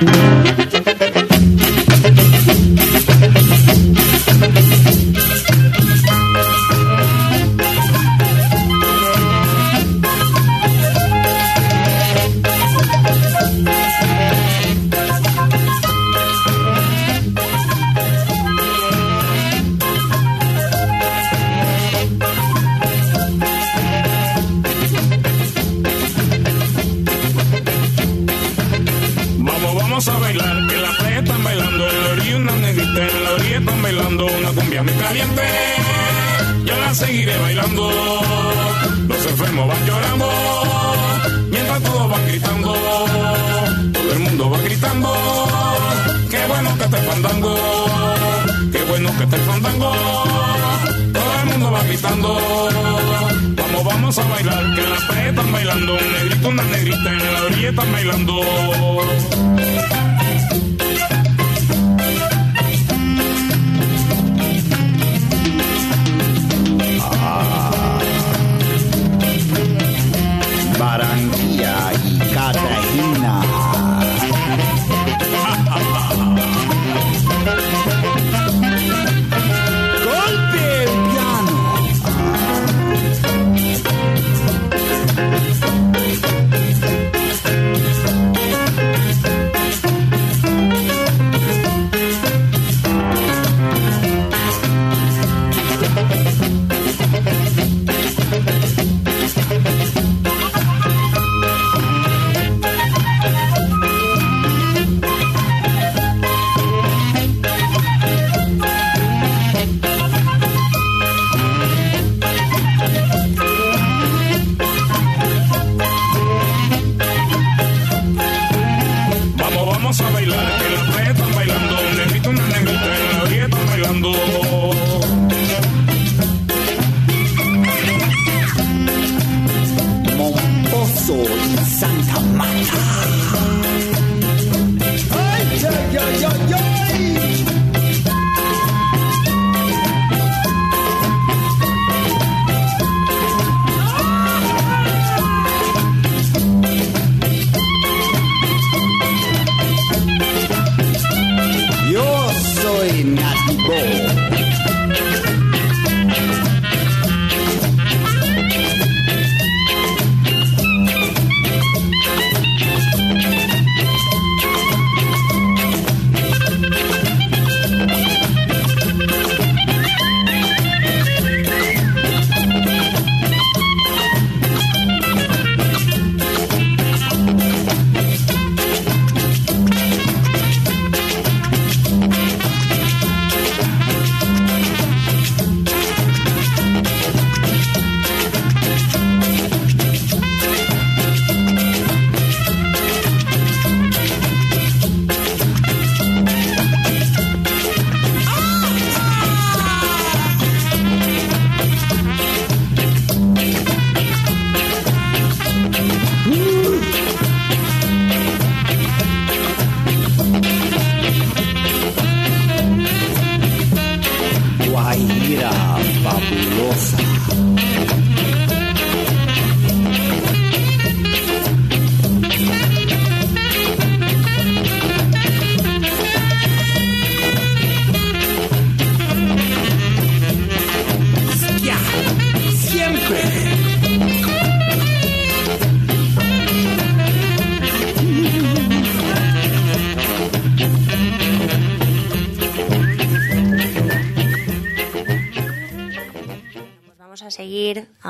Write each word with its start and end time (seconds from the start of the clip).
Vamos, 0.00 0.67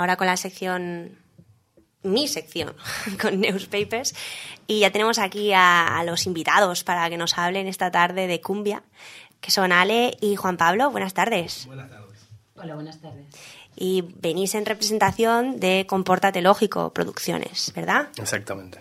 ahora 0.09 0.17
con 0.17 0.27
la 0.27 0.37
sección, 0.37 1.19
mi 2.03 2.29
sección, 2.29 2.75
con 3.21 3.41
Newspapers. 3.41 4.15
Y 4.67 4.81
ya 4.81 4.91
tenemos 4.91 5.19
aquí 5.19 5.53
a, 5.53 5.99
a 5.99 6.05
los 6.05 6.27
invitados 6.27 6.85
para 6.85 7.09
que 7.11 7.17
nos 7.17 7.37
hablen 7.37 7.67
esta 7.69 7.91
tarde 7.91 8.27
de 8.27 8.41
cumbia, 8.41 8.83
que 9.41 9.51
son 9.51 9.73
Ale 9.73 10.17
y 10.21 10.37
Juan 10.37 10.57
Pablo. 10.57 10.91
Buenas 10.91 11.15
tardes. 11.15 11.69
Hola, 12.57 12.75
buenas 12.75 13.01
tardes. 13.01 13.27
Y 13.77 14.03
venís 14.17 14.55
en 14.55 14.67
representación 14.67 15.61
de 15.61 15.87
Compórtate 15.87 16.43
Lógico 16.43 16.93
Producciones, 16.93 17.73
¿verdad? 17.77 18.09
Exactamente. 18.17 18.81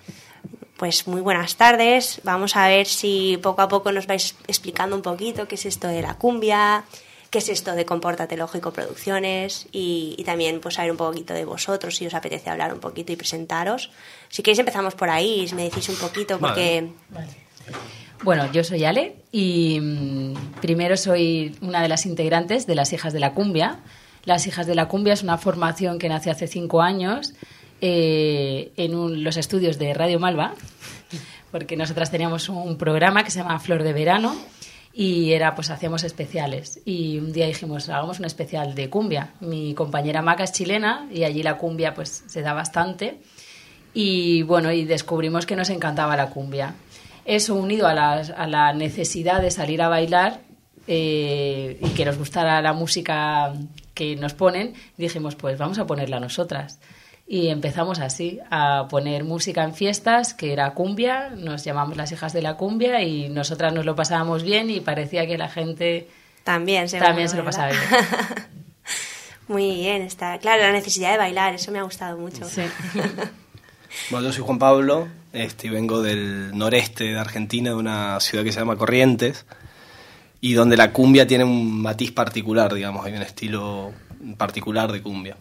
Pues 0.77 1.07
muy 1.07 1.21
buenas 1.21 1.57
tardes. 1.57 2.21
Vamos 2.23 2.55
a 2.55 2.67
ver 2.67 2.87
si 2.87 3.37
poco 3.43 3.61
a 3.61 3.67
poco 3.67 3.91
nos 3.91 4.07
vais 4.07 4.35
explicando 4.47 4.95
un 4.95 5.01
poquito 5.03 5.47
qué 5.47 5.55
es 5.55 5.65
esto 5.65 5.87
de 5.87 6.01
la 6.01 6.15
cumbia, 6.15 6.85
qué 7.29 7.39
es 7.39 7.49
esto 7.49 7.73
de 7.75 7.85
Compórtate 7.85 8.37
Lógico 8.37 8.71
Producciones 8.71 9.67
y, 9.71 10.15
y 10.17 10.23
también 10.23 10.59
pues 10.61 10.75
saber 10.75 10.91
un 10.91 10.97
poquito 10.97 11.33
de 11.33 11.45
vosotros 11.45 11.95
si 11.95 12.07
os 12.07 12.13
apetece 12.13 12.49
hablar 12.49 12.73
un 12.73 12.79
poquito 12.79 13.11
y 13.11 13.15
presentaros. 13.15 13.91
Si 14.29 14.41
queréis 14.43 14.59
empezamos 14.59 14.95
por 14.95 15.09
ahí, 15.09 15.47
y 15.51 15.55
me 15.55 15.63
decís 15.63 15.89
un 15.89 15.95
poquito 15.97 16.39
porque 16.39 16.89
Bueno, 18.23 18.51
yo 18.51 18.63
soy 18.63 18.83
Ale 18.85 19.15
y 19.31 19.79
mm, 19.79 20.33
primero 20.61 20.97
soy 20.97 21.55
una 21.61 21.81
de 21.81 21.87
las 21.89 22.05
integrantes 22.05 22.65
de 22.65 22.75
las 22.75 22.91
Hijas 22.93 23.13
de 23.13 23.19
la 23.19 23.33
Cumbia. 23.33 23.79
Las 24.25 24.47
Hijas 24.47 24.65
de 24.67 24.75
la 24.75 24.87
Cumbia 24.87 25.13
es 25.13 25.23
una 25.23 25.37
formación 25.37 25.99
que 25.99 26.09
nació 26.09 26.31
hace 26.31 26.47
cinco 26.47 26.81
años 26.81 27.33
eh, 27.81 28.71
en 28.75 28.95
un- 28.95 29.23
los 29.23 29.37
estudios 29.37 29.77
de 29.77 29.93
Radio 29.93 30.19
Malva 30.19 30.53
porque 31.51 31.77
nosotras 31.77 32.11
teníamos 32.11 32.49
un 32.49 32.77
programa 32.77 33.23
que 33.23 33.31
se 33.31 33.39
llama 33.39 33.59
Flor 33.59 33.83
de 33.83 33.93
Verano 33.93 34.35
y 34.99 35.33
era 35.33 35.53
pues 35.53 35.69
hacíamos 35.69 36.03
especiales. 36.03 36.81
Y 36.83 37.19
un 37.19 37.31
día 37.31 37.45
dijimos 37.45 37.87
hagamos 37.87 38.17
un 38.17 38.25
especial 38.25 38.73
de 38.73 38.89
cumbia 38.89 39.29
mi 39.41 39.75
compañera 39.75 40.23
Maca 40.23 40.43
es 40.43 40.53
chilena 40.53 41.07
y 41.11 41.23
allí 41.23 41.43
la 41.43 41.59
cumbia 41.59 41.93
pues 41.93 42.23
se 42.25 42.41
da 42.41 42.53
bastante. 42.53 43.19
Y 43.93 44.41
bueno 44.41 44.71
y 44.71 44.85
descubrimos 44.85 45.45
que 45.45 45.55
nos 45.55 45.69
encantaba 45.69 46.17
la 46.17 46.31
cumbia. 46.31 46.73
Eso 47.25 47.53
unido 47.53 47.85
a 47.85 47.93
la, 47.93 48.13
a 48.13 48.47
la 48.47 48.73
necesidad 48.73 49.39
de 49.39 49.51
salir 49.51 49.83
a 49.83 49.87
bailar 49.87 50.41
eh, 50.87 51.77
y 51.79 51.89
que 51.89 52.03
nos 52.03 52.17
gustara 52.17 52.59
la 52.63 52.73
música 52.73 53.53
que 53.93 54.15
nos 54.15 54.33
ponen 54.33 54.73
dijimos 54.95 55.35
pues 55.35 55.59
vamos 55.59 55.77
a 55.79 55.85
ponerla 55.85 56.19
nosotras 56.19 56.79
y 57.27 57.49
empezamos 57.49 57.99
así 57.99 58.39
a 58.49 58.87
poner 58.89 59.25
música 59.25 59.63
en 59.63 59.73
fiestas, 59.73 60.33
que 60.33 60.53
era 60.53 60.73
cumbia, 60.73 61.29
nos 61.29 61.65
llamamos 61.65 61.97
las 61.97 62.11
hijas 62.13 62.31
de 62.31 62.41
la 62.41 62.55
cumbia 62.55 63.01
y 63.01 63.27
nosotras 63.27 63.73
nos 63.73 63.85
lo 63.85 63.95
pasábamos 63.95 64.43
bien 64.43 64.69
y 64.69 64.79
parecía 64.79 65.27
que 65.27 65.37
la 65.37 65.49
gente 65.49 66.07
también 66.45 66.87
se, 66.87 66.99
también 66.99 67.27
se 67.27 67.35
lo 67.35 67.43
pasaba 67.43 67.67
bien. 67.67 67.81
Muy 69.49 69.75
bien, 69.75 70.01
está 70.01 70.37
claro, 70.37 70.63
la 70.63 70.71
necesidad 70.71 71.11
de 71.11 71.17
bailar, 71.17 71.53
eso 71.53 71.71
me 71.71 71.79
ha 71.79 71.83
gustado 71.83 72.17
mucho. 72.17 72.45
Sí. 72.45 72.61
Bueno, 74.11 74.27
yo 74.27 74.33
soy 74.33 74.43
Juan 74.43 74.59
Pablo, 74.59 75.07
este, 75.33 75.69
vengo 75.69 76.01
del 76.01 76.55
noreste 76.55 77.05
de 77.05 77.17
Argentina, 77.17 77.71
de 77.71 77.75
una 77.75 78.19
ciudad 78.19 78.43
que 78.43 78.51
se 78.51 78.59
llama 78.59 78.75
Corrientes, 78.75 79.45
y 80.39 80.53
donde 80.53 80.77
la 80.77 80.91
cumbia 80.91 81.25
tiene 81.25 81.45
un 81.45 81.81
matiz 81.81 82.11
particular, 82.11 82.73
digamos, 82.73 83.05
hay 83.05 83.13
un 83.13 83.21
estilo 83.21 83.93
particular 84.37 84.91
de 84.91 85.01
cumbia. 85.01 85.35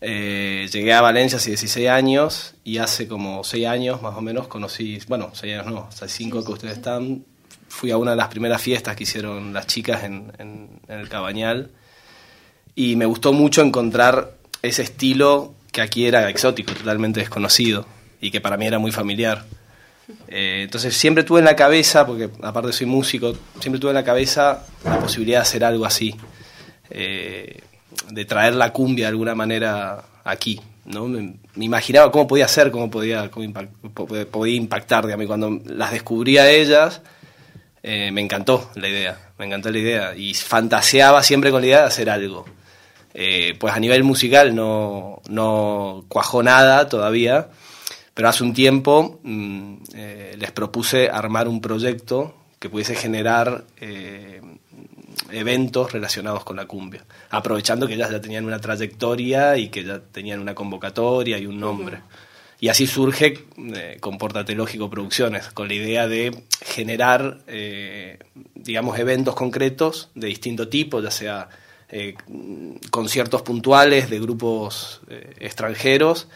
Eh, 0.00 0.68
llegué 0.72 0.94
a 0.94 1.02
Valencia 1.02 1.36
hace 1.36 1.50
16 1.50 1.88
años 1.88 2.54
y 2.64 2.78
hace 2.78 3.06
como 3.06 3.44
6 3.44 3.66
años 3.66 4.00
más 4.00 4.16
o 4.16 4.22
menos 4.22 4.48
conocí, 4.48 4.98
bueno, 5.08 5.30
6 5.34 5.58
años 5.58 5.66
no, 5.66 5.88
hace 5.90 6.08
5 6.08 6.44
que 6.44 6.52
ustedes 6.52 6.76
están, 6.78 7.24
fui 7.68 7.90
a 7.90 7.98
una 7.98 8.12
de 8.12 8.16
las 8.16 8.28
primeras 8.28 8.62
fiestas 8.62 8.96
que 8.96 9.02
hicieron 9.02 9.52
las 9.52 9.66
chicas 9.66 10.04
en, 10.04 10.32
en, 10.38 10.80
el 10.88 11.08
Cabañal 11.08 11.70
y 12.74 12.96
me 12.96 13.04
gustó 13.04 13.34
mucho 13.34 13.60
encontrar 13.62 14.36
ese 14.62 14.82
estilo 14.82 15.54
que 15.70 15.82
aquí 15.82 16.06
era 16.06 16.28
exótico, 16.30 16.72
totalmente 16.72 17.20
desconocido 17.20 17.86
y 18.20 18.30
que 18.30 18.40
para 18.40 18.56
mí 18.56 18.66
era 18.66 18.78
muy 18.78 18.92
familiar. 18.92 19.44
Eh, 20.28 20.62
entonces 20.64 20.96
siempre 20.96 21.24
tuve 21.24 21.40
en 21.40 21.44
la 21.44 21.56
cabeza, 21.56 22.06
porque 22.06 22.30
aparte 22.42 22.72
soy 22.72 22.86
músico, 22.86 23.34
siempre 23.60 23.78
tuve 23.78 23.90
en 23.90 23.96
la 23.96 24.04
cabeza 24.04 24.66
la 24.84 24.98
posibilidad 24.98 25.38
de 25.38 25.42
hacer 25.42 25.64
algo 25.64 25.84
así. 25.84 26.16
Eh, 26.90 27.60
de 28.10 28.24
traer 28.24 28.54
la 28.54 28.72
cumbia 28.72 29.06
de 29.06 29.10
alguna 29.10 29.34
manera 29.34 30.04
aquí. 30.24 30.60
¿no? 30.84 31.06
Me, 31.06 31.34
imaginaba 31.56 32.10
cómo 32.10 32.26
podía 32.26 32.48
ser, 32.48 32.70
cómo 32.70 32.90
podía, 32.90 33.30
cómo 33.30 33.52
podía 34.30 34.54
impactar. 34.54 35.06
Cuando 35.26 35.60
las 35.66 35.92
descubrí 35.92 36.38
a 36.38 36.50
ellas, 36.50 37.02
eh, 37.82 38.10
me 38.12 38.20
encantó 38.20 38.70
la 38.74 38.88
idea, 38.88 39.32
me 39.38 39.46
encantó 39.46 39.70
la 39.70 39.78
idea. 39.78 40.16
Y 40.16 40.34
fantaseaba 40.34 41.22
siempre 41.22 41.50
con 41.50 41.60
la 41.60 41.66
idea 41.66 41.80
de 41.80 41.86
hacer 41.86 42.10
algo. 42.10 42.44
Eh, 43.12 43.56
pues 43.58 43.74
a 43.74 43.80
nivel 43.80 44.04
musical 44.04 44.54
no, 44.54 45.20
no 45.28 46.04
cuajó 46.08 46.42
nada 46.42 46.88
todavía, 46.88 47.48
pero 48.14 48.28
hace 48.28 48.44
un 48.44 48.54
tiempo 48.54 49.20
mm, 49.24 49.74
eh, 49.94 50.36
les 50.38 50.52
propuse 50.52 51.08
armar 51.10 51.48
un 51.48 51.60
proyecto 51.60 52.36
que 52.60 52.68
pudiese 52.68 52.94
generar 52.94 53.64
eventos 55.32 55.92
relacionados 55.92 56.44
con 56.44 56.56
la 56.56 56.66
cumbia, 56.66 57.04
aprovechando 57.30 57.86
que 57.86 57.94
ellas 57.94 58.10
ya 58.10 58.20
tenían 58.20 58.44
una 58.44 58.60
trayectoria 58.60 59.56
y 59.56 59.68
que 59.68 59.84
ya 59.84 60.00
tenían 60.00 60.40
una 60.40 60.54
convocatoria 60.54 61.38
y 61.38 61.46
un 61.46 61.60
nombre. 61.60 62.00
Y 62.60 62.68
así 62.68 62.86
surge 62.86 63.46
eh, 63.56 63.96
Comportate 64.00 64.54
Lógico 64.54 64.90
Producciones, 64.90 65.48
con 65.48 65.68
la 65.68 65.74
idea 65.74 66.06
de 66.06 66.44
generar, 66.62 67.38
eh, 67.46 68.18
digamos, 68.54 68.98
eventos 68.98 69.34
concretos 69.34 70.10
de 70.14 70.26
distinto 70.26 70.68
tipo, 70.68 71.00
ya 71.00 71.10
sea 71.10 71.48
eh, 71.88 72.14
conciertos 72.90 73.40
puntuales 73.40 74.10
de 74.10 74.20
grupos 74.20 75.00
eh, 75.08 75.34
extranjeros 75.38 76.28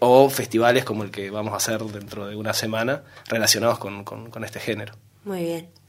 o 0.00 0.30
festivales 0.30 0.82
como 0.82 1.02
el 1.02 1.10
que 1.10 1.28
vamos 1.28 1.52
a 1.52 1.56
hacer 1.58 1.82
dentro 1.82 2.26
de 2.26 2.34
una 2.36 2.54
semana 2.54 3.02
relacionados 3.28 3.78
con, 3.78 4.02
con 4.02 4.42
este 4.42 4.58
género. 4.58 4.94
Muy 5.24 5.42
bien. 5.44 5.83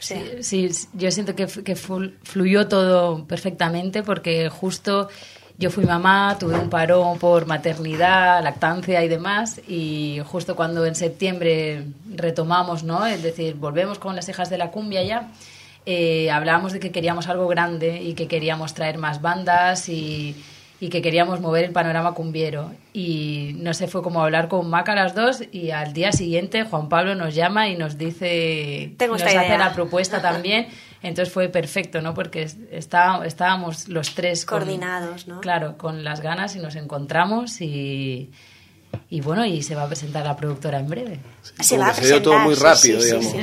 Sí, 0.00 0.70
yo 0.94 1.10
siento 1.10 1.34
que, 1.36 1.46
que 1.46 1.76
fluyó 1.76 2.66
todo 2.68 3.26
perfectamente 3.26 4.02
porque 4.02 4.48
justo 4.48 5.08
yo 5.60 5.70
fui 5.70 5.84
mamá, 5.84 6.38
tuve 6.40 6.54
un 6.54 6.70
parón 6.70 7.18
por 7.18 7.44
maternidad, 7.44 8.42
lactancia 8.42 9.04
y 9.04 9.08
demás, 9.08 9.60
y 9.68 10.18
justo 10.24 10.56
cuando 10.56 10.86
en 10.86 10.94
septiembre 10.94 11.84
retomamos, 12.16 12.82
¿no? 12.82 13.04
Es 13.04 13.22
decir, 13.22 13.56
volvemos 13.56 13.98
con 13.98 14.16
las 14.16 14.26
hijas 14.30 14.48
de 14.48 14.56
la 14.56 14.70
cumbia 14.70 15.02
ya, 15.02 15.28
eh, 15.84 16.30
hablábamos 16.30 16.72
de 16.72 16.80
que 16.80 16.90
queríamos 16.90 17.28
algo 17.28 17.46
grande 17.46 18.00
y 18.02 18.14
que 18.14 18.26
queríamos 18.26 18.72
traer 18.72 18.96
más 18.96 19.20
bandas 19.20 19.90
y 19.90 20.34
y 20.80 20.88
que 20.88 21.02
queríamos 21.02 21.40
mover 21.40 21.66
el 21.66 21.72
panorama 21.72 22.14
cumbiero. 22.14 22.72
Y 22.94 23.52
no 23.58 23.74
sé, 23.74 23.86
fue 23.86 24.02
como 24.02 24.22
hablar 24.22 24.48
con 24.48 24.68
Maca 24.68 24.94
las 24.94 25.14
dos 25.14 25.42
y 25.52 25.70
al 25.70 25.92
día 25.92 26.10
siguiente 26.10 26.64
Juan 26.64 26.88
Pablo 26.88 27.14
nos 27.14 27.34
llama 27.34 27.68
y 27.68 27.76
nos 27.76 27.98
dice, 27.98 28.94
Tengo 28.96 29.12
nos 29.12 29.22
hace 29.22 29.58
la 29.58 29.74
propuesta 29.74 30.22
también. 30.22 30.68
Entonces 31.02 31.32
fue 31.32 31.48
perfecto, 31.48 32.00
¿no? 32.00 32.14
Porque 32.14 32.48
está, 32.70 33.24
estábamos 33.24 33.88
los 33.88 34.14
tres 34.14 34.44
coordinados, 34.44 35.26
¿no? 35.26 35.40
Claro, 35.40 35.76
con 35.78 36.02
las 36.02 36.20
ganas 36.20 36.56
y 36.56 36.58
nos 36.60 36.76
encontramos 36.76 37.60
y, 37.62 38.30
y 39.08 39.20
bueno, 39.22 39.46
y 39.46 39.62
se 39.62 39.74
va 39.74 39.84
a 39.84 39.86
presentar 39.86 40.24
la 40.24 40.36
productora 40.36 40.78
en 40.78 40.88
breve. 40.88 41.20
se 41.60 41.78
va 41.78 41.88
a 41.88 41.92
presentar. 41.92 42.18
Se 42.18 42.24
todo 42.24 42.38
muy 42.40 42.54
rápido, 42.54 43.02
digamos. 43.02 43.34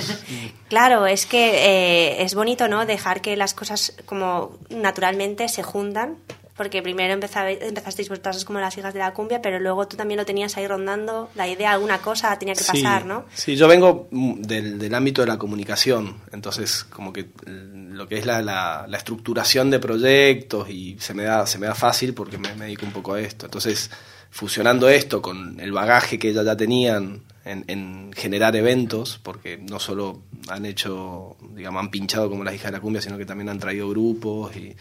claro, 0.69 1.07
es 1.07 1.25
que 1.25 1.49
eh, 1.49 2.23
es 2.23 2.35
bonito, 2.35 2.67
¿no? 2.67 2.85
Dejar 2.85 3.21
que 3.21 3.35
las 3.35 3.55
cosas 3.55 3.95
como 4.05 4.57
naturalmente 4.69 5.49
se 5.49 5.63
juntan 5.63 6.17
porque 6.57 6.81
primero 6.81 7.13
empezasteis 7.13 8.09
vosotras 8.09 8.43
como 8.43 8.59
las 8.59 8.75
hijas 8.77 8.93
de 8.93 8.99
la 8.99 9.13
cumbia, 9.13 9.41
pero 9.41 9.59
luego 9.59 9.87
tú 9.87 9.95
también 9.95 10.17
lo 10.17 10.25
tenías 10.25 10.57
ahí 10.57 10.67
rondando, 10.67 11.29
la 11.35 11.47
idea, 11.47 11.71
alguna 11.71 11.99
cosa 11.99 12.37
tenía 12.39 12.55
que 12.55 12.63
pasar, 12.63 13.05
¿no? 13.05 13.25
Sí, 13.33 13.55
yo 13.55 13.67
vengo 13.67 14.07
del, 14.11 14.79
del, 14.79 14.93
ámbito 14.95 15.21
de 15.21 15.27
la 15.27 15.37
comunicación, 15.37 16.17
entonces 16.31 16.83
como 16.83 17.13
que 17.13 17.27
lo 17.45 18.07
que 18.07 18.17
es 18.17 18.25
la, 18.25 18.41
la, 18.41 18.97
estructuración 18.97 19.69
de 19.69 19.79
proyectos 19.79 20.67
y 20.69 20.97
se 20.99 21.13
me 21.13 21.23
da, 21.23 21.45
se 21.45 21.59
me 21.59 21.67
da 21.67 21.75
fácil 21.75 22.15
porque 22.15 22.39
me, 22.39 22.53
me, 22.55 22.65
dedico 22.65 22.85
un 22.87 22.91
poco 22.91 23.13
a 23.13 23.21
esto. 23.21 23.45
Entonces, 23.45 23.91
fusionando 24.31 24.89
esto 24.89 25.21
con 25.21 25.59
el 25.59 25.71
bagaje 25.71 26.17
que 26.17 26.29
ellas 26.29 26.45
ya 26.45 26.57
tenían 26.57 27.21
en, 27.45 27.63
en 27.67 28.11
generar 28.13 28.55
eventos, 28.55 29.19
porque 29.21 29.57
no 29.57 29.79
solo 29.79 30.23
han 30.47 30.65
hecho, 30.65 31.37
digamos, 31.55 31.81
han 31.81 31.91
pinchado 31.91 32.29
como 32.29 32.43
las 32.43 32.55
hijas 32.55 32.71
de 32.71 32.77
la 32.77 32.81
cumbia, 32.81 33.01
sino 33.01 33.17
que 33.17 33.25
también 33.25 33.49
han 33.49 33.59
traído 33.59 33.89
grupos 33.89 34.55
y 34.55 34.75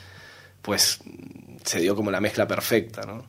pues 0.66 0.98
se 1.64 1.80
dio 1.80 1.94
como 1.94 2.10
la 2.10 2.20
mezcla 2.20 2.46
perfecta, 2.46 3.02
¿no? 3.02 3.24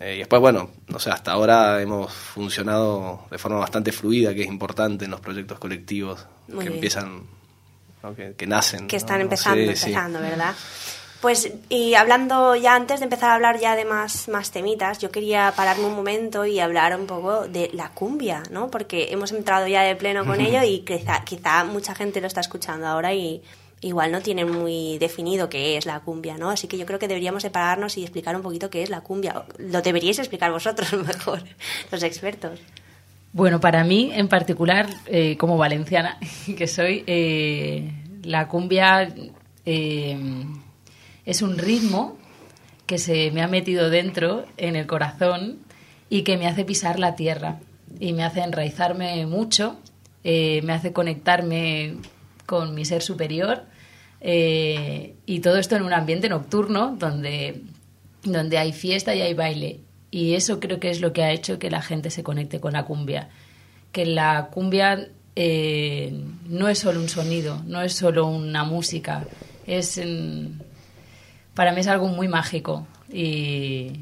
Eh, 0.00 0.16
y 0.16 0.18
después, 0.18 0.40
bueno, 0.40 0.70
no 0.88 0.98
sé, 0.98 1.10
hasta 1.10 1.32
ahora 1.32 1.80
hemos 1.80 2.12
funcionado 2.12 3.26
de 3.30 3.38
forma 3.38 3.58
bastante 3.58 3.92
fluida, 3.92 4.34
que 4.34 4.42
es 4.42 4.48
importante 4.48 5.04
en 5.04 5.12
los 5.12 5.20
proyectos 5.20 5.58
colectivos 5.58 6.26
que 6.48 6.66
empiezan, 6.66 7.22
que, 8.36 8.46
nacen. 8.46 8.88
Que 8.88 8.96
están 8.96 9.20
empezando, 9.20 9.60
empezando, 9.60 10.20
¿verdad? 10.20 10.54
Pues, 11.20 11.52
y 11.68 11.94
hablando 11.94 12.54
ya 12.56 12.74
antes 12.74 13.00
de 13.00 13.04
empezar 13.04 13.30
a 13.30 13.34
hablar 13.34 13.58
ya 13.60 13.76
de 13.76 13.84
más, 13.84 14.28
más 14.28 14.50
temitas, 14.50 14.98
yo 14.98 15.10
quería 15.10 15.52
pararme 15.56 15.84
un 15.84 15.94
momento 15.94 16.44
y 16.44 16.58
hablar 16.58 16.96
un 16.98 17.06
poco 17.06 17.46
de 17.46 17.70
la 17.72 17.90
cumbia, 17.90 18.42
¿no? 18.50 18.70
Porque 18.70 19.12
hemos 19.12 19.30
entrado 19.32 19.66
ya 19.68 19.82
de 19.82 19.94
pleno 19.94 20.24
con 20.24 20.40
ello 20.40 20.62
y 20.64 20.80
quizá, 20.80 21.24
quizá 21.24 21.64
mucha 21.64 21.94
gente 21.94 22.20
lo 22.20 22.26
está 22.26 22.40
escuchando 22.40 22.86
ahora 22.86 23.14
y 23.14 23.42
igual 23.80 24.12
no 24.12 24.20
tienen 24.20 24.50
muy 24.50 24.98
definido 24.98 25.48
qué 25.48 25.76
es 25.76 25.86
la 25.86 26.00
cumbia, 26.00 26.36
¿no? 26.36 26.50
Así 26.50 26.66
que 26.66 26.78
yo 26.78 26.86
creo 26.86 26.98
que 26.98 27.08
deberíamos 27.08 27.42
separarnos 27.42 27.96
y 27.96 28.02
explicar 28.02 28.34
un 28.34 28.42
poquito 28.42 28.70
qué 28.70 28.82
es 28.82 28.90
la 28.90 29.00
cumbia. 29.02 29.44
Lo 29.58 29.82
deberíais 29.82 30.18
explicar 30.18 30.50
vosotros 30.50 30.92
mejor, 31.06 31.42
los 31.90 32.02
expertos. 32.02 32.60
Bueno, 33.32 33.60
para 33.60 33.84
mí 33.84 34.10
en 34.14 34.28
particular, 34.28 34.88
eh, 35.06 35.36
como 35.36 35.56
valenciana 35.56 36.18
que 36.56 36.66
soy, 36.66 37.04
eh, 37.06 37.92
la 38.22 38.48
cumbia 38.48 39.14
eh, 39.64 40.44
es 41.24 41.42
un 41.42 41.58
ritmo 41.58 42.16
que 42.86 42.98
se 42.98 43.30
me 43.32 43.42
ha 43.42 43.48
metido 43.48 43.90
dentro, 43.90 44.46
en 44.56 44.74
el 44.74 44.86
corazón, 44.86 45.58
y 46.08 46.22
que 46.22 46.38
me 46.38 46.46
hace 46.46 46.64
pisar 46.64 46.98
la 46.98 47.16
tierra 47.16 47.58
y 48.00 48.14
me 48.14 48.24
hace 48.24 48.40
enraizarme 48.40 49.26
mucho, 49.26 49.76
me 50.24 50.72
hace 50.72 50.94
conectarme 50.94 51.96
con 52.48 52.74
mi 52.74 52.86
ser 52.86 53.02
superior 53.02 53.64
eh, 54.22 55.16
y 55.26 55.40
todo 55.40 55.58
esto 55.58 55.76
en 55.76 55.82
un 55.82 55.92
ambiente 55.92 56.30
nocturno 56.30 56.96
donde, 56.98 57.60
donde 58.24 58.56
hay 58.56 58.72
fiesta 58.72 59.14
y 59.14 59.20
hay 59.20 59.34
baile. 59.34 59.80
Y 60.10 60.32
eso 60.32 60.58
creo 60.58 60.80
que 60.80 60.88
es 60.88 61.02
lo 61.02 61.12
que 61.12 61.22
ha 61.22 61.30
hecho 61.30 61.58
que 61.58 61.70
la 61.70 61.82
gente 61.82 62.08
se 62.08 62.22
conecte 62.22 62.58
con 62.58 62.72
la 62.72 62.86
cumbia. 62.86 63.28
Que 63.92 64.06
la 64.06 64.48
cumbia 64.50 65.08
eh, 65.36 66.24
no 66.46 66.68
es 66.68 66.78
solo 66.78 67.00
un 67.00 67.10
sonido, 67.10 67.62
no 67.66 67.82
es 67.82 67.92
solo 67.92 68.26
una 68.26 68.64
música, 68.64 69.26
es 69.66 70.00
para 71.52 71.72
mí 71.72 71.80
es 71.80 71.86
algo 71.86 72.08
muy 72.08 72.28
mágico 72.28 72.86
y 73.12 73.92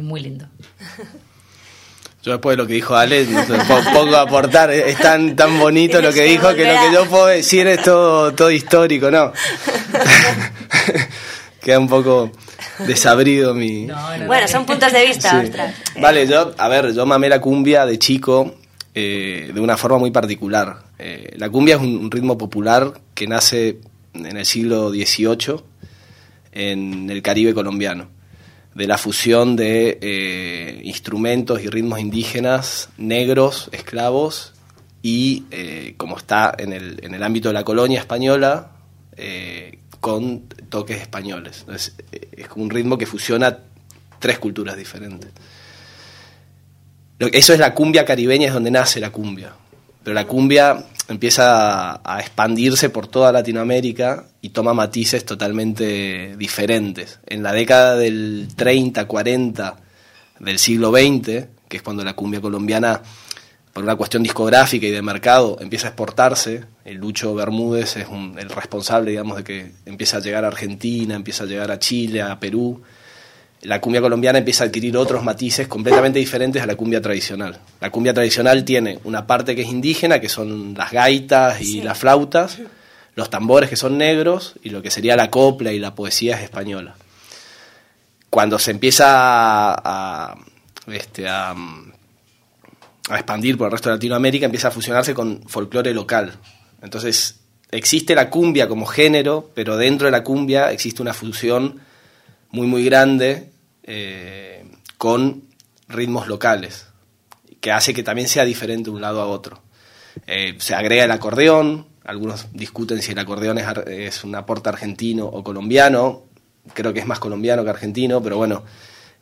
muy 0.00 0.20
lindo. 0.20 0.46
Yo 2.26 2.32
después 2.32 2.56
de 2.56 2.62
lo 2.64 2.66
que 2.66 2.72
dijo 2.74 2.96
Ale, 2.96 3.24
pongo 3.94 4.16
a 4.16 4.22
aportar. 4.22 4.72
Es 4.72 4.98
tan, 4.98 5.36
tan 5.36 5.60
bonito 5.60 6.02
lo 6.02 6.12
que 6.12 6.24
dijo 6.24 6.52
que 6.56 6.64
lo 6.64 6.80
que 6.80 6.92
yo 6.92 7.04
puedo 7.08 7.26
decir 7.26 7.68
es 7.68 7.80
todo, 7.84 8.34
todo 8.34 8.50
histórico, 8.50 9.12
¿no? 9.12 9.32
Queda 11.62 11.78
un 11.78 11.88
poco 11.88 12.32
desabrido 12.84 13.54
mi... 13.54 13.86
bueno, 14.26 14.48
son 14.48 14.66
puntos 14.66 14.92
de 14.92 15.06
vista, 15.06 15.40
Vale, 16.00 16.26
yo, 16.26 16.52
a 16.58 16.66
ver, 16.66 16.92
yo 16.92 17.06
mamé 17.06 17.28
la 17.28 17.40
cumbia 17.40 17.86
de 17.86 17.96
chico 17.96 18.56
eh, 18.92 19.52
de 19.54 19.60
una 19.60 19.76
forma 19.76 19.98
muy 19.98 20.10
particular. 20.10 20.78
Eh, 20.98 21.32
la 21.36 21.48
cumbia 21.48 21.76
es 21.76 21.80
un 21.80 22.10
ritmo 22.10 22.36
popular 22.36 22.92
que 23.14 23.28
nace 23.28 23.78
en 24.14 24.36
el 24.36 24.44
siglo 24.44 24.90
XVIII 24.90 25.60
en 26.50 27.08
el 27.08 27.22
Caribe 27.22 27.54
colombiano 27.54 28.15
de 28.76 28.86
la 28.86 28.98
fusión 28.98 29.56
de 29.56 29.98
eh, 30.02 30.82
instrumentos 30.84 31.62
y 31.62 31.68
ritmos 31.70 31.98
indígenas 31.98 32.90
negros, 32.98 33.70
esclavos, 33.72 34.52
y 35.00 35.44
eh, 35.50 35.94
como 35.96 36.18
está 36.18 36.54
en 36.58 36.74
el, 36.74 37.02
en 37.02 37.14
el, 37.14 37.22
ámbito 37.22 37.48
de 37.48 37.54
la 37.54 37.64
colonia 37.64 37.98
española, 37.98 38.72
eh, 39.16 39.78
con 39.98 40.42
toques 40.68 41.00
españoles. 41.00 41.64
es 41.70 42.48
como 42.48 42.66
un 42.66 42.70
ritmo 42.70 42.98
que 42.98 43.06
fusiona 43.06 43.56
tres 44.18 44.38
culturas 44.38 44.76
diferentes. 44.76 45.30
Eso 47.18 47.54
es 47.54 47.58
la 47.58 47.72
cumbia 47.72 48.04
caribeña, 48.04 48.48
es 48.48 48.52
donde 48.52 48.70
nace 48.70 49.00
la 49.00 49.10
cumbia. 49.10 49.54
Pero 50.04 50.12
la 50.12 50.26
cumbia 50.26 50.84
empieza 51.08 52.00
a, 52.04 52.20
expandirse 52.20 52.90
por 52.90 53.06
toda 53.06 53.32
Latinoamérica 53.32 54.26
y 54.40 54.50
toma 54.50 54.74
matices 54.74 55.24
totalmente 55.24 56.36
diferentes. 56.36 57.20
En 57.26 57.42
la 57.42 57.52
década 57.52 57.96
del 57.96 58.48
30, 58.54 59.06
40 59.06 59.76
del 60.40 60.58
siglo 60.58 60.90
XX, 60.90 61.46
que 61.68 61.76
es 61.76 61.82
cuando 61.82 62.04
la 62.04 62.14
cumbia 62.14 62.40
colombiana, 62.40 63.00
por 63.72 63.84
una 63.84 63.96
cuestión 63.96 64.22
discográfica 64.22 64.86
y 64.86 64.90
de 64.90 65.02
mercado, 65.02 65.58
empieza 65.60 65.88
a 65.88 65.90
exportarse, 65.90 66.64
el 66.84 66.96
Lucho 66.96 67.34
Bermúdez 67.34 67.96
es 67.96 68.06
el 68.38 68.48
responsable, 68.50 69.10
digamos, 69.10 69.36
de 69.38 69.44
que 69.44 69.72
empieza 69.84 70.16
a 70.16 70.20
llegar 70.20 70.44
a 70.44 70.48
Argentina, 70.48 71.14
empieza 71.14 71.44
a 71.44 71.46
llegar 71.46 71.70
a 71.70 71.78
Chile, 71.78 72.22
a 72.22 72.40
Perú, 72.40 72.82
la 73.62 73.80
cumbia 73.80 74.00
colombiana 74.00 74.38
empieza 74.38 74.64
a 74.64 74.66
adquirir 74.66 74.96
otros 74.96 75.24
matices 75.24 75.66
completamente 75.66 76.18
diferentes 76.18 76.62
a 76.62 76.66
la 76.66 76.76
cumbia 76.76 77.00
tradicional. 77.00 77.58
La 77.80 77.90
cumbia 77.90 78.14
tradicional 78.14 78.64
tiene 78.64 78.98
una 79.04 79.26
parte 79.26 79.56
que 79.56 79.62
es 79.62 79.68
indígena, 79.68 80.20
que 80.20 80.28
son 80.28 80.74
las 80.74 80.92
gaitas 80.92 81.60
y 81.60 81.80
las 81.82 81.98
flautas, 81.98 82.58
los 83.14 83.30
tambores 83.30 83.70
que 83.70 83.76
son 83.76 83.98
negros 83.98 84.54
y 84.62 84.70
lo 84.70 84.82
que 84.82 84.90
sería 84.90 85.16
la 85.16 85.30
copla 85.30 85.72
y 85.72 85.78
la 85.78 85.94
poesía 85.94 86.36
es 86.36 86.42
española. 86.42 86.94
Cuando 88.30 88.58
se 88.58 88.72
empieza 88.72 89.06
a, 89.08 90.36
este, 90.88 91.26
a, 91.26 91.52
a 91.52 93.14
expandir 93.14 93.56
por 93.56 93.66
el 93.66 93.72
resto 93.72 93.88
de 93.88 93.96
Latinoamérica, 93.96 94.44
empieza 94.44 94.68
a 94.68 94.72
fusionarse 94.72 95.14
con 95.14 95.42
folclore 95.46 95.94
local. 95.94 96.38
Entonces, 96.82 97.40
existe 97.70 98.14
la 98.14 98.28
cumbia 98.28 98.68
como 98.68 98.84
género, 98.84 99.50
pero 99.54 99.78
dentro 99.78 100.06
de 100.06 100.12
la 100.12 100.22
cumbia 100.22 100.70
existe 100.70 101.00
una 101.00 101.14
fusión 101.14 101.80
muy, 102.50 102.66
muy 102.66 102.84
grande 102.84 103.50
eh, 103.82 104.64
con 104.98 105.44
ritmos 105.88 106.28
locales, 106.28 106.86
que 107.60 107.72
hace 107.72 107.94
que 107.94 108.02
también 108.02 108.28
sea 108.28 108.44
diferente 108.44 108.90
de 108.90 108.96
un 108.96 109.02
lado 109.02 109.20
a 109.20 109.26
otro. 109.26 109.62
Eh, 110.26 110.54
se 110.58 110.74
agrega 110.74 111.04
el 111.04 111.10
acordeón, 111.10 111.86
algunos 112.04 112.46
discuten 112.52 113.02
si 113.02 113.12
el 113.12 113.18
acordeón 113.18 113.58
es, 113.58 114.24
un 114.24 114.34
aporte 114.34 114.68
argentino 114.68 115.26
o 115.26 115.42
colombiano, 115.42 116.24
creo 116.72 116.92
que 116.92 117.00
es 117.00 117.06
más 117.06 117.18
colombiano 117.18 117.64
que 117.64 117.70
argentino, 117.70 118.22
pero 118.22 118.36
bueno, 118.36 118.64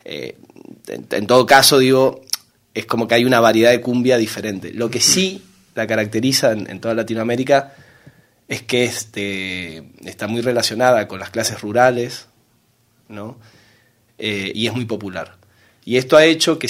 eh, 0.03 0.37
en, 0.87 1.27
todo 1.27 1.45
caso 1.45 1.79
digo, 1.79 2.21
es 2.73 2.85
como 2.85 3.07
que 3.07 3.15
hay 3.15 3.25
una 3.25 3.39
variedad 3.39 3.71
de 3.71 3.81
cumbia 3.81 4.17
diferente. 4.17 4.71
Lo 4.73 4.89
que 4.89 5.01
sí 5.01 5.43
la 5.75 5.87
caracteriza 5.87 6.53
en, 6.53 6.79
toda 6.79 6.93
Latinoamérica 6.95 7.73
es 8.47 8.61
que 8.61 8.85
este, 8.85 9.83
está 10.05 10.27
muy 10.27 10.41
relacionada 10.41 11.07
con 11.07 11.19
las 11.19 11.29
clases 11.29 11.61
rurales, 11.61 12.27
¿no? 13.07 13.37
Eh, 14.17 14.51
y 14.55 14.67
es 14.67 14.73
muy 14.73 14.85
popular. 14.85 15.35
Y 15.83 15.97
esto 15.97 16.17
ha 16.17 16.25
hecho 16.25 16.57
que, 16.57 16.69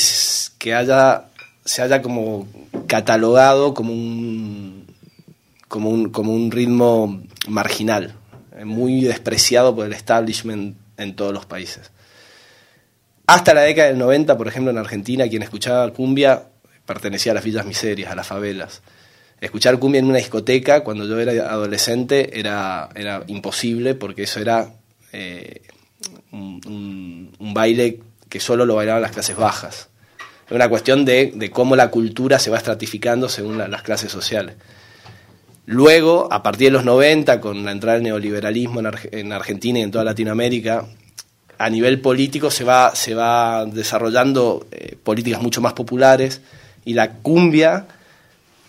que 0.58 0.74
haya, 0.74 1.26
se 1.64 1.82
haya 1.82 2.02
como 2.02 2.48
catalogado 2.88 3.74
como 3.74 3.94
un, 3.94 4.88
como 5.68 5.90
un, 5.90 6.10
como 6.10 6.34
un 6.34 6.52
ritmo 6.52 7.24
marginal, 7.48 8.16
eh, 8.58 8.66
muy 8.66 9.02
despreciado 9.02 9.76
por 9.76 9.86
el 9.86 9.94
establishment 9.94 10.78
en 10.98 11.16
todos 11.16 11.34
los 11.34 11.46
países. 11.46 11.92
Hasta 13.28 13.54
la 13.54 13.62
década 13.62 13.88
del 13.88 13.98
90, 13.98 14.38
por 14.38 14.48
ejemplo, 14.48 14.72
en 14.72 14.78
Argentina, 14.78 15.28
quien 15.28 15.42
escuchaba 15.42 15.92
cumbia 15.94 16.44
pertenecía 16.86 17.32
a 17.32 17.36
las 17.36 17.44
villas 17.44 17.66
miserias, 17.66 18.12
a 18.12 18.16
las 18.16 18.28
favelas. 18.28 18.82
Escuchar 19.42 19.80
cumbia 19.80 20.00
en 20.00 20.06
una 20.06 20.18
discoteca 20.18 20.84
cuando 20.84 21.06
yo 21.06 21.20
era 21.20 21.52
adolescente 21.52 22.40
era, 22.40 22.90
era 22.96 23.24
imposible 23.28 23.96
porque 23.96 24.24
eso 24.24 24.40
era 24.40 24.70
eh, 25.12 25.62
un, 26.36 27.54
baile 27.54 28.00
que 28.30 28.40
solo 28.40 28.66
lo 28.66 28.76
bailaban 28.76 29.02
las 29.02 29.12
clases 29.12 29.36
bajas. 29.36 29.90
Es 30.48 30.52
una 30.52 30.70
cuestión 30.70 31.06
de, 31.06 31.50
cómo 31.52 31.76
la 31.76 31.90
cultura 31.90 32.38
se 32.40 32.50
va 32.50 32.58
estratificando 32.58 33.30
según 33.30 33.58
las 33.58 33.82
clases 33.82 34.12
sociales. 34.12 34.56
Luego, 35.66 36.32
a 36.32 36.44
partir 36.44 36.68
de 36.68 36.72
los 36.72 36.86
90, 36.86 37.42
con 37.42 37.66
la 37.66 37.72
entrada 37.72 37.96
del 37.96 38.04
neoliberalismo 38.04 38.82
en, 39.12 39.32
Argentina 39.32 39.80
y 39.80 39.82
en 39.82 39.92
toda 39.92 40.04
Latinoamérica, 40.04 40.86
a 41.58 41.70
nivel 41.70 42.02
político 42.02 42.52
se 42.52 42.64
va, 42.64 42.96
se 42.96 43.16
va 43.16 43.66
desarrollando 43.66 44.68
eh, 44.72 44.96
políticas 45.02 45.42
mucho 45.42 45.62
más 45.62 45.74
populares 45.74 46.42
y 46.84 46.94
la 46.94 47.14
cumbia 47.14 47.88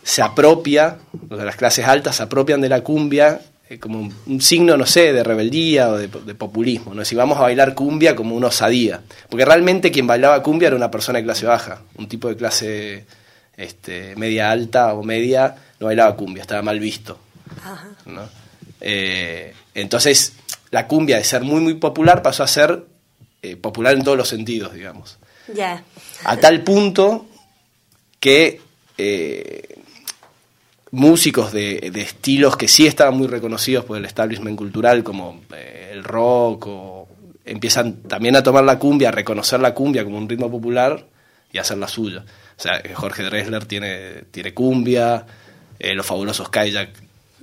se 0.02 0.23
apropia, 0.23 0.99
los 1.28 1.38
de 1.38 1.44
las 1.44 1.56
clases 1.56 1.85
altas 1.85 2.16
se 2.16 2.23
apropian 2.23 2.61
de 2.61 2.68
la 2.68 2.82
cumbia 2.82 3.40
eh, 3.68 3.80
como 3.80 4.08
un 4.26 4.40
signo, 4.40 4.76
no 4.76 4.87
sé, 4.87 5.12
de 5.12 5.25
rebeldía 5.25 5.88
o 5.88 5.99
de, 5.99 6.35
populismo, 6.35 6.94
¿no? 6.94 7.04
Si 7.04 7.16
vamos 7.16 7.37
a 7.38 7.42
bailar 7.42 7.75
cumbia 7.75 8.14
como 8.14 8.37
una 8.37 8.46
osadía. 8.46 9.02
Porque 9.28 9.44
realmente 9.44 9.90
quien 9.90 10.06
bailaba 10.06 10.40
cumbia 10.42 10.68
era 10.68 10.76
una 10.76 10.90
persona 10.90 11.18
de 11.18 11.25
clase 11.25 11.46
baja, 11.46 11.82
un 11.96 12.08
tipo 12.08 12.28
de 12.28 12.37
clase 12.37 13.06
este, 13.56 14.14
media 14.14 14.52
alta 14.52 14.94
o 14.94 15.02
media 15.02 15.56
no 15.80 15.87
bailaba 15.87 16.14
cumbia, 16.14 16.42
estaba 16.42 16.62
mal 16.62 16.78
visto. 16.78 17.18
Eh, 18.80 19.52
entonces, 19.75 20.35
la 20.70 20.87
cumbia 20.87 21.16
de 21.16 21.25
ser 21.25 21.42
muy, 21.42 21.61
muy 21.61 21.75
popular 21.75 22.23
pasó 22.23 22.44
a 22.44 22.46
ser 22.46 22.85
eh, 23.42 23.56
popular 23.56 23.94
en 23.94 24.04
todos 24.04 24.16
los 24.16 24.28
sentidos, 24.28 24.75
digamos. 24.75 25.18
Ya. 25.52 25.82
A 26.23 26.37
tal 26.37 26.62
punto 26.62 27.26
que 28.20 28.61
músicos 30.96 31.52
de, 31.52 31.92
estilos 31.94 32.56
que 32.56 32.68
sí 32.68 32.86
estaban 32.86 33.16
muy 33.16 33.26
reconocidos 33.26 33.84
por 33.84 33.98
el 33.98 34.06
establishment 34.06 34.56
cultural, 34.56 35.04
como 35.04 35.42
eh, 35.54 35.90
el 35.92 36.02
rock, 36.02 36.66
o 36.68 37.08
empiezan 37.44 37.96
también 38.02 38.34
a 38.34 38.42
tomar 38.42 38.64
la 38.64 38.78
cumbia, 38.78 39.10
a 39.10 39.12
reconocer 39.12 39.60
la 39.60 39.74
cumbia 39.74 40.04
como 40.04 40.16
un 40.16 40.26
ritmo 40.26 40.50
popular 40.50 41.04
y 41.52 41.58
a 41.58 41.60
hacer 41.60 41.76
la 41.76 41.86
suya. 41.86 42.24
O 42.56 42.60
sea, 42.60 42.82
Jorge 42.94 43.24
Dressler 43.24 43.66
tiene, 43.66 44.24
tiene 44.30 44.54
cumbia, 44.54 45.26
eh, 45.78 45.94
los 45.94 46.06
fabulosos 46.06 46.48
Kayak 46.48 46.88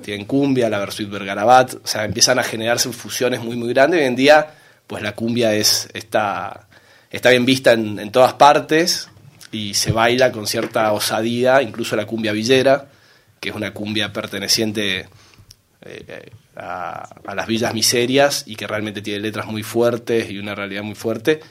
tienen 0.01 0.25
cumbia, 0.25 0.67
la 0.67 0.79
Versuit 0.79 1.07
Bergarabat, 1.07 1.75
o 1.75 1.87
sea, 1.87 2.05
empiezan 2.05 2.39
a 2.39 2.43
generarse 2.43 2.91
fusiones 2.91 3.39
muy, 3.41 3.55
muy 3.55 3.71
grandes. 3.71 3.99
Hoy 3.99 4.07
en 4.07 4.15
día, 4.15 4.47
pues 4.87 5.03
la 5.03 5.13
cumbia 5.13 5.53
es, 5.53 5.87
está, 5.93 6.67
está 7.11 7.29
bien 7.29 7.45
vista 7.45 7.73
en, 7.73 7.99
en 7.99 8.11
todas 8.11 8.33
partes 8.33 9.09
y 9.51 9.75
se 9.75 9.91
baila 9.91 10.31
con 10.31 10.47
cierta 10.47 10.91
osadía, 10.91 11.61
incluso 11.61 11.95
la 11.95 12.07
cumbia 12.07 12.31
villera 12.31 12.87
que 13.43 13.49
es 13.49 13.55
una 13.55 13.73
cumbia 13.73 14.13
perteneciente 14.13 15.05
eh, 15.81 16.31
a, 16.55 17.33
las 17.35 17.45
villas 17.45 17.73
miserias 17.73 18.45
y 18.47 18.55
que 18.55 18.65
realmente 18.65 19.01
tiene 19.01 19.19
letras 19.19 19.47
muy 19.47 19.63
fuertes 19.63 20.31
y 20.31 20.39
una 20.39 20.55
realidad 20.55 20.81
muy 20.81 20.95
fuerte. 20.95 21.41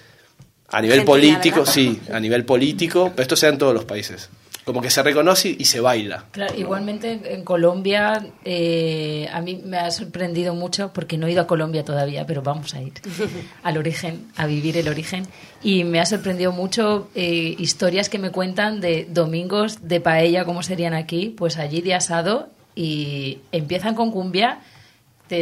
A 0.68 0.80
nivel 0.80 1.04
político, 1.04 1.66
sí, 1.66 2.00
a 2.10 2.18
nivel 2.18 2.46
político, 2.46 3.12
pero 3.14 3.20
esto 3.22 3.36
se 3.36 3.44
da 3.44 3.52
en 3.52 3.58
todos 3.58 3.74
los 3.74 3.84
países 3.84 4.30
como 4.64 4.80
que 4.80 4.90
se 4.90 5.02
reconoce 5.02 5.54
y 5.58 5.64
se 5.64 5.80
baila. 5.80 6.24
Claro, 6.30 6.54
igualmente 6.56 7.20
en 7.24 7.44
Colombia 7.44 8.26
eh, 8.44 9.28
a 9.32 9.40
mí 9.40 9.60
me 9.64 9.78
ha 9.78 9.90
sorprendido 9.90 10.54
mucho 10.54 10.92
porque 10.92 11.18
no 11.18 11.26
he 11.26 11.32
ido 11.32 11.42
a 11.42 11.46
Colombia 11.46 11.84
todavía, 11.84 12.26
pero 12.26 12.42
vamos 12.42 12.74
a 12.74 12.80
ir 12.80 12.92
al 13.62 13.76
origen, 13.76 14.28
a 14.36 14.46
vivir 14.46 14.76
el 14.76 14.88
origen. 14.88 15.26
Y 15.62 15.84
me 15.84 16.00
ha 16.00 16.06
sorprendido 16.06 16.52
mucho 16.52 17.08
eh, 17.14 17.54
historias 17.58 18.08
que 18.08 18.18
me 18.18 18.30
cuentan 18.30 18.80
de 18.80 19.06
domingos 19.08 19.88
de 19.88 20.00
paella, 20.00 20.44
como 20.44 20.62
serían 20.62 20.94
aquí, 20.94 21.34
pues 21.36 21.58
allí 21.58 21.80
de 21.80 21.94
asado 21.94 22.50
y 22.74 23.38
empiezan 23.52 23.94
con 23.94 24.10
cumbia 24.10 24.60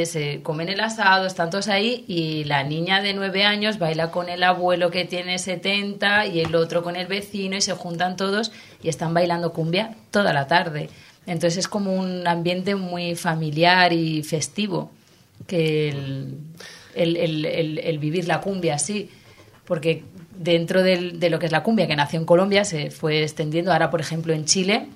se 0.07 0.43
comen 0.43 0.69
el 0.69 0.81
asado, 0.81 1.27
están 1.27 1.51
todos 1.51 1.69
ahí 1.69 2.05
y 2.07 2.45
la 2.45 2.63
niña 2.63 3.03
de 3.03 3.13
nueve 3.13 3.45
años 3.45 3.79
baila 3.79 4.11
con 4.11 4.29
el 4.29 4.43
abuelo 4.43 4.91
que 4.91 5.05
tiene 5.05 5.39
70 5.39 6.27
y 6.27 6.41
el 6.41 6.55
otro 6.55 6.83
con 6.83 6.97
el 6.97 7.07
vecino 7.07 7.57
y 7.57 7.61
se 7.61 7.73
juntan 7.73 8.17
todos 8.17 8.53
y 8.83 8.89
están 8.89 9.15
bailando 9.15 9.53
cumbia 9.53 9.97
toda 10.11 10.33
la 10.33 10.47
tarde. 10.47 10.89
Entonces 11.27 11.59
es 11.59 11.69
como 11.69 11.93
un 11.93 12.27
ambiente 12.27 12.75
muy 12.77 13.15
familiar 13.15 13.93
y 13.93 14.23
festivo 14.23 14.91
que 15.47 15.89
el, 15.89 16.37
el, 16.95 17.99
vivir 17.99 18.27
la 18.29 18.41
cumbia 18.41 18.77
así, 18.77 19.11
porque 19.65 20.05
dentro 20.37 20.83
de 20.83 21.31
lo 21.31 21.39
que 21.39 21.47
es 21.47 21.53
la 21.53 21.63
cumbia, 21.63 21.87
que 21.87 21.97
nació 21.97 22.19
en 22.19 22.27
Colombia, 22.27 22.65
se 22.65 22.91
fue 22.91 23.23
extendiendo. 23.23 23.73
Ahora, 23.73 23.91
por 23.91 24.01
ejemplo, 24.01 24.33
en 24.33 24.45
Chile, 24.45 24.87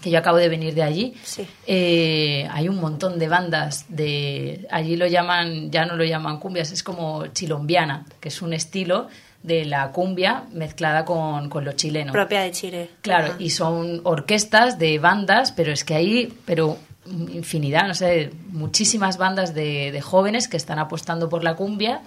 que 0.00 0.10
yo 0.10 0.18
acabo 0.18 0.36
de 0.36 0.48
venir 0.48 0.74
de 0.74 0.82
allí, 0.82 1.14
Sí. 1.24 1.46
eh, 1.66 2.48
hay 2.52 2.68
un 2.68 2.76
montón 2.80 3.18
de 3.18 3.28
bandas 3.28 3.86
de 3.88 4.66
allí 4.70 4.96
lo 4.96 5.06
llaman 5.06 5.70
ya 5.70 5.84
no 5.86 5.96
lo 5.96 6.04
llaman 6.04 6.38
cumbias 6.38 6.70
es 6.72 6.82
como 6.82 7.26
chilombiana 7.28 8.04
que 8.20 8.28
es 8.28 8.42
un 8.42 8.52
estilo 8.52 9.08
de 9.42 9.64
la 9.64 9.92
cumbia 9.92 10.44
mezclada 10.52 11.04
con, 11.04 11.48
con 11.48 11.64
lo 11.64 11.72
chileno 11.72 12.12
Propia 12.12 12.40
de 12.42 12.50
Chile. 12.52 12.90
claro 13.00 13.28
Ajá. 13.28 13.36
y 13.38 13.50
son 13.50 14.00
orquestas 14.04 14.78
de 14.78 14.98
bandas 14.98 15.52
pero 15.52 15.72
es 15.72 15.84
que 15.84 15.94
hay 15.94 16.32
pero 16.44 16.76
infinidad 17.06 17.86
no 17.86 17.94
sé 17.94 18.30
muchísimas 18.48 19.16
bandas 19.18 19.54
de, 19.54 19.92
de 19.92 20.00
jóvenes 20.00 20.48
que 20.48 20.56
están 20.56 20.78
apostando 20.78 21.28
por 21.28 21.42
la 21.44 21.54
cumbia 21.54 22.00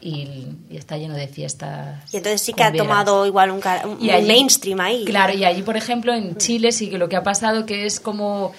y, 0.00 0.48
y 0.70 0.76
está 0.76 0.96
lleno 0.98 1.14
de 1.14 1.26
fiestas 1.26 2.12
Y 2.12 2.18
entonces 2.18 2.42
sí 2.42 2.52
que 2.52 2.62
ha 2.62 2.72
tomado 2.72 3.24
igual 3.26 3.50
un, 3.50 3.60
Y 4.00 4.10
allí- 4.10 4.26
mainstream 4.26 4.80
ahí. 4.80 5.04
Claro, 5.04 5.32
y 5.32 5.44
allí, 5.44 5.62
por 5.62 5.76
ejemplo, 5.76 6.12
en 6.14 6.36
Chile 6.36 6.72
sí 6.72 6.90
que 6.90 6.98
lo 6.98 7.08
que 7.08 7.16
ha 7.16 7.22
pasado 7.22 7.64
que 7.66 7.86
es 7.86 7.98
como 8.00 8.52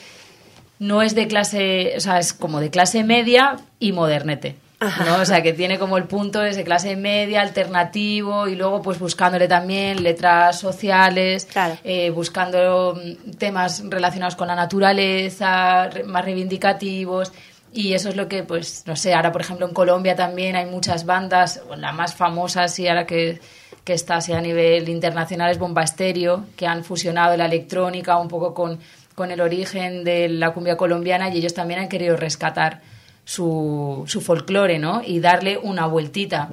no 0.80 1.02
es 1.02 1.16
de 1.16 1.28
clase, 1.28 1.94
o 1.98 2.00
sea, 2.00 2.20
es 2.20 2.34
como 2.34 2.60
de 2.60 2.70
clase 2.70 3.04
media 3.04 3.58
y 3.80 3.92
modernete. 3.94 4.56
¿no? 4.80 5.16
O 5.22 5.26
sea, 5.26 5.42
que 5.42 5.54
tiene 5.54 5.80
como 5.80 5.98
el 5.98 6.04
punto 6.04 6.44
ese 6.44 6.64
clase 6.64 6.96
media, 6.96 7.42
alternativo, 7.42 8.48
y 8.48 8.56
luego 8.56 8.84
pues 8.84 9.00
buscándole 9.00 9.48
también 9.48 10.04
letras 10.04 10.60
sociales, 10.60 11.46
Claro. 11.52 11.76
eh, 11.84 12.12
buscando 12.12 12.94
mm, 12.96 13.32
temas 13.40 13.82
relacionados 13.90 14.36
con 14.36 14.48
la 14.48 14.54
naturaleza, 14.56 15.90
re- 15.90 16.04
más 16.04 16.24
reivindicativos. 16.24 17.32
Y 17.78 17.94
eso 17.94 18.10
es 18.10 18.16
lo 18.16 18.28
que, 18.28 18.42
pues, 18.42 18.86
no 18.88 18.96
sé, 18.96 19.14
ahora 19.14 19.32
por 19.32 19.42
ejemplo 19.42 19.68
en 19.68 19.72
Colombia 19.72 20.16
también 20.16 20.56
hay 20.56 20.66
muchas 20.66 21.06
bandas, 21.06 21.62
la 21.78 21.92
más 21.92 22.16
famosa 22.16 22.64
así 22.64 22.88
ahora 22.88 23.06
que, 23.06 23.40
que 23.84 23.94
está 23.94 24.16
así 24.16 24.34
a 24.34 24.42
nivel 24.42 24.90
internacional 24.90 25.52
es 25.52 25.60
Bomba 25.60 25.84
Estéreo, 25.84 26.46
que 26.56 26.66
han 26.66 26.84
fusionado 26.84 27.38
la 27.38 27.46
electrónica 27.46 28.18
un 28.18 28.30
poco 28.30 28.56
con, 28.56 28.80
con 29.14 29.30
el 29.30 29.42
origen 29.42 30.04
de 30.04 30.28
la 30.28 30.54
cumbia 30.54 30.76
colombiana 30.76 31.30
y 31.30 31.38
ellos 31.38 31.54
también 31.54 31.82
han 31.82 31.88
querido 31.88 32.18
rescatar 32.18 32.82
su, 33.24 34.06
su 34.08 34.22
folclore, 34.22 34.80
¿no? 34.80 35.04
Y 35.06 35.20
darle 35.20 35.60
una 35.60 35.86
vueltita. 35.86 36.50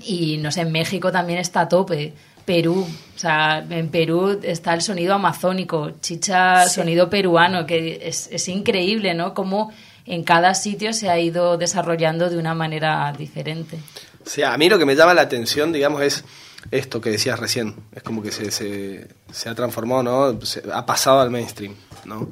Y 0.00 0.38
no 0.38 0.50
sé, 0.50 0.62
en 0.62 0.72
México 0.72 1.12
también 1.12 1.38
está 1.38 1.60
a 1.60 1.68
tope. 1.68 2.12
Perú, 2.44 2.88
o 3.14 3.18
sea, 3.18 3.64
en 3.70 3.88
Perú 3.90 4.40
está 4.42 4.74
el 4.74 4.80
sonido 4.80 5.14
amazónico, 5.14 5.92
chicha, 6.00 6.66
sonido 6.66 7.08
peruano, 7.08 7.66
que 7.66 8.00
es, 8.02 8.28
es 8.32 8.48
increíble, 8.48 9.14
¿no? 9.14 9.34
Como 9.34 9.70
en 10.14 10.24
cada 10.24 10.54
sitio 10.54 10.92
se 10.92 11.08
ha 11.08 11.18
ido 11.18 11.56
desarrollando 11.58 12.28
de 12.30 12.36
una 12.38 12.54
manera 12.54 13.12
diferente. 13.16 13.78
O 14.24 14.28
sea, 14.28 14.52
a 14.52 14.58
mí 14.58 14.68
lo 14.68 14.78
que 14.78 14.84
me 14.86 14.94
llama 14.96 15.14
la 15.14 15.22
atención, 15.22 15.72
digamos, 15.72 16.02
es 16.02 16.24
esto 16.70 17.00
que 17.00 17.10
decías 17.10 17.38
recién. 17.38 17.74
Es 17.92 18.02
como 18.02 18.22
que 18.22 18.30
se, 18.32 18.50
se, 18.50 19.08
se 19.32 19.48
ha 19.48 19.54
transformado, 19.54 20.02
¿no? 20.02 20.40
Se- 20.44 20.62
ha 20.72 20.84
pasado 20.84 21.20
al 21.20 21.30
mainstream, 21.30 21.74
¿no? 22.04 22.30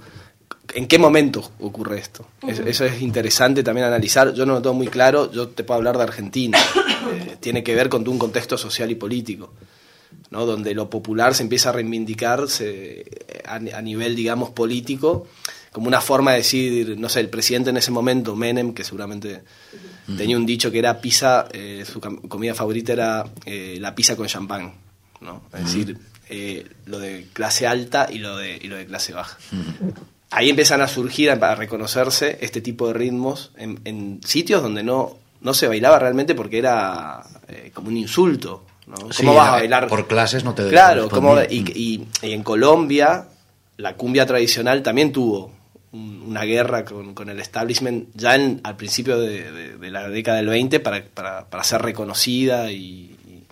¿En 0.75 0.87
qué 0.87 0.99
momento 0.99 1.51
ocurre 1.61 1.99
esto? 1.99 2.27
Es- 2.47 2.59
Eso 2.59 2.85
es 2.85 3.01
interesante 3.01 3.63
también 3.63 3.87
analizar. 3.87 4.35
Yo 4.35 4.45
no 4.45 4.53
lo 4.55 4.63
tengo 4.63 4.75
muy 4.75 4.89
claro, 4.89 5.33
yo 5.33 5.49
te 5.49 5.65
puedo 5.65 5.79
hablar 5.79 5.97
de 5.97 6.03
Argentina. 6.05 6.59
Eh, 7.11 7.37
tiene 7.41 7.63
que 7.63 7.75
ver 7.75 7.89
con 7.89 8.07
un 8.07 8.19
contexto 8.19 8.59
social 8.59 8.91
y 8.91 8.95
político, 8.95 9.55
¿no? 10.31 10.45
Donde 10.45 10.75
lo 10.75 10.91
popular 10.91 11.33
se 11.35 11.43
empieza 11.43 11.71
a 11.71 11.73
reivindicar 11.73 12.49
se- 12.51 13.07
a, 13.47 13.55
a 13.55 13.81
nivel, 13.81 14.15
digamos, 14.15 14.51
político, 14.51 15.27
como 15.79 15.87
una 15.87 16.01
forma 16.01 16.33
de 16.33 16.39
decir, 16.39 16.97
no 16.99 17.09
sé, 17.09 17.21
el 17.21 17.29
presidente 17.29 17.71
en 17.71 17.77
ese 17.77 17.93
momento, 17.93 18.35
Menem, 18.35 18.75
que 18.75 18.83
seguramente 18.83 19.45
tenía 20.17 20.37
un 20.37 20.45
dicho 20.45 20.73
que 20.73 20.81
era 20.81 21.01
pizza, 21.01 21.47
eh, 21.53 21.85
su 21.87 22.01
comida 22.01 22.53
favorita 22.53 22.93
era 22.95 23.25
eh, 23.47 23.77
la 23.81 23.95
pizza 23.95 24.17
con 24.17 24.27
champán, 24.27 24.73
¿no? 25.21 25.43
Es 25.55 25.67
decir, 25.67 25.97
eh, 26.31 26.67
lo 26.87 26.99
de 26.99 27.29
clase 27.33 27.69
alta 27.69 28.09
y 28.11 28.19
lo 28.19 28.37
de, 28.39 28.59
y 28.61 28.67
lo 28.67 28.75
de 28.75 28.87
clase 28.87 29.13
baja. 29.13 29.39
Ahí 30.31 30.51
empiezan 30.51 30.81
a 30.81 30.89
surgir, 30.89 31.31
a 31.31 31.55
reconocerse 31.55 32.39
este 32.41 32.61
tipo 32.61 32.89
de 32.89 32.95
ritmos 32.95 33.53
en, 33.57 33.79
en 33.85 34.21
sitios 34.27 34.61
donde 34.61 34.83
no, 34.83 35.17
no 35.41 35.55
se 35.55 35.69
bailaba 35.69 36.01
realmente 36.01 36.35
porque 36.35 36.59
era 36.59 37.23
eh, 37.47 37.71
como 37.73 37.87
un 37.87 37.97
insulto. 37.97 38.65
¿no? 38.89 38.97
¿Cómo 38.97 39.13
Sí, 39.13 39.27
vas 39.27 39.49
a 39.49 39.53
bailar? 39.53 39.87
por 39.87 40.09
clases 40.09 40.43
no 40.43 40.55
te 40.55 40.69
Claro, 40.71 41.09
como, 41.09 41.41
y, 41.41 41.63
y- 41.73 42.09
y 42.27 42.33
en 42.33 42.43
Colombia 42.43 43.29
la 43.77 43.95
cumbia 43.95 44.27
tradicional 44.27 44.83
también 44.83 45.13
tuvo 45.13 45.53
un- 45.93 46.23
una 46.27 46.45
guerra 46.45 46.85
con, 46.85 47.15
con 47.15 47.29
el 47.31 47.41
establishment 47.41 48.09
ya 48.15 48.35
en- 48.35 48.61
al 48.65 48.77
principio 48.77 49.19
de, 49.19 49.51
de- 49.53 49.77
de 49.79 49.91
la 49.91 50.09
década 50.09 50.37
del 50.39 50.49
20 50.49 50.81
para, 50.81 51.03
para, 51.05 51.47
para 51.49 51.65
ser 51.65 51.83
reconocida 51.83 52.71
y, 52.71 52.77
y, 53.27 53.45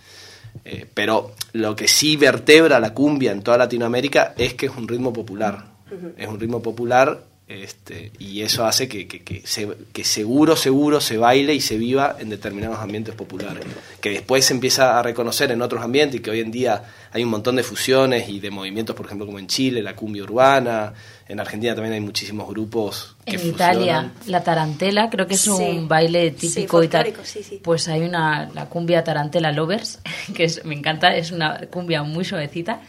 eh, 0.65 0.85
pero 0.93 1.33
lo 1.53 1.75
que 1.75 1.87
sí 1.87 2.15
vertebra 2.17 2.79
la 2.79 2.93
cumbia 2.93 3.31
en 3.31 3.41
toda 3.41 3.57
Latinoamérica 3.57 4.33
es 4.37 4.53
que 4.53 4.67
es 4.67 4.71
un 4.75 4.87
ritmo 4.87 5.13
popular. 5.13 5.65
Es 6.17 6.27
un 6.27 6.39
ritmo 6.39 6.61
popular 6.61 7.23
este, 7.47 8.11
y 8.19 8.41
eso 8.41 8.65
hace 8.65 8.89
que, 8.89 9.07
que, 9.07 9.21
que 9.23 9.41
se- 9.45 9.69
que 9.93 10.03
seguro, 10.03 10.55
seguro 10.57 10.99
se 10.99 11.17
baile 11.17 11.53
y 11.55 11.61
se 11.61 11.77
viva 11.77 12.17
en 12.19 12.29
determinados 12.29 12.79
ambientes 12.79 13.15
populares, 13.15 13.63
que 14.01 14.09
después 14.09 14.43
se 14.45 14.53
empieza 14.53 14.99
a 14.99 15.03
reconocer 15.03 15.51
en 15.51 15.61
otros 15.61 15.81
ambientes 15.81 16.19
y 16.19 16.23
que 16.23 16.29
hoy 16.29 16.41
en 16.41 16.51
día 16.51 16.83
hay 17.13 17.23
un 17.23 17.29
montón 17.29 17.55
de 17.55 17.63
fusiones 17.63 18.27
y 18.27 18.41
de 18.41 18.51
movimientos, 18.51 18.95
por 18.97 19.05
ejemplo, 19.05 19.25
como 19.25 19.39
en 19.39 19.47
Chile, 19.47 19.81
la 19.81 19.95
cumbia 19.95 20.23
urbana, 20.23 20.93
en 21.29 21.39
Argentina 21.39 21.73
también 21.73 21.93
hay 21.93 22.01
muchísimos 22.01 22.49
grupos 22.49 23.15
que 23.25 23.35
En 23.35 23.39
fusionan. 23.39 23.55
Italia, 23.75 24.11
la 24.25 24.43
tarantela, 24.43 25.09
creo 25.09 25.25
que 25.25 25.35
es 25.35 25.41
Sí. 25.41 25.49
un 25.49 25.87
baile 25.87 26.35
Sí, 26.37 26.49
típico 26.53 26.83
y 26.83 26.89
tal. 26.89 27.05
folclórico, 27.05 27.25
sí, 27.25 27.43
sí. 27.43 27.61
Pues 27.63 27.87
hay 27.87 28.01
una, 28.01 28.49
la 28.53 28.65
cumbia 28.67 29.05
tarantela 29.05 29.53
lovers, 29.53 29.99
que 30.35 30.43
es, 30.43 30.65
me 30.65 30.75
encanta, 30.75 31.15
es 31.15 31.31
una 31.31 31.59
cumbia 31.71 32.03
muy 32.03 32.25
suavecita 32.25 32.81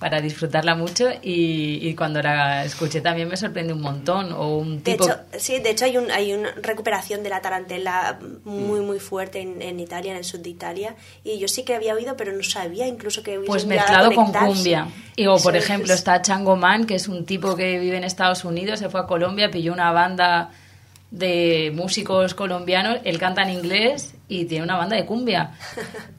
para 0.00 0.20
disfrutarla 0.22 0.74
mucho 0.74 1.10
y, 1.22 1.78
y 1.86 1.94
cuando 1.94 2.22
la 2.22 2.64
escuché 2.64 3.02
también 3.02 3.28
me 3.28 3.36
sorprende 3.36 3.74
un 3.74 3.82
montón. 3.82 4.32
O 4.32 4.56
un 4.56 4.82
De 4.82 4.92
tipo... 4.92 5.04
hecho, 5.04 5.16
sí, 5.38 5.60
de 5.60 5.70
hecho 5.70 5.84
hay, 5.84 5.98
un, 5.98 6.10
hay 6.10 6.32
una 6.32 6.50
recuperación 6.62 7.22
de 7.22 7.28
la 7.28 7.40
tarantela 7.42 8.18
muy 8.44 8.80
muy 8.80 8.98
fuerte 8.98 9.40
en, 9.42 9.60
en 9.60 9.78
Italia, 9.78 10.12
en 10.12 10.16
el 10.16 10.24
sur 10.24 10.40
de 10.40 10.48
Italia. 10.48 10.96
Y 11.22 11.38
yo 11.38 11.46
sí 11.48 11.64
que 11.64 11.74
había 11.74 11.94
oído, 11.94 12.16
pero 12.16 12.32
no 12.32 12.42
sabía 12.42 12.86
incluso 12.88 13.22
que 13.22 13.38
Pues 13.40 13.66
mezclado 13.66 14.10
con 14.12 14.32
cumbia. 14.32 14.88
Y, 15.16 15.26
o, 15.26 15.36
por 15.36 15.54
ejemplo, 15.54 15.92
es- 15.92 15.98
está 16.00 16.22
Chango 16.22 16.56
Man, 16.56 16.86
que 16.86 16.94
es 16.94 17.06
un 17.06 17.26
tipo 17.26 17.54
que 17.54 17.78
vive 17.78 17.98
en 17.98 18.04
Estados 18.04 18.44
Unidos, 18.46 18.78
se 18.78 18.88
fue 18.88 19.00
a 19.00 19.06
Colombia, 19.06 19.50
pilló 19.50 19.72
una 19.74 19.92
banda 19.92 20.50
de 21.10 21.72
músicos 21.74 22.34
colombianos, 22.34 22.98
él 23.04 23.18
canta 23.18 23.42
en 23.42 23.50
inglés 23.50 24.14
y 24.28 24.44
tiene 24.44 24.62
una 24.62 24.76
banda 24.76 24.94
de 24.96 25.04
cumbia. 25.06 25.50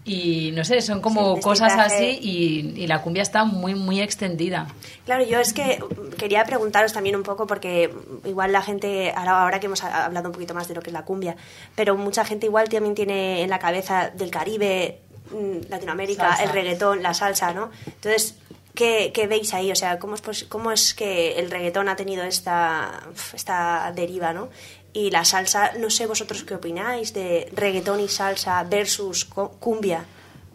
Y 0.04 0.51
no 0.54 0.63
sé, 0.65 0.82
son 0.82 0.99
como 1.01 1.36
Sí, 1.36 1.41
cosas 1.41 1.73
así 1.77 2.19
y, 2.21 2.73
y 2.82 2.88
la 2.88 3.01
cumbia 3.01 3.21
está 3.23 3.45
muy, 3.45 3.73
muy 3.73 4.01
extendida. 4.01 4.67
Claro, 5.06 5.23
yo 5.23 5.39
es 5.39 5.54
que 5.54 5.80
quería 6.17 6.43
preguntaros 6.43 6.91
también 6.91 7.15
un 7.15 7.23
poco, 7.23 7.47
porque 7.47 7.89
igual 8.25 8.51
la 8.51 8.62
gente, 8.62 9.13
ahora, 9.15 9.43
ahora 9.43 9.60
que 9.60 9.67
hemos 9.67 9.84
hablado 9.84 10.27
un 10.27 10.34
poquito 10.34 10.54
más 10.54 10.67
de 10.67 10.75
lo 10.75 10.82
que 10.82 10.89
es 10.89 10.93
la 10.93 11.06
cumbia, 11.06 11.36
pero 11.75 11.95
mucha 11.95 12.25
gente 12.25 12.47
igual 12.47 12.67
también 12.67 12.95
tiene 12.95 13.43
en 13.43 13.49
la 13.49 13.60
cabeza 13.60 14.10
del 14.13 14.30
Caribe, 14.30 14.99
mm, 15.32 15.69
Latinoamérica, 15.69 16.30
Salsa. 16.30 16.43
el 16.43 16.49
reggaetón, 16.49 17.01
la 17.04 17.13
salsa, 17.13 17.54
¿no? 17.54 17.69
Entonces, 17.86 18.36
¿qué, 18.75 19.12
qué 19.13 19.27
veis 19.27 19.54
ahí? 19.54 19.71
O 19.71 19.75
sea, 19.75 19.99
¿cómo 19.99 20.15
es, 20.15 20.21
pos- 20.21 20.45
¿cómo 20.49 20.71
es 20.73 20.93
que 20.93 21.39
el 21.39 21.49
reggaetón 21.49 21.88
ha 21.88 21.95
tenido 21.95 22.23
esta, 22.23 23.04
esta 23.34 23.91
deriva, 23.95 24.34
¿no? 24.34 24.49
Y 24.93 25.10
la 25.10 25.23
salsa, 25.23 25.71
no 25.80 25.89
sé 25.89 26.06
vosotros 26.06 26.43
qué 26.43 26.56
opináis 26.56 27.13
de 27.13 27.49
reggaetón 27.56 28.01
y 28.01 28.08
salsa 28.10 28.62
versus 28.63 29.25
cumbia. 29.25 30.06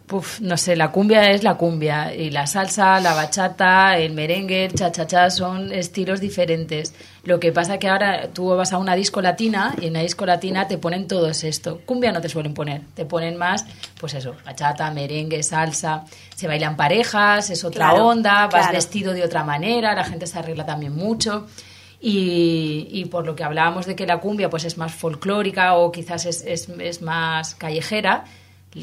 Puf, 0.05 0.39
no 0.39 0.55
sé, 0.55 0.77
la 0.77 0.89
cumbia 0.91 1.31
es 1.31 1.43
la 1.43 1.55
cumbia 1.55 2.15
y 2.15 2.29
la 2.29 2.47
salsa, 2.47 3.01
la 3.01 3.13
bachata, 3.13 3.97
el 3.97 4.13
merengue, 4.13 4.63
el 4.63 4.73
cha-cha-cha 4.73 5.29
son 5.29 5.73
estilos 5.73 6.21
diferentes. 6.21 6.93
Lo 7.25 7.41
que 7.41 7.51
pasa 7.51 7.77
que 7.77 7.89
ahora 7.89 8.29
tú 8.29 8.47
vas 8.55 8.71
a 8.71 8.77
una 8.77 8.95
disco 8.95 9.21
latina 9.21 9.75
y 9.81 9.87
en 9.87 9.91
una 9.91 10.01
disco 10.03 10.25
latina 10.25 10.65
te 10.65 10.77
ponen 10.77 11.09
todo 11.09 11.27
esto. 11.27 11.81
Cumbia 11.85 12.13
no 12.13 12.21
te 12.21 12.29
suelen 12.29 12.53
poner, 12.53 12.83
te 12.93 13.03
ponen 13.03 13.35
más, 13.35 13.65
pues 13.99 14.13
eso, 14.13 14.33
bachata, 14.45 14.89
merengue, 14.91 15.43
salsa. 15.43 16.05
Se 16.33 16.47
bailan 16.47 16.77
parejas, 16.77 17.49
es 17.49 17.65
otra 17.65 17.89
Claro, 17.89 18.07
onda, 18.07 18.43
vas 18.43 18.49
claro. 18.51 18.73
vestido 18.75 19.11
de 19.11 19.25
otra 19.25 19.43
manera, 19.43 19.93
la 19.93 20.05
gente 20.05 20.25
se 20.25 20.39
arregla 20.39 20.65
también 20.65 20.95
mucho. 20.95 21.47
Y, 21.99 22.87
y 22.91 23.05
por 23.05 23.25
lo 23.25 23.35
que 23.35 23.43
hablábamos 23.43 23.85
de 23.85 23.95
que 23.95 24.05
la 24.05 24.19
cumbia 24.19 24.49
pues 24.49 24.65
es 24.65 24.77
más 24.77 24.93
folclórica 24.93 25.75
o 25.75 25.91
quizás 25.91 26.25
es, 26.25 26.43
es, 26.45 26.69
es 26.79 27.01
más 27.01 27.55
callejera, 27.55 28.25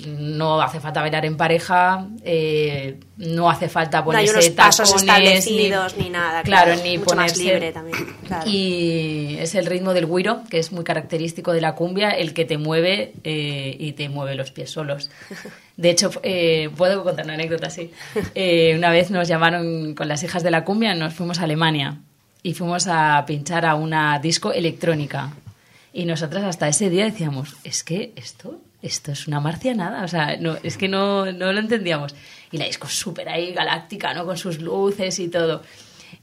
no 0.09 0.61
hace 0.61 0.81
falta 0.81 1.01
bailar 1.01 1.25
en 1.25 1.37
pareja, 1.37 2.09
eh, 2.25 2.99
no 3.19 3.49
hace 3.49 3.69
falta 3.69 3.99
No 4.01 4.11
hay 4.11 4.27
ponerse 4.27 4.33
unos 4.33 4.49
pasos 4.51 4.91
tacones, 4.91 5.47
establecidos 5.47 5.97
ni, 5.97 6.11
nada. 6.11 6.43
Claro, 6.43 6.75
ni 6.83 6.99
mucho 6.99 7.15
más 7.15 7.33
ponerse- 7.35 7.45
libre 7.45 7.71
también. 7.73 7.99
claro. 8.27 8.51
Y 8.51 9.37
es 9.39 9.55
el 9.55 9.67
ritmo 9.67 9.95
del 9.95 10.07
güiro, 10.07 10.43
que 10.51 10.59
es 10.59 10.73
muy 10.73 10.83
característico 10.83 11.53
de 11.53 11.61
la 11.61 11.77
cumbia, 11.77 12.11
el 12.11 12.35
que 12.35 12.45
te 12.45 12.59
mueve 12.59 13.13
eh, 13.23 13.77
y 13.79 13.93
te 13.93 14.09
mueve 14.09 14.35
los 14.35 14.51
pies 14.51 14.71
solos. 14.71 15.11
De 15.77 15.91
hecho, 15.91 16.11
eh, 16.25 16.71
puedo 16.77 17.05
contar 17.05 17.25
una 17.27 17.35
anécdota 17.35 17.67
así. 17.69 17.93
Eh, 18.35 18.75
una 18.77 18.91
vez 18.91 19.11
nos 19.13 19.29
llamaron 19.29 19.95
con 19.95 20.09
las 20.09 20.23
hijas 20.25 20.43
de 20.43 20.51
la 20.51 20.65
cumbia, 20.65 20.95
nos 20.95 21.15
fuimos 21.15 21.39
a 21.39 21.45
Alemania 21.45 21.99
y 22.45 22.55
fuimos 22.55 22.87
a 22.87 23.25
pinchar 23.27 23.67
a 23.67 23.75
una 23.75 24.21
disco 24.21 24.53
electrónica. 24.53 25.33
Y 25.93 26.05
nosotras 26.05 26.45
hasta 26.45 26.69
ese 26.69 26.91
día 26.91 27.07
decíamos, 27.07 27.57
es 27.65 27.83
que 27.83 28.13
esto 28.15 28.61
esto 28.85 29.13
es 29.13 29.27
una 29.27 29.41
marcianada, 29.41 30.05
o 30.05 30.09
sea, 30.09 30.37
no, 30.37 30.59
es 30.63 30.77
que 30.77 30.89
no, 30.89 31.33
no 31.33 31.53
lo 31.55 31.59
entendíamos. 31.59 32.15
Y 32.53 32.59
la 32.59 32.67
disco 32.67 32.87
súper 32.87 33.31
ahí 33.31 33.55
galáctica, 33.55 34.13
¿no? 34.13 34.27
Con 34.27 34.37
sus 34.37 34.61
luces 34.61 35.19
y 35.21 35.29
todo. 35.29 35.63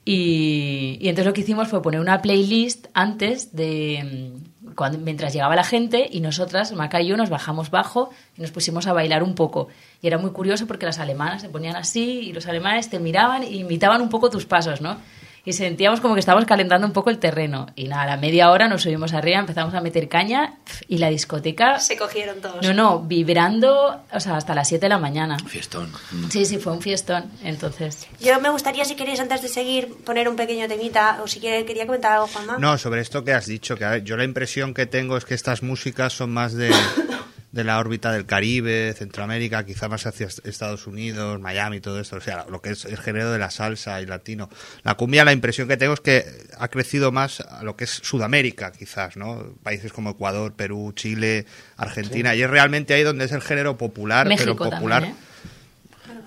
Y, 0.06 0.98
y, 1.02 1.10
entonces 1.10 1.26
lo 1.26 1.34
que 1.34 1.42
hicimos 1.42 1.68
fue 1.68 1.82
poner 1.82 2.00
una 2.00 2.22
playlist 2.22 2.88
antes 2.94 3.56
de 3.56 4.38
mm, 4.62 4.74
cuando, 4.76 5.00
mientras 5.00 5.34
llegaba 5.34 5.56
la 5.56 5.64
gente 5.64 6.08
y 6.12 6.22
nosotras, 6.22 6.72
Maca 6.74 7.02
y 7.02 7.08
yo, 7.08 7.18
nos 7.18 7.32
bajamos 7.32 7.72
bajo 7.72 8.12
y 8.38 8.42
nos 8.42 8.52
pusimos 8.52 8.86
a 8.86 8.94
bailar 8.94 9.24
un 9.24 9.34
poco. 9.34 9.70
Y 10.00 10.08
era 10.08 10.20
muy 10.20 10.30
curioso 10.30 10.68
porque 10.68 10.86
las 10.86 11.00
alemanas 11.00 11.42
se 11.42 11.50
ponían 11.50 11.76
así 11.76 12.20
y 12.20 12.32
los 12.32 12.46
alemanes 12.46 12.92
te 12.92 13.00
miraban 13.00 13.44
y 13.44 13.60
imitaban 13.62 14.02
un 14.02 14.10
poco 14.10 14.30
tus 14.30 14.46
pasos, 14.46 14.82
¿no? 14.82 14.98
Y 15.44 15.54
sentíamos 15.54 16.02
como 16.02 16.14
que 16.14 16.20
estábamos 16.20 16.46
calentando 16.46 16.86
un 16.86 16.94
poco 16.94 17.10
el 17.10 17.18
terreno. 17.18 17.68
Y 17.76 17.88
nada, 17.88 18.04
a 18.04 18.06
la 18.06 18.18
media 18.18 18.52
hora 18.52 18.68
nos 18.68 18.84
subimos 18.84 19.14
arriba, 19.14 19.40
empezamos 19.40 19.74
a 19.74 19.82
meter 19.82 20.08
caña 20.08 20.56
y 20.88 20.98
la 20.98 21.10
discoteca... 21.10 21.80
Se 21.80 21.98
cogieron 21.98 22.42
todos. 22.42 22.62
No, 22.62 22.74
no, 22.74 23.00
vibrando, 23.00 24.02
o 24.12 24.20
sea, 24.20 24.38
hasta 24.38 24.54
las 24.54 24.68
7 24.68 24.86
de 24.86 24.90
la 24.90 25.00
mañana. 25.00 25.38
Fiestón. 25.40 25.92
Sí, 26.30 26.46
sí, 26.46 26.58
fue 26.58 26.74
un 26.74 26.82
fiestón, 26.82 27.26
entonces... 27.44 28.08
Yo 28.20 28.40
me 28.40 28.50
gustaría, 28.50 28.86
si 28.86 28.96
queréis, 28.96 29.20
antes 29.20 29.42
de 29.42 29.48
seguir, 29.48 29.96
poner 30.06 30.30
un 30.30 30.36
pequeño 30.36 30.68
temita, 30.68 31.20
o 31.24 31.28
si 31.28 31.40
quiere, 31.40 31.66
quería 31.66 31.86
comentar 31.86 32.14
algo, 32.14 32.28
Juanma. 32.28 32.58
No, 32.60 32.78
sobre 32.78 33.02
esto 33.02 33.24
que 33.24 33.34
has 33.34 33.48
dicho, 33.48 33.76
que 33.76 34.02
yo 34.04 34.18
la 34.18 34.24
impresión 34.24 34.74
que 34.74 34.86
tengo 34.86 35.18
es 35.18 35.26
que 35.26 35.34
estas 35.34 35.64
músicas 35.64 36.14
son 36.14 36.32
más 36.32 36.54
de 36.54 36.72
de 37.52 37.64
la 37.64 37.80
órbita 37.80 38.12
del 38.12 38.26
Caribe, 38.26 38.94
Centroamérica, 38.98 39.66
quizá 39.66 39.90
más 39.90 40.06
hacia 40.06 40.28
Estados 40.28 40.88
Unidos, 40.88 41.40
Miami, 41.40 41.82
todo 41.82 42.00
esto, 42.00 42.16
o 42.16 42.22
sea, 42.22 42.46
lo 42.50 42.62
que 42.62 42.72
es 42.72 42.86
el 42.86 42.98
género 42.98 43.32
de 43.32 43.40
la 43.40 43.52
salsa 43.52 44.02
y 44.02 44.06
latino. 44.06 44.50
La 44.84 44.96
cumbia, 44.96 45.26
la 45.26 45.34
impresión 45.34 45.68
que 45.68 45.78
tengo 45.78 45.94
es 45.94 46.00
que 46.00 46.26
ha 46.58 46.70
crecido 46.70 47.12
más 47.12 47.42
a 47.42 47.64
lo 47.64 47.76
que 47.76 47.84
es 47.84 47.90
Sudamérica, 47.90 48.72
quizás, 48.72 49.18
¿no? 49.18 49.56
Países 49.64 49.92
como 49.92 50.12
Ecuador, 50.12 50.54
Perú, 50.54 50.94
Chile, 50.96 51.46
Argentina, 51.76 52.36
y 52.36 52.42
es 52.42 52.50
realmente 52.50 52.94
ahí 52.94 53.04
donde 53.04 53.26
es 53.26 53.32
el 53.34 53.42
género 53.42 53.78
popular, 53.78 54.28
pero 54.38 54.56
popular. 54.56 55.04
¿eh? 55.04 55.16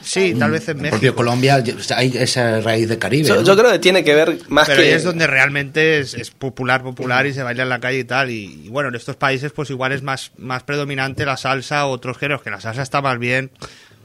Sí, 0.05 0.35
tal 0.35 0.51
vez 0.51 0.69
en 0.69 0.83
México. 0.83 1.15
Colombia 1.15 1.63
hay 1.97 2.13
esa 2.17 2.61
raíz 2.61 2.89
de 2.89 2.99
Caribe. 2.99 3.29
Yo, 3.45 3.57
creo 3.57 3.73
que 3.73 3.79
tiene 3.79 4.05
que 4.05 4.15
ver 4.15 4.39
más 4.49 4.69
Pero 4.69 4.83
que. 4.83 4.95
es 4.95 5.05
donde 5.05 5.27
realmente 5.27 6.01
es, 6.01 6.31
popular, 6.31 6.83
popular 6.83 7.27
y 7.27 7.33
se 7.33 7.43
baila 7.43 7.63
en 7.63 7.69
la 7.69 7.81
calle 7.81 8.01
y 8.01 8.05
tal. 8.05 8.31
Y, 8.31 8.69
bueno, 8.69 8.91
en 8.91 8.95
estos 8.95 9.17
países, 9.17 9.53
pues 9.53 9.71
igual 9.71 9.93
es 9.93 10.03
más, 10.03 10.33
más 10.37 10.63
predominante 10.63 11.25
la 11.25 11.37
salsa 11.37 11.87
o 11.87 11.91
otros 11.91 12.19
géneros, 12.19 12.43
que 12.43 12.51
la 12.51 12.61
salsa 12.61 12.83
está 12.83 13.01
más 13.01 13.19
bien 13.19 13.51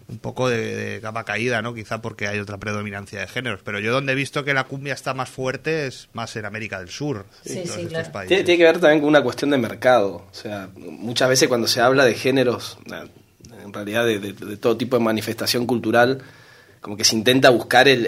un 0.09 0.17
poco 0.17 0.49
de, 0.49 0.99
capa 1.01 1.23
caída, 1.23 1.61
¿no? 1.61 1.73
Quizá 1.73 2.01
porque 2.01 2.27
hay 2.27 2.39
otra 2.39 2.57
predominancia 2.57 3.19
de 3.19 3.27
géneros. 3.27 3.61
Pero 3.63 3.79
yo 3.79 3.91
donde 3.91 4.13
he 4.13 4.15
visto 4.15 4.43
que 4.43 4.53
la 4.53 4.63
cumbia 4.63 4.93
está 4.93 5.13
más 5.13 5.29
fuerte 5.29 5.85
es 5.85 6.09
más 6.13 6.35
en 6.35 6.45
América 6.45 6.79
del 6.79 6.89
Sur. 6.89 7.25
Sí, 7.45 7.63
sí, 7.65 7.85
claro. 7.85 8.09
tiene, 8.27 8.43
tiene, 8.43 8.57
que 8.57 8.63
ver 8.63 8.79
también 8.79 9.01
con 9.01 9.09
una 9.09 9.21
cuestión 9.21 9.51
de 9.51 9.59
mercado. 9.59 10.25
O 10.31 10.33
sea, 10.33 10.69
muchas 10.75 11.29
veces 11.29 11.47
cuando 11.47 11.67
se 11.67 11.79
habla 11.79 12.05
de 12.05 12.15
géneros, 12.15 12.79
en 13.69 13.73
realidad 13.73 14.05
de, 14.05 14.57
todo 14.57 14.75
tipo 14.77 14.97
de 14.97 15.03
manifestación 15.03 15.65
cultural, 15.65 16.21
como 16.81 16.97
que 16.97 17.03
se 17.03 17.15
intenta 17.15 17.49
buscar 17.49 17.87
el, 17.87 18.05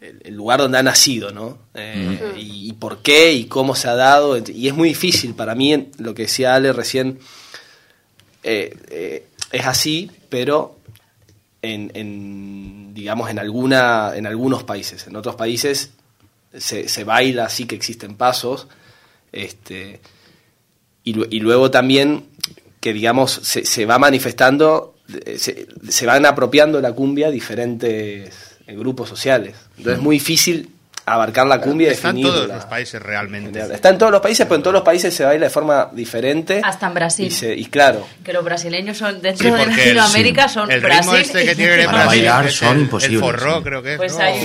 el, 0.00 0.34
lugar 0.34 0.60
donde 0.60 0.78
ha 0.78 0.82
nacido, 0.82 1.30
¿no? 1.30 1.58
Eh, 1.74 2.34
y, 2.38 2.72
por 2.74 3.02
qué 3.02 3.32
y 3.32 3.44
cómo 3.46 3.74
se 3.74 3.88
ha 3.88 3.94
dado. 3.94 4.36
Y 4.36 4.68
es 4.68 4.74
muy 4.74 4.90
difícil 4.90 5.34
para 5.34 5.54
mí, 5.54 5.90
lo 5.98 6.14
que 6.14 6.22
decía 6.22 6.54
Ale 6.54 6.72
recién, 6.72 7.18
eh, 8.42 8.76
eh, 8.90 9.26
es 9.50 9.66
así, 9.66 10.10
pero 10.28 10.78
en, 11.62 12.94
digamos, 12.94 13.30
en, 13.30 13.38
alguna, 13.38 14.12
en 14.14 14.26
algunos 14.26 14.64
países. 14.64 15.06
En 15.06 15.16
otros 15.16 15.34
países 15.34 15.90
se, 16.56 16.88
se 16.88 17.04
baila 17.04 17.46
así 17.46 17.66
que 17.66 17.74
existen 17.74 18.14
pasos. 18.14 18.68
Este, 19.32 20.00
y, 21.04 21.36
y 21.36 21.40
luego 21.40 21.70
también 21.70 22.27
que 22.80 22.92
digamos 22.92 23.32
se, 23.42 23.64
se 23.64 23.86
va 23.86 23.98
manifestando, 23.98 24.94
se, 25.36 25.66
se, 25.88 26.06
van 26.06 26.26
apropiando 26.26 26.80
la 26.80 26.92
cumbia 26.92 27.30
diferentes 27.30 28.56
eh, 28.66 28.74
grupos 28.74 29.08
sociales. 29.08 29.54
Entonces 29.76 29.98
es 29.98 30.02
muy 30.02 30.16
difícil 30.16 30.70
abarcar 31.12 31.46
la 31.46 31.60
cumbia 31.60 31.90
Está 31.90 32.10
en 32.10 32.22
todos 32.22 32.48
los 32.48 32.64
países 32.66 33.02
realmente. 33.02 33.60
Está 33.60 33.90
en 33.90 33.98
todos 33.98 34.12
los 34.12 34.20
países, 34.20 34.46
pero 34.46 34.56
en 34.56 34.62
todos 34.62 34.74
los 34.74 34.82
países 34.82 35.14
se 35.14 35.24
baila 35.24 35.46
de 35.46 35.50
forma 35.50 35.88
diferente. 35.92 36.60
Hasta 36.62 36.86
en 36.86 36.94
Brasil. 36.94 37.32
Y, 37.56 37.64
claro. 37.66 38.06
Que 38.24 38.32
los 38.32 38.44
brasileños 38.44 38.98
son, 38.98 39.20
dentro 39.20 39.54
de 39.54 39.66
Latinoamérica, 39.66 40.48
son 40.48 40.70
el 40.70 40.80
Brasil. 40.80 41.16
este 41.16 41.44
que 41.44 41.54
tiene 41.54 41.84
Para 41.84 42.06
bailar 42.06 42.50
son 42.50 42.80
imposibles. 42.80 43.16
El 43.16 43.20
forró, 43.20 43.62
creo 43.62 43.82
que 43.82 43.92
es. 43.92 43.96
Pues 43.96 44.18
hay, 44.18 44.40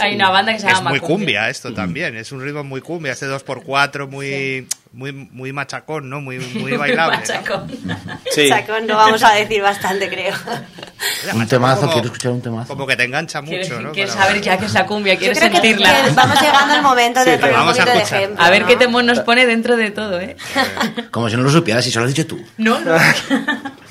hay, 0.00 0.14
una 0.14 0.30
banda 0.30 0.52
que 0.52 0.60
se 0.60 0.66
llama 0.66 0.94
Es 0.94 1.00
muy 1.00 1.00
cumbia, 1.00 1.48
esto 1.48 1.72
también. 1.72 2.16
Es 2.16 2.32
un 2.32 2.42
ritmo 2.42 2.64
muy 2.64 2.80
cumbia, 2.80 3.12
este 3.12 3.26
2x4, 3.26 4.08
muy 4.08 4.66
muy, 4.94 5.12
muy 5.12 5.52
machacón, 5.52 6.08
¿no? 6.08 6.20
Muy, 6.20 6.38
muy 6.38 6.72
bailable. 6.76 7.18
machacón. 7.18 7.66
¿no? 7.84 7.96
Sí. 8.30 8.48
Machacón 8.48 8.86
no 8.86 8.96
vamos 8.96 9.22
a 9.22 9.32
decir 9.32 9.60
bastante, 9.62 10.08
creo. 10.08 10.34
un 11.34 11.46
temazo, 11.46 11.90
quiero 11.90 12.06
escuchar 12.06 12.32
un 12.32 12.40
temazo. 12.40 12.68
Como 12.68 12.86
que 12.86 12.96
te 12.96 13.04
engancha 13.04 13.42
mucho, 13.42 13.80
¿no? 13.80 13.92
Quieres 13.92 14.14
saber 14.14 14.40
ya 14.40 14.58
que 14.58 14.66
es 14.66 14.72
la 14.72 14.86
cumbia, 14.86 15.16
quieres 15.16 15.38
sentirla. 15.38 16.04
Que, 16.04 16.10
vamos 16.12 16.40
llegando 16.40 16.74
al 16.74 16.82
momento 16.82 17.24
de 17.24 17.38
poner 17.38 17.54
vamos 17.54 17.76
un 17.76 17.82
a, 17.88 17.92
de 17.92 17.98
ejemplo. 17.98 18.44
A 18.44 18.50
ver 18.50 18.64
qué 18.64 18.76
temor 18.76 19.04
nos 19.04 19.20
pone 19.20 19.46
dentro 19.46 19.76
de 19.76 19.90
todo, 19.90 20.20
¿eh? 20.20 20.36
Como 21.10 21.28
si 21.28 21.36
no 21.36 21.42
lo 21.42 21.50
supieras, 21.50 21.84
si 21.84 21.90
solo 21.90 22.04
lo 22.04 22.08
has 22.10 22.14
dicho 22.14 22.26
tú. 22.26 22.40
No, 22.56 22.80
no. 22.80 22.96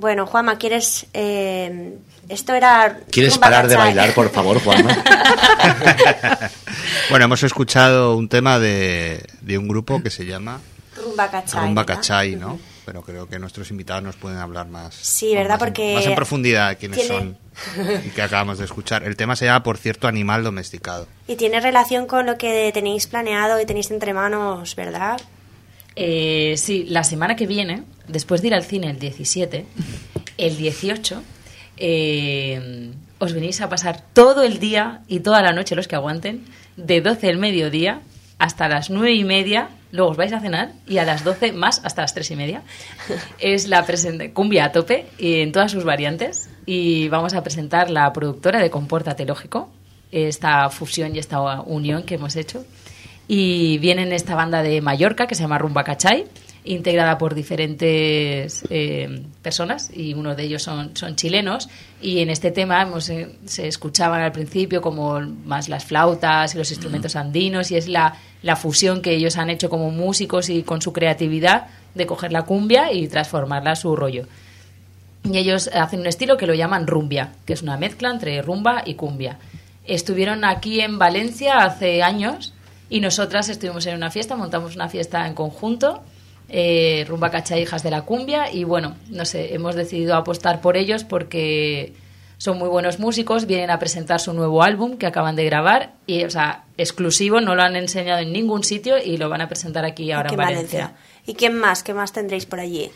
Bueno, 0.00 0.26
Juanma, 0.26 0.56
¿quieres...? 0.58 1.06
eh, 1.12 1.94
esto 2.28 2.54
era... 2.54 2.98
¿Quieres 3.10 3.36
parar 3.38 3.66
de 3.68 3.76
bailar, 3.76 4.14
por 4.14 4.30
favor, 4.30 4.60
Juanma? 4.62 4.96
Bueno, 7.10 7.24
hemos 7.24 7.42
escuchado 7.42 8.16
un 8.16 8.28
tema 8.28 8.58
de, 8.58 9.24
de 9.40 9.58
un 9.58 9.66
grupo 9.68 10.00
que 10.02 10.10
se 10.10 10.24
llama 10.24 10.60
Rumba 10.96 11.28
cachai. 11.30 11.60
Rumba. 11.64 11.84
Cachai, 11.86 12.36
¿no? 12.36 12.58
Pero 12.86 13.02
creo 13.02 13.28
que 13.28 13.38
nuestros 13.38 13.70
invitados 13.70 14.02
nos 14.04 14.16
pueden 14.16 14.38
hablar 14.38 14.68
más. 14.68 14.94
Sí, 14.94 15.34
¿verdad? 15.34 15.54
más 15.54 15.60
en- 15.60 15.66
Porque 15.66 15.94
más 15.94 16.06
en 16.06 16.14
profundidad 16.14 16.68
de 16.70 16.76
quiénes 16.76 16.98
tiene- 17.00 17.08
son 17.18 17.38
y 18.06 18.10
que 18.10 18.22
acabamos 18.22 18.58
de 18.58 18.64
escuchar. 18.64 19.02
El 19.02 19.16
tema 19.16 19.34
se 19.36 19.44
llama, 19.46 19.62
por 19.62 19.76
cierto, 19.76 20.06
Animal 20.08 20.44
Domesticado. 20.44 21.06
Y 21.26 21.34
tiene 21.36 21.60
relación 21.60 22.06
con 22.06 22.26
lo 22.26 22.38
que 22.38 22.70
tenéis 22.72 23.06
planeado 23.08 23.60
y 23.60 23.66
tenéis 23.66 23.90
entre 23.90 24.14
manos, 24.14 24.74
¿verdad? 24.76 25.20
Eh, 25.96 26.54
sí, 26.56 26.84
la 26.88 27.04
semana 27.04 27.36
que 27.36 27.46
viene, 27.46 27.82
después 28.08 28.42
de 28.42 28.48
ir 28.48 28.54
al 28.54 28.64
cine 28.64 28.90
el 28.90 28.98
17, 28.98 29.66
el 30.38 30.56
18, 30.56 31.22
eh, 31.76 32.92
os 33.18 33.32
venís 33.32 33.60
a 33.60 33.68
pasar 33.68 34.02
todo 34.12 34.42
el 34.42 34.58
día 34.58 35.02
y 35.08 35.20
toda 35.20 35.42
la 35.42 35.52
noche, 35.52 35.74
los 35.74 35.88
que 35.88 35.96
aguanten, 35.96 36.44
de 36.76 37.00
12 37.00 37.26
del 37.26 37.38
mediodía 37.38 38.00
hasta 38.38 38.68
las 38.68 38.88
9 38.88 39.12
y 39.12 39.24
media, 39.24 39.68
luego 39.92 40.12
os 40.12 40.16
vais 40.16 40.32
a 40.32 40.40
cenar 40.40 40.72
y 40.86 40.96
a 40.96 41.04
las 41.04 41.24
12 41.24 41.52
más 41.52 41.82
hasta 41.84 42.00
las 42.00 42.14
3 42.14 42.30
y 42.30 42.36
media. 42.36 42.62
Es 43.38 43.68
la 43.68 43.84
cumbia 44.32 44.64
a 44.64 44.72
tope 44.72 45.06
en 45.18 45.52
todas 45.52 45.70
sus 45.70 45.84
variantes 45.84 46.48
y 46.64 47.08
vamos 47.08 47.34
a 47.34 47.42
presentar 47.42 47.90
la 47.90 48.10
productora 48.14 48.60
de 48.60 48.70
Compórtate 48.70 49.26
Lógico, 49.26 49.70
esta 50.10 50.70
fusión 50.70 51.14
y 51.14 51.18
esta 51.18 51.60
unión 51.60 52.04
que 52.04 52.14
hemos 52.14 52.34
hecho. 52.36 52.64
Y 53.32 53.78
viene 53.78 54.12
esta 54.12 54.34
banda 54.34 54.60
de 54.60 54.80
Mallorca 54.80 55.28
que 55.28 55.36
se 55.36 55.42
llama 55.42 55.56
Rumba 55.56 55.84
Cachai, 55.84 56.26
integrada 56.64 57.16
por 57.16 57.36
diferentes 57.36 58.64
eh, 58.70 59.22
personas 59.40 59.88
y 59.94 60.14
uno 60.14 60.34
de 60.34 60.42
ellos 60.42 60.64
son, 60.64 60.96
son 60.96 61.14
chilenos. 61.14 61.68
Y 62.02 62.22
en 62.22 62.30
este 62.30 62.50
tema 62.50 62.82
hemos, 62.82 63.08
eh, 63.08 63.36
se 63.44 63.68
escuchaban 63.68 64.20
al 64.20 64.32
principio 64.32 64.82
como 64.82 65.20
más 65.20 65.68
las 65.68 65.84
flautas 65.84 66.56
y 66.56 66.58
los 66.58 66.72
instrumentos 66.72 67.14
andinos 67.14 67.70
y 67.70 67.76
es 67.76 67.86
la, 67.86 68.16
la 68.42 68.56
fusión 68.56 69.00
que 69.00 69.14
ellos 69.14 69.36
han 69.36 69.48
hecho 69.48 69.70
como 69.70 69.92
músicos 69.92 70.48
y 70.50 70.64
con 70.64 70.82
su 70.82 70.92
creatividad 70.92 71.68
de 71.94 72.06
coger 72.06 72.32
la 72.32 72.42
cumbia 72.42 72.92
y 72.92 73.06
transformarla 73.06 73.70
a 73.70 73.76
su 73.76 73.94
rollo. 73.94 74.26
Y 75.22 75.38
ellos 75.38 75.70
hacen 75.72 76.00
un 76.00 76.08
estilo 76.08 76.36
que 76.36 76.48
lo 76.48 76.54
llaman 76.54 76.88
rumbia, 76.88 77.30
que 77.46 77.52
es 77.52 77.62
una 77.62 77.76
mezcla 77.76 78.10
entre 78.10 78.42
rumba 78.42 78.82
y 78.84 78.94
cumbia. 78.94 79.38
Estuvieron 79.84 80.44
aquí 80.44 80.80
en 80.80 80.98
Valencia 80.98 81.58
hace 81.58 82.02
años 82.02 82.54
y 82.90 83.00
nosotras 83.00 83.48
estuvimos 83.48 83.86
en 83.86 83.96
una 83.96 84.10
fiesta, 84.10 84.36
montamos 84.36 84.74
una 84.74 84.88
fiesta 84.88 85.26
en 85.26 85.34
conjunto, 85.34 86.02
eh, 86.48 87.06
Rumba 87.08 87.30
Cacha 87.30 87.56
Hijas 87.56 87.82
de 87.82 87.90
la 87.90 88.02
Cumbia, 88.02 88.52
y 88.52 88.64
bueno, 88.64 88.96
no 89.08 89.24
sé, 89.24 89.54
hemos 89.54 89.76
decidido 89.76 90.16
apostar 90.16 90.60
por 90.60 90.76
ellos 90.76 91.04
porque 91.04 91.94
son 92.36 92.58
muy 92.58 92.68
buenos 92.68 92.98
músicos, 92.98 93.46
vienen 93.46 93.70
a 93.70 93.78
presentar 93.78 94.18
su 94.18 94.32
nuevo 94.32 94.62
álbum 94.62 94.96
que 94.98 95.06
acaban 95.06 95.36
de 95.36 95.44
grabar, 95.44 95.92
y 96.06 96.24
o 96.24 96.30
sea, 96.30 96.64
exclusivo, 96.76 97.40
no 97.40 97.54
lo 97.54 97.62
han 97.62 97.76
enseñado 97.76 98.20
en 98.20 98.32
ningún 98.32 98.64
sitio 98.64 98.96
y 98.98 99.16
lo 99.16 99.28
van 99.28 99.40
a 99.40 99.48
presentar 99.48 99.84
aquí 99.84 100.10
ahora 100.10 100.30
en 100.30 100.36
Valencia. 100.36 100.96
¿Y 101.26 101.34
quién 101.34 101.54
más? 101.54 101.84
¿Qué 101.84 101.94
más 101.94 102.12
tendréis 102.12 102.46
por 102.46 102.58
allí? 102.58 102.90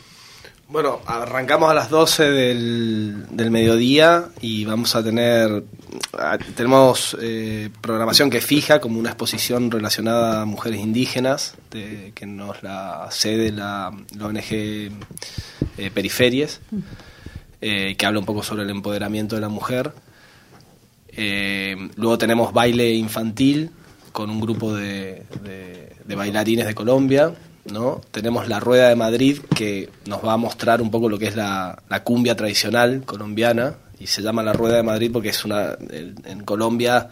Bueno, 0.67 0.99
arrancamos 1.05 1.69
a 1.69 1.75
las 1.75 1.89
12 1.91 2.23
del, 2.31 3.25
del 3.29 3.51
mediodía 3.51 4.29
y 4.41 4.65
vamos 4.65 4.95
a 4.95 5.03
tener, 5.03 5.63
tenemos 6.55 7.15
eh, 7.21 7.69
programación 7.81 8.31
que 8.31 8.41
fija, 8.41 8.81
como 8.81 8.99
una 8.99 9.09
exposición 9.11 9.69
relacionada 9.69 10.41
a 10.41 10.45
mujeres 10.45 10.79
indígenas, 10.79 11.55
de- 11.69 12.13
que 12.15 12.25
nos 12.25 12.63
la 12.63 13.07
cede 13.11 13.51
la, 13.51 13.91
la 14.17 14.25
ONG 14.25 14.41
eh, 14.51 14.89
eh, 17.61 17.95
que 17.95 18.05
habla 18.05 18.19
un 18.19 18.25
poco 18.25 18.41
sobre 18.41 18.63
el 18.63 18.71
empoderamiento 18.71 19.35
de 19.35 19.41
la 19.41 19.49
mujer. 19.49 19.93
Eh, 21.09 21.75
luego 21.95 22.17
tenemos 22.17 22.53
baile 22.53 22.91
infantil 22.91 23.69
con 24.11 24.31
un 24.31 24.41
grupo 24.41 24.73
de- 24.73 25.23
de 26.03 26.15
bailarines 26.15 26.65
de 26.65 26.73
Colombia. 26.73 27.35
¿No? 27.71 28.01
Tenemos 28.11 28.47
la 28.47 28.59
Rueda 28.59 28.89
de 28.89 28.95
Madrid 28.95 29.39
que 29.55 29.89
nos 30.05 30.23
va 30.23 30.33
a 30.33 30.37
mostrar 30.37 30.81
un 30.81 30.91
poco 30.91 31.09
lo 31.09 31.17
que 31.19 31.27
es 31.27 31.35
la, 31.35 31.81
cumbia 32.03 32.35
tradicional 32.35 33.03
colombiana 33.05 33.75
y 33.99 34.07
se 34.07 34.21
llama 34.21 34.43
la 34.43 34.53
Rueda 34.53 34.75
de 34.77 34.83
Madrid 34.83 35.09
porque 35.11 35.29
es 35.29 35.45
una 35.45 35.75
en, 35.89 36.43
Colombia 36.43 37.09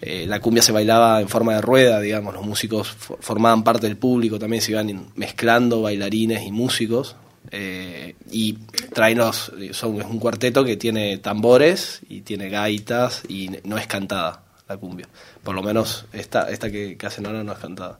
eh, 0.00 0.26
la 0.26 0.40
cumbia 0.40 0.62
se 0.62 0.72
bailaba 0.72 1.20
en 1.20 1.28
forma 1.28 1.54
de 1.54 1.60
rueda, 1.62 2.00
digamos, 2.00 2.34
los 2.34 2.44
músicos 2.44 2.94
fo- 2.96 3.16
formaban 3.20 3.62
parte 3.64 3.86
del 3.86 3.96
público, 3.96 4.38
también 4.38 4.60
se 4.62 4.72
iban 4.72 5.06
mezclando 5.16 5.80
bailarines 5.82 6.46
y 6.46 6.52
músicos 6.52 7.16
eh, 7.50 8.14
y 8.30 8.54
traen 8.92 9.18
los, 9.18 9.52
son, 9.72 10.00
es 10.00 10.06
un 10.06 10.18
cuarteto 10.18 10.64
que 10.64 10.76
tiene 10.76 11.18
tambores 11.18 12.00
y 12.08 12.20
tiene 12.22 12.48
gaitas 12.50 13.22
y 13.28 13.50
no 13.64 13.78
es 13.78 13.86
cantada 13.86 14.42
la 14.68 14.76
cumbia, 14.76 15.08
por 15.42 15.54
lo 15.54 15.62
menos 15.62 16.06
esta, 16.12 16.50
esta 16.50 16.70
que, 16.70 16.96
que 16.96 17.06
hacen 17.06 17.26
ahora 17.26 17.42
no 17.44 17.52
es 17.52 17.58
cantada. 17.58 17.98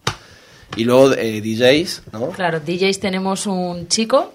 Y 0.77 0.85
luego 0.85 1.13
eh, 1.15 1.41
DJs, 1.41 2.03
¿no? 2.13 2.31
Claro, 2.31 2.61
DJs 2.61 3.01
tenemos 3.01 3.47
un 3.47 3.89
chico 3.89 4.35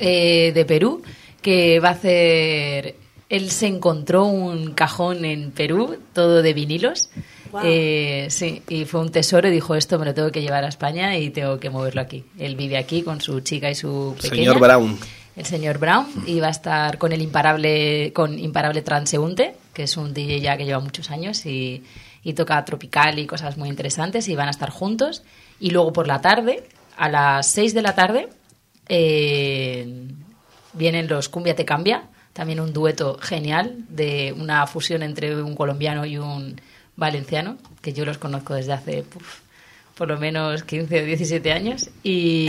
eh, 0.00 0.52
de 0.54 0.64
Perú 0.64 1.02
que 1.40 1.80
va 1.80 1.88
a 1.88 1.92
hacer... 1.92 2.96
Él 3.28 3.50
se 3.50 3.66
encontró 3.66 4.26
un 4.26 4.74
cajón 4.74 5.24
en 5.24 5.52
Perú, 5.52 5.96
todo 6.12 6.42
de 6.42 6.52
vinilos. 6.52 7.08
Eh, 7.64 8.26
sí, 8.30 8.62
y 8.68 8.84
fue 8.84 9.00
un 9.00 9.10
tesoro 9.10 9.48
y 9.48 9.50
dijo, 9.50 9.74
esto 9.74 9.98
me 9.98 10.04
lo 10.04 10.14
tengo 10.14 10.30
que 10.30 10.40
llevar 10.40 10.64
a 10.64 10.68
España 10.68 11.16
y 11.16 11.30
tengo 11.30 11.58
que 11.58 11.70
moverlo 11.70 12.00
aquí. 12.00 12.24
Él 12.38 12.56
vive 12.56 12.76
aquí 12.76 13.02
con 13.02 13.20
su 13.20 13.40
chica 13.40 13.70
y 13.70 13.74
su 13.74 14.14
pequeña. 14.20 14.52
Señor 14.52 14.60
Brown. 14.60 14.98
El 15.34 15.46
señor 15.46 15.78
Brown 15.78 16.06
y 16.26 16.40
va 16.40 16.48
a 16.48 16.50
estar 16.50 16.98
con 16.98 17.12
el 17.12 17.22
imparable, 17.22 18.12
con 18.12 18.38
Imparable 18.38 18.82
Transeúnte, 18.82 19.54
que 19.72 19.84
es 19.84 19.96
un 19.96 20.12
DJ 20.12 20.40
ya 20.40 20.56
que 20.58 20.66
lleva 20.66 20.80
muchos 20.80 21.10
años 21.10 21.46
y, 21.46 21.82
y 22.22 22.34
toca 22.34 22.64
tropical 22.64 23.18
y 23.18 23.26
cosas 23.26 23.56
muy 23.56 23.68
interesantes 23.68 24.28
y 24.28 24.36
van 24.36 24.48
a 24.48 24.52
estar 24.52 24.70
juntos. 24.70 25.22
Y 25.60 25.70
luego 25.70 25.92
por 25.92 26.06
la 26.06 26.20
tarde, 26.20 26.64
a 26.96 27.08
las 27.08 27.48
6 27.48 27.74
de 27.74 27.82
la 27.82 27.94
tarde, 27.94 28.28
eh, 28.88 30.06
vienen 30.72 31.08
los 31.08 31.28
Cumbia 31.28 31.56
Te 31.56 31.64
Cambia, 31.64 32.08
también 32.32 32.60
un 32.60 32.72
dueto 32.72 33.18
genial 33.20 33.76
de 33.88 34.34
una 34.36 34.66
fusión 34.66 35.02
entre 35.02 35.42
un 35.42 35.54
colombiano 35.54 36.06
y 36.06 36.18
un 36.18 36.60
valenciano, 36.96 37.58
que 37.80 37.92
yo 37.92 38.04
los 38.04 38.18
conozco 38.18 38.54
desde 38.54 38.72
hace 38.72 39.04
por 39.96 40.08
lo 40.08 40.18
menos 40.18 40.62
15 40.64 41.02
o 41.02 41.04
17 41.04 41.52
años. 41.52 41.90
Y, 42.02 42.48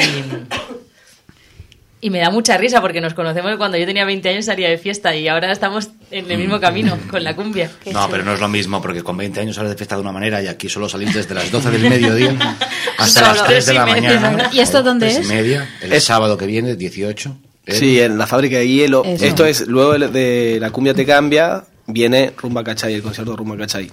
y 2.04 2.10
me 2.10 2.20
da 2.20 2.30
mucha 2.30 2.58
risa 2.58 2.82
porque 2.82 3.00
nos 3.00 3.14
conocemos 3.14 3.56
cuando 3.56 3.78
yo 3.78 3.86
tenía 3.86 4.04
20 4.04 4.28
años 4.30 4.46
salía 4.46 4.70
de 4.70 4.78
fiesta 4.78 5.16
y 5.16 5.28
ahora 5.30 5.52
estamos 5.52 5.90
en 6.12 6.30
el 6.30 6.38
mismo 6.38 6.60
camino 6.60 6.98
con 7.10 7.24
la 7.24 7.34
cumbia. 7.36 7.72
No, 7.92 8.10
pero 8.10 8.24
no 8.26 8.34
es 8.34 8.42
lo 8.42 8.50
mismo, 8.50 8.82
porque 8.82 9.02
con 9.02 9.16
20 9.16 9.40
años 9.40 9.56
sales 9.56 9.72
de 9.72 9.78
fiesta 9.78 9.96
de 9.96 10.02
una 10.02 10.12
manera 10.12 10.42
y 10.44 10.48
aquí 10.48 10.68
solo 10.68 10.90
salís 10.90 11.14
desde 11.14 11.34
las 11.34 11.50
12 11.50 11.72
del 11.72 11.90
mediodía 11.90 12.36
hasta 12.98 13.22
Solo 13.22 13.36
las 13.36 13.44
3 13.46 13.66
de 13.66 13.74
la 13.74 13.86
mañana. 13.86 14.50
¿Y 14.52 14.60
esto 14.60 14.84
dónde 14.84 15.08
es? 15.08 15.28
media, 15.28 15.68
el 15.82 15.94
Es- 15.94 16.04
sábado 16.04 16.38
que 16.38 16.46
viene, 16.46 16.76
18. 16.76 17.38
¿eh? 17.66 17.74
Sí, 17.74 18.02
en 18.02 18.18
la 18.18 18.28
fábrica 18.28 18.58
de 18.58 18.68
hielo. 18.68 19.04
Eso. 19.06 19.24
Esto 19.26 19.46
es, 19.46 19.66
luego 19.68 19.94
de, 19.94 20.58
la 20.60 20.72
cumbia 20.72 20.94
te 20.94 21.06
cambia, 21.06 21.64
viene 21.88 22.34
Rumba 22.38 22.64
Cachay, 22.66 22.96
el 22.96 23.02
concierto 23.02 23.32
de 23.32 23.38
Rumba 23.38 23.56
Cachay. 23.58 23.90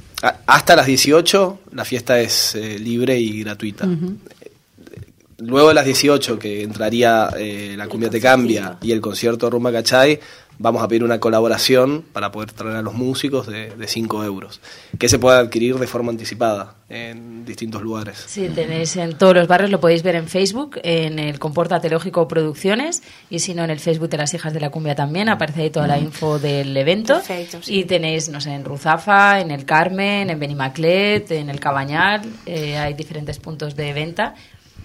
Hasta 0.46 0.74
las 0.74 0.86
18 0.86 1.60
la 1.74 1.84
fiesta 1.84 2.18
es 2.20 2.56
eh, 2.56 2.76
libre 2.78 3.18
y 3.20 3.44
gratuita. 3.44 3.86
Luego 5.40 5.68
de 5.68 5.74
las 5.74 5.84
18, 5.84 6.38
que 6.38 6.62
entraría 6.62 7.30
eh, 7.38 7.74
la 7.76 7.88
cumbia 7.88 8.10
te 8.10 8.20
cambia 8.20 8.78
y 8.82 8.92
el 8.92 9.00
concierto 9.00 9.46
de 9.46 9.50
Rumba 9.50 9.72
Cachay, 9.72 10.20
vamos 10.58 10.82
a 10.82 10.88
pedir 10.88 11.02
una 11.02 11.18
colaboración 11.18 12.04
para 12.12 12.30
poder 12.30 12.52
traer 12.52 12.76
a 12.76 12.82
los 12.82 12.92
músicos 12.92 13.46
de, 13.46 13.70
de 13.70 13.86
5 13.88 14.24
euros, 14.24 14.60
que 14.98 15.08
se 15.08 15.18
puede 15.18 15.38
adquirir 15.38 15.76
de 15.76 15.86
forma 15.86 16.10
anticipada 16.10 16.74
en 16.90 17.46
distintos 17.46 17.80
lugares. 17.80 18.22
Sí, 18.26 18.50
tenéis 18.54 18.96
en 18.96 19.16
todos 19.16 19.34
los 19.34 19.48
barrios, 19.48 19.70
lo 19.70 19.80
podéis 19.80 20.02
ver 20.02 20.16
en 20.16 20.28
Facebook, 20.28 20.78
en 20.82 21.18
el 21.18 21.38
Compórtate 21.38 21.88
Lógico 21.88 22.28
Producciones, 22.28 23.02
y 23.30 23.38
si 23.38 23.54
no, 23.54 23.64
en 23.64 23.70
el 23.70 23.80
Facebook 23.80 24.10
de 24.10 24.18
las 24.18 24.34
Hijas 24.34 24.52
de 24.52 24.60
la 24.60 24.70
Cumbia 24.70 24.94
también, 24.94 25.30
aparece 25.30 25.62
ahí 25.62 25.70
toda 25.70 25.86
la 25.86 25.98
info 25.98 26.38
del 26.38 26.76
evento. 26.76 27.14
Perfecto, 27.14 27.62
sí. 27.62 27.78
Y 27.78 27.84
tenéis, 27.84 28.28
no 28.28 28.40
sé, 28.40 28.52
en 28.52 28.64
Ruzafa, 28.64 29.40
en 29.40 29.52
el 29.52 29.64
Carmen, 29.64 30.28
en 30.28 30.38
Benimaclet, 30.38 31.30
en 31.30 31.48
el 31.48 31.58
Cabañal, 31.58 32.22
eh, 32.44 32.76
hay 32.76 32.92
diferentes 32.92 33.38
puntos 33.38 33.76
de 33.76 33.92
venta. 33.94 34.34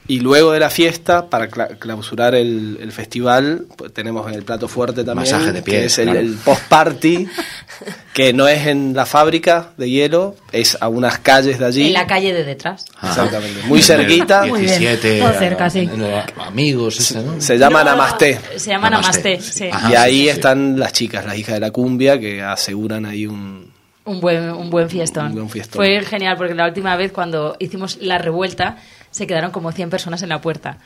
Y 0.07 0.19
luego 0.19 0.51
de 0.51 0.59
la 0.59 0.69
fiesta, 0.69 1.29
para 1.31 1.49
cla- 1.49 1.79
clausurar 1.79 2.35
el, 2.35 2.77
el 2.79 2.91
festival, 2.91 3.65
pues 3.75 3.91
tenemos 3.91 4.31
el 4.31 4.43
plato 4.43 4.67
fuerte 4.67 5.03
también, 5.03 5.31
Masaje 5.31 5.51
de 5.51 5.63
pies, 5.63 5.79
que 5.79 5.85
es 5.85 5.97
el, 5.97 6.05
claro. 6.05 6.19
el 6.19 6.33
post-party, 6.35 7.27
que 8.13 8.31
no 8.31 8.47
es 8.47 8.67
en 8.67 8.93
la 8.93 9.05
fábrica 9.07 9.69
de 9.77 9.89
hielo, 9.89 10.35
es 10.51 10.77
a 10.79 10.89
unas 10.89 11.17
calles 11.19 11.57
de 11.57 11.65
allí. 11.65 11.87
En 11.87 11.93
la 11.93 12.05
calle 12.05 12.33
de 12.33 12.43
detrás. 12.43 12.85
Exactamente, 13.01 13.63
muy 13.67 13.81
cerquita. 13.81 14.45
Muy 14.45 14.61
bien. 14.61 14.79
17 14.79 15.19
Todo 15.21 15.33
cerca, 15.39 15.69
sí. 15.71 15.89
amigos, 16.37 16.99
ese, 16.99 17.21
¿no? 17.23 17.41
Se 17.41 17.57
llama 17.57 17.83
No, 17.83 17.91
Namaste. 17.91 18.39
Se 18.57 18.69
llama. 18.69 18.89
Namaste, 18.91 19.41
sí. 19.41 19.69
Ajá. 19.71 19.89
y 19.91 19.95
Ah, 19.95 20.01
ahí 20.03 20.11
sí, 20.13 20.17
sí, 20.19 20.23
sí. 20.25 20.29
están 20.29 20.79
las 20.79 20.93
chicas, 20.93 21.25
las 21.25 21.37
hijas 21.37 21.55
de 21.55 21.59
la 21.61 21.71
cumbia, 21.71 22.19
que 22.19 22.41
aseguran 22.43 23.05
ahí 23.05 23.25
un... 23.25 23.73
Un 24.07 24.21
buen, 24.21 24.51
un 24.51 24.69
buen 24.69 24.87
fiestón. 24.87 25.29
Un 25.29 25.33
buen 25.33 25.49
fiestón. 25.49 25.77
Fue 25.77 25.99
genial 26.05 26.37
porque 26.37 26.53
la 26.53 26.67
última 26.67 26.95
vez 26.95 27.11
cuando 27.11 27.55
hicimos 27.57 27.97
la 28.01 28.19
revuelta 28.19 28.77
se 29.15 29.25
quedaron 29.27 29.51
como 29.51 29.71
100 29.71 29.89
personas 29.89 30.21
en 30.23 30.29
la 30.29 30.41
puerta. 30.41 30.77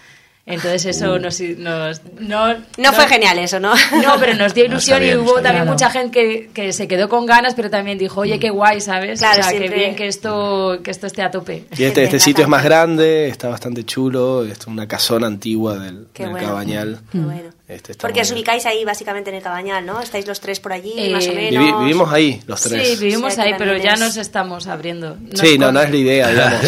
Entonces 0.46 0.86
eso 0.86 1.18
nos, 1.18 1.42
nos 1.42 2.02
no, 2.20 2.54
no, 2.78 2.94
fue 2.94 3.08
genial 3.08 3.39
eso, 3.39 3.60
¿no? 3.60 3.74
No, 4.04 4.20
pero 4.20 4.36
nos 4.36 4.54
dio 4.54 4.65
ilusión 4.65 5.04
y 5.04 5.15
hubo 5.15 5.34
también 5.34 5.63
claro. 5.63 5.72
mucha 5.72 5.89
gente 5.89 6.12
que, 6.12 6.50
que, 6.54 6.72
se 6.72 6.88
quedó 6.88 7.10
con 7.10 7.26
ganas, 7.26 7.56
pero 7.56 7.72
también 7.72 7.98
dijo, 7.98 8.22
oye, 8.22 8.39
qué 8.39 8.52
guay, 8.52 8.82
¿sabes? 8.82 9.20
Claro, 9.20 9.39
o 9.39 9.44
sea, 9.44 9.50
siempre... 9.50 9.70
qué 9.70 9.76
bien 9.76 9.96
que 9.96 10.08
esto, 10.08 10.80
que 10.84 10.92
esto 10.92 11.08
esté 11.08 11.24
a 11.24 11.32
tope. 11.32 11.65
Y 11.76 11.84
este, 11.84 12.04
este 12.04 12.20
sitio 12.20 12.44
es 12.44 12.50
más 12.50 12.63
grande, 12.63 13.28
está 13.30 13.50
bastante 13.50 13.84
chulo, 13.84 14.46
es 14.46 14.65
una 14.68 14.88
casona 14.88 15.26
antigua 15.26 15.78
del, 15.80 16.08
qué 16.13 16.24
del 16.24 16.34
bueno. 16.34 16.48
Cabañal. 16.48 17.00
Qué 17.12 17.18
bueno. 17.18 17.50
Este 17.70 17.94
Porque 17.94 18.22
os 18.22 18.32
ubicáis 18.32 18.66
ahí 18.66 18.84
básicamente 18.84 19.30
en 19.30 19.36
el 19.36 19.44
Cabañal, 19.44 19.86
¿no? 19.86 20.02
Estáis 20.02 20.26
los 20.26 20.40
tres 20.40 20.60
por 20.60 20.74
allí, 20.74 20.92
Eh, 20.98 21.12
más 21.12 21.28
o 21.28 21.34
menos. 21.34 21.52
Vivi, 21.64 21.72
vivimos 21.84 22.12
ahí, 22.12 22.42
los 22.48 22.60
tres. 22.64 22.88
Sí, 22.88 22.96
vivimos 23.06 23.32
O 23.32 23.36
sea, 23.36 23.44
ahí, 23.44 23.54
pero 23.60 23.78
ya 23.78 23.94
es- 23.94 24.00
nos 24.00 24.18
estamos 24.18 24.66
abriendo. 24.66 25.16
Nos 25.22 25.40
Sí, 25.40 25.58
no, 25.60 25.72
no 25.72 25.80
es 25.80 25.90
la 25.92 25.96
idea, 25.96 26.30
digamos. 26.32 26.62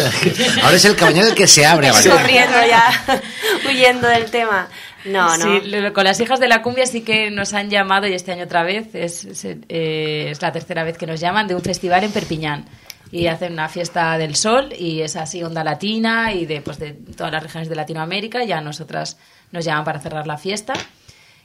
Ahora 0.62 0.76
es 0.76 0.84
el 0.84 0.94
cabañal 0.94 1.26
el 1.28 1.34
que 1.34 1.48
se 1.48 1.66
abre 1.66 1.88
a 1.88 1.92
bailar. 1.92 2.16
corriendo 2.20 2.56
ya, 2.68 3.22
huyendo 3.68 4.06
del 4.06 4.30
tema. 4.30 4.68
No, 5.04 5.36
no. 5.36 5.60
Sí, 5.60 5.66
lo- 5.68 5.92
con 5.92 6.04
las 6.04 6.20
hijas 6.20 6.38
de 6.38 6.46
la 6.46 6.62
cumbia 6.62 6.86
sí 6.86 7.00
que 7.00 7.32
nos 7.32 7.52
han 7.52 7.68
llamado 7.68 8.06
y 8.06 8.14
este 8.14 8.30
año 8.30 8.44
otra 8.44 8.62
vez, 8.62 8.94
es, 8.94 9.24
es, 9.24 9.44
eh, 9.44 10.28
es 10.30 10.40
la 10.40 10.52
tercera 10.52 10.84
vez 10.84 10.96
que 10.96 11.06
nos 11.08 11.18
llaman, 11.18 11.48
de 11.48 11.56
un 11.56 11.62
festival 11.62 12.04
en 12.04 12.12
Perpiñán. 12.12 12.64
Y 13.10 13.26
hacen 13.26 13.52
una 13.52 13.68
fiesta 13.68 14.16
del 14.16 14.36
sol 14.36 14.72
y 14.72 15.02
es 15.02 15.16
así 15.16 15.42
onda 15.42 15.62
latina 15.62 16.32
y 16.32 16.46
de, 16.46 16.62
pues, 16.62 16.78
de 16.78 16.92
todas 17.14 17.30
las 17.30 17.42
regiones 17.42 17.68
de 17.68 17.74
Latinoamérica. 17.74 18.42
Ya 18.44 18.60
nosotras 18.62 19.18
nos 19.52 19.64
llaman 19.64 19.84
para 19.84 20.00
cerrar 20.00 20.26
la 20.26 20.38
fiesta. 20.38 20.72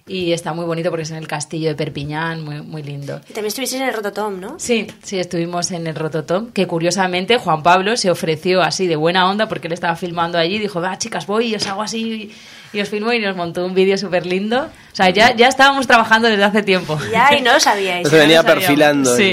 Y 0.09 0.31
está 0.31 0.53
muy 0.53 0.63
bonito 0.63 0.89
porque 0.89 1.03
es 1.03 1.11
en 1.11 1.17
el 1.17 1.27
castillo 1.27 1.67
de 1.67 1.75
Perpiñán, 1.75 2.41
muy, 2.41 2.61
muy 2.61 2.81
lindo. 2.81 3.17
Y 3.29 3.33
también 3.33 3.47
estuvisteis 3.47 3.81
en 3.81 3.89
el 3.89 3.93
Rototom, 3.93 4.39
¿no? 4.39 4.55
Sí, 4.57 4.87
sí, 5.03 5.19
estuvimos 5.19 5.69
en 5.71 5.85
el 5.85 5.95
Rototom, 5.95 6.51
que 6.53 6.65
curiosamente 6.65 7.37
Juan 7.37 7.61
Pablo 7.61 7.97
se 7.97 8.09
ofreció 8.09 8.61
así 8.61 8.87
de 8.87 8.95
buena 8.95 9.29
onda 9.29 9.49
porque 9.49 9.67
él 9.67 9.73
estaba 9.73 9.97
filmando 9.97 10.37
allí 10.37 10.55
y 10.55 10.59
dijo, 10.59 10.79
va 10.79 10.97
chicas, 10.97 11.27
voy 11.27 11.47
y 11.47 11.55
os 11.55 11.67
hago 11.67 11.81
así 11.81 12.31
y, 12.71 12.77
y 12.77 12.79
os 12.79 12.87
filmo 12.87 13.11
y 13.11 13.19
nos 13.19 13.35
montó 13.35 13.65
un 13.65 13.73
vídeo 13.73 13.97
súper 13.97 14.25
lindo. 14.25 14.61
O 14.93 14.95
sea, 14.95 15.09
ya, 15.09 15.35
ya 15.35 15.49
estábamos 15.49 15.85
trabajando 15.87 16.29
desde 16.29 16.45
hace 16.45 16.63
tiempo. 16.63 16.97
Ya, 17.11 17.35
y 17.37 17.41
no 17.41 17.51
lo 17.51 17.59
sabíais. 17.59 18.07
Se 18.07 18.15
venía 18.17 18.37
no 18.37 18.43
sabíamos. 18.43 18.65
perfilando. 18.65 19.13
Sí. 19.17 19.23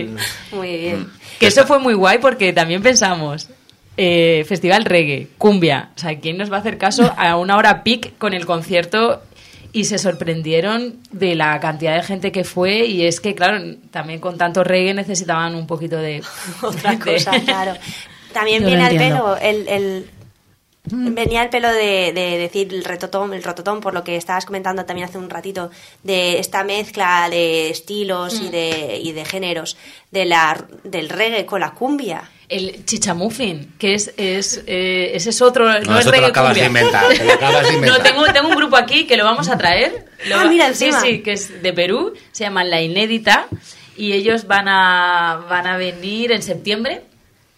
el- 0.51 0.57
Muy 0.59 0.77
bien. 0.77 1.09
Que 1.39 1.47
eso 1.47 1.65
fue 1.69 1.79
muy 1.79 1.95
guay 1.95 2.19
porque 2.19 2.53
también 2.53 2.83
pensamos, 2.83 3.49
eh, 3.97 4.45
festival 4.49 4.85
reggae, 4.85 5.29
cumbia, 5.39 5.91
o 5.97 5.99
sea, 5.99 6.19
¿quién 6.19 6.37
nos 6.37 6.51
va 6.51 6.57
a 6.57 6.61
hacer 6.61 6.79
caso 6.79 7.13
a 7.17 7.37
una 7.37 7.57
hora 7.57 7.83
pic 7.85 8.17
con 8.19 8.35
el 8.35 8.47
concierto? 8.47 9.23
Y 9.73 9.85
se 9.87 9.99
sorprendieron 9.99 10.95
de 11.11 11.35
la 11.35 11.59
cantidad 11.59 11.97
de 11.97 12.03
gente 12.05 12.31
que 12.31 12.45
fue 12.45 12.87
y 12.87 13.07
es 13.07 13.21
que, 13.21 13.35
claro, 13.35 13.61
también 13.91 14.21
con 14.21 14.39
tanto 14.39 14.63
reggae 14.63 14.95
necesitaban 14.95 15.57
un 15.57 15.67
poquito 15.67 15.97
de... 15.97 16.23
Otra 16.63 16.97
cosa, 16.99 17.33
claro. 17.45 17.75
También 18.33 18.63
Yo 18.63 18.69
viene 18.69 18.85
al 18.85 18.97
pelo 18.97 19.37
el, 19.37 19.67
el- 19.69 20.07
venía 20.87 21.41
al 21.43 21.49
pelo 21.51 21.73
de, 21.73 22.13
de 22.13 22.37
decir 22.39 22.73
el 22.75 22.85
rototón, 22.85 23.33
el 23.33 23.43
rototón, 23.43 23.81
por 23.81 23.95
lo 23.95 24.05
que 24.05 24.17
estabas 24.17 24.45
comentando 24.45 24.85
también 24.85 25.09
hace 25.09 25.17
un 25.19 25.31
ratito, 25.31 25.71
de 26.03 26.39
esta 26.39 26.63
mezcla 26.65 27.29
de 27.31 27.71
estilos 27.71 28.41
Mm. 28.41 28.45
y, 28.45 28.49
de, 28.51 29.01
y 29.03 29.13
de 29.13 29.25
géneros 29.25 29.77
de 30.11 30.25
la, 30.27 30.65
del 30.85 31.09
reggae 31.09 31.47
con 31.47 31.61
la 31.61 31.73
cumbia. 31.73 32.31
El 32.49 32.85
chichamuffin, 32.85 33.73
que 33.79 33.95
es, 33.95 34.13
es 34.19 34.63
eh, 34.67 35.13
ese 35.15 35.31
es 35.31 35.41
otro, 35.41 35.65
no, 35.67 35.81
No, 35.81 35.99
es 35.99 36.05
te 36.05 36.05
lo 36.05 36.11
reggae 36.13 36.27
acabas 36.27 36.55
de 36.55 36.63
cumbia. 36.65 36.81
inventar. 36.83 37.09
Te 37.09 37.25
lo 37.25 37.33
acabas 37.33 37.63
de 37.69 37.75
inventar. 37.75 37.99
No, 37.99 38.05
tengo, 38.05 38.25
tengo 38.35 38.49
un 38.51 38.57
grupo 38.57 38.77
aquí 38.77 39.07
que 39.07 39.17
lo 39.17 39.25
vamos 39.25 39.49
a 39.49 39.57
traer. 39.57 40.05
Lo 40.27 40.37
Ah, 40.37 40.45
mira, 40.45 40.67
sí, 40.75 40.85
encima. 40.87 41.01
sí, 41.01 41.23
que 41.23 41.33
es 41.33 41.63
de 41.63 41.73
Perú, 41.73 42.13
se 42.33 42.45
llaman 42.45 42.69
La 42.69 42.83
Inédita 42.83 43.47
y 43.97 44.13
ellos 44.13 44.47
van 44.47 44.69
a, 44.69 45.47
van 45.49 45.67
a 45.67 45.77
venir 45.79 46.33
en 46.33 46.43
septiembre, 46.43 47.03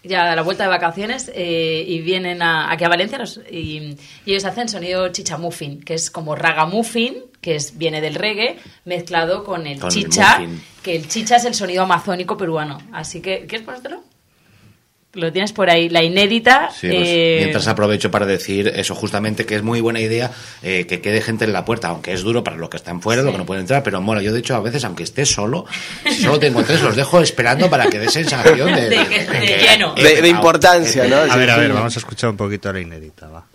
ya 0.07 0.31
a 0.31 0.35
la 0.35 0.41
vuelta 0.41 0.63
de 0.63 0.69
vacaciones, 0.69 1.31
eh, 1.35 1.83
y 1.87 1.99
vienen 1.99 2.41
a, 2.41 2.71
aquí 2.71 2.83
a 2.83 2.89
Valencia 2.89 3.19
y, 3.51 3.95
y 4.25 4.31
ellos 4.31 4.45
hacen 4.45 4.69
sonido 4.69 5.09
chichamuffin, 5.09 5.81
que 5.81 5.93
es 5.93 6.09
como 6.09 6.35
ragamuffin, 6.35 7.17
que 7.41 7.55
es, 7.55 7.77
viene 7.77 8.01
del 8.01 8.15
reggae, 8.15 8.57
mezclado 8.85 9.43
con 9.43 9.67
el 9.67 9.79
Con 9.79 9.89
chicha, 9.91 10.39
muffin. 10.39 10.61
que 10.83 10.95
el 10.95 11.07
chicha 11.07 11.35
es 11.35 11.45
el 11.45 11.53
sonido 11.53 11.83
amazónico 11.83 12.35
peruano. 12.37 12.77
Así 12.91 13.21
que, 13.21 13.45
¿quieres 13.45 13.65
ponértelo? 13.65 14.03
Lo 15.17 15.31
tienes 15.33 15.51
por 15.51 15.69
ahí, 15.69 15.89
la 15.89 16.03
inédita. 16.03 16.69
Sí, 16.69 16.87
pues, 16.87 17.07
eh, 17.07 17.37
mientras 17.39 17.67
aprovecho 17.67 18.11
para 18.11 18.25
decir 18.27 18.67
eso 18.75 18.93
justamente 18.93 19.45
que 19.47 19.55
es 19.55 19.63
muy 19.63 19.81
buena 19.81 19.99
idea 19.99 20.31
eh, 20.61 20.85
que 20.87 21.01
quede 21.01 21.21
gente 21.21 21.43
en 21.45 21.53
la 21.53 21.65
puerta, 21.65 21.87
aunque 21.87 22.13
es 22.13 22.21
duro 22.21 22.43
para 22.43 22.55
los 22.55 22.69
que 22.69 22.77
están 22.77 23.01
fuera, 23.01 23.23
los 23.23 23.31
que 23.31 23.39
no 23.39 23.45
pueden 23.45 23.61
entrar, 23.61 23.81
pero 23.81 23.99
mola. 23.99 24.21
Yo 24.21 24.31
de 24.31 24.39
hecho 24.39 24.55
a 24.55 24.59
veces 24.59 24.85
aunque 24.85 25.01
esté 25.03 25.25
solo, 25.25 25.65
si 26.05 26.21
solo 26.21 26.37
tengo 26.39 26.63
tres, 26.63 26.81
los 26.83 26.95
dejo 26.95 27.19
esperando 27.19 27.67
para 27.69 27.87
que 27.87 27.97
dé 27.99 28.09
sensación 28.09 28.73
de, 28.75 28.81
De 28.89 29.05
que- 29.07 29.25
de 29.25 29.41
que- 29.41 29.57
lleno. 29.57 29.95
De, 29.95 30.27
importancia, 30.29 31.07
¿no? 31.07 31.15
A 31.17 31.35
ver, 31.35 31.49
a 31.49 31.55
Sí. 31.55 31.61
ver, 31.61 31.73
vamos 31.73 31.95
a 31.95 31.99
escuchar 31.99 32.29
un 32.29 32.37
poquito 32.37 32.71
la 32.71 32.79
inédita, 32.79 33.27
va. 33.27 33.45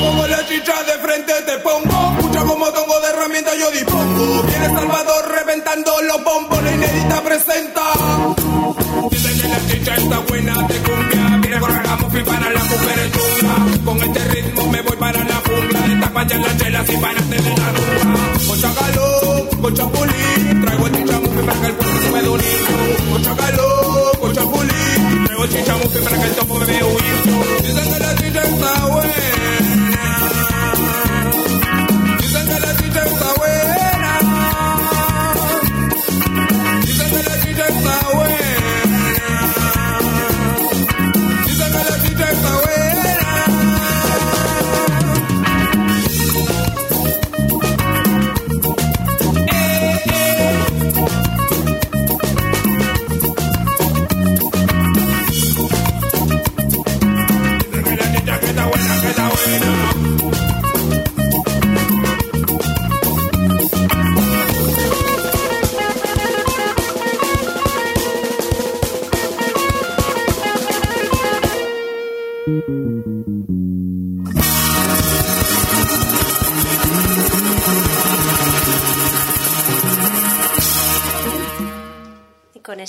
Pongo 0.00 0.26
la 0.28 0.46
chicha 0.48 0.82
de 0.84 0.98
frente, 1.02 1.32
te 1.46 1.58
pongo. 1.58 2.16
Escucha 2.18 2.40
como 2.40 2.72
tongo 2.72 3.00
de 3.00 3.08
herramienta, 3.08 3.50
yo 3.58 3.70
dispongo. 3.70 4.42
Viene 4.44 4.66
Salvador 4.68 5.30
reventando 5.30 5.92
los 6.02 6.24
bombos, 6.24 6.62
la 6.62 6.72
inédita 6.72 7.22
presenta. 7.22 7.82
Dice 9.10 9.48
la 9.48 9.60
chicha 9.68 9.94
está 9.94 10.18
buena, 10.20 10.66
te 10.66 10.78
cumbia. 10.78 11.38
Viene 11.42 11.60
con 11.60 11.70
la 11.70 11.82
para 12.24 12.50
la 12.50 12.64
mujer 12.64 13.12
chunga. 13.12 13.84
Con 13.84 14.02
este 14.02 14.24
ritmo 14.28 14.66
me 14.68 14.80
voy 14.80 14.96
para 14.96 15.18
la 15.24 15.34
jungla. 15.34 15.86
Esta 15.92 16.12
pa' 16.14 16.24
la 16.24 16.56
chela, 16.56 16.86
si 16.86 16.96
para 16.96 17.20
de 17.20 17.36
la 17.36 17.72
rumba. 17.72 18.20
Con 18.46 18.60
chacalón, 18.60 19.60
con 19.60 19.74
chapulín. 19.74 20.31
Chichamuffin 26.02 26.04
para 26.04 26.18
que 26.18 26.28
el 26.28 26.34
topo 26.34 26.58
me 26.58 26.66
vea 26.66 26.84
huir. 26.84 27.62
Dicen 27.62 27.92
que 27.92 27.98
la 27.98 28.14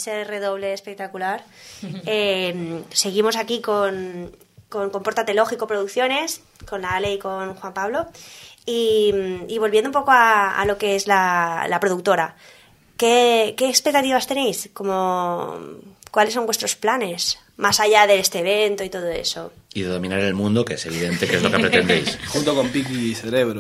ese 0.04 0.24
redoble 0.26 0.74
espectacular, 0.74 1.44
eh, 2.06 2.84
seguimos 2.92 3.38
aquí 3.38 3.62
con, 3.62 4.36
con 4.70 4.90
Compórtate 4.90 5.34
Lógico 5.34 5.68
Producciones, 5.68 6.42
con 6.68 6.82
la 6.82 6.92
Ale 6.92 7.14
y 7.14 7.20
con 7.20 7.56
Juan 7.56 7.74
Pablo. 7.74 8.08
Y, 8.66 9.14
volviendo 9.60 9.90
un 9.90 9.94
poco 9.94 10.12
a, 10.12 10.60
a 10.60 10.66
lo 10.66 10.78
que 10.78 10.96
es 10.96 11.08
la, 11.08 11.66
la 11.70 11.80
productora, 11.80 12.36
¿qué, 12.98 13.56
qué 13.58 13.70
expectativas 13.70 14.28
tenéis? 14.28 14.70
Como, 14.74 15.58
¿Cuáles 16.12 16.34
son 16.34 16.46
vuestros 16.46 16.76
planes? 16.76 17.40
Más 17.58 17.80
allá 17.80 18.08
de 18.08 18.20
este 18.20 18.40
evento 18.40 18.84
y 18.84 18.90
todo 18.90 19.08
eso. 19.08 19.52
Y 19.76 19.82
de 19.82 19.90
dominar 19.90 20.20
el 20.20 20.36
mundo, 20.36 20.64
que 20.64 20.76
es 20.76 20.86
evidente 20.86 21.26
que 21.28 21.38
es 21.38 21.42
lo 21.42 21.50
que 21.50 21.58
pretendéis. 21.58 22.20
Junto 22.28 22.54
con 22.54 22.70
Piqui 22.70 23.12
y 23.12 23.16
Cerebro. 23.16 23.60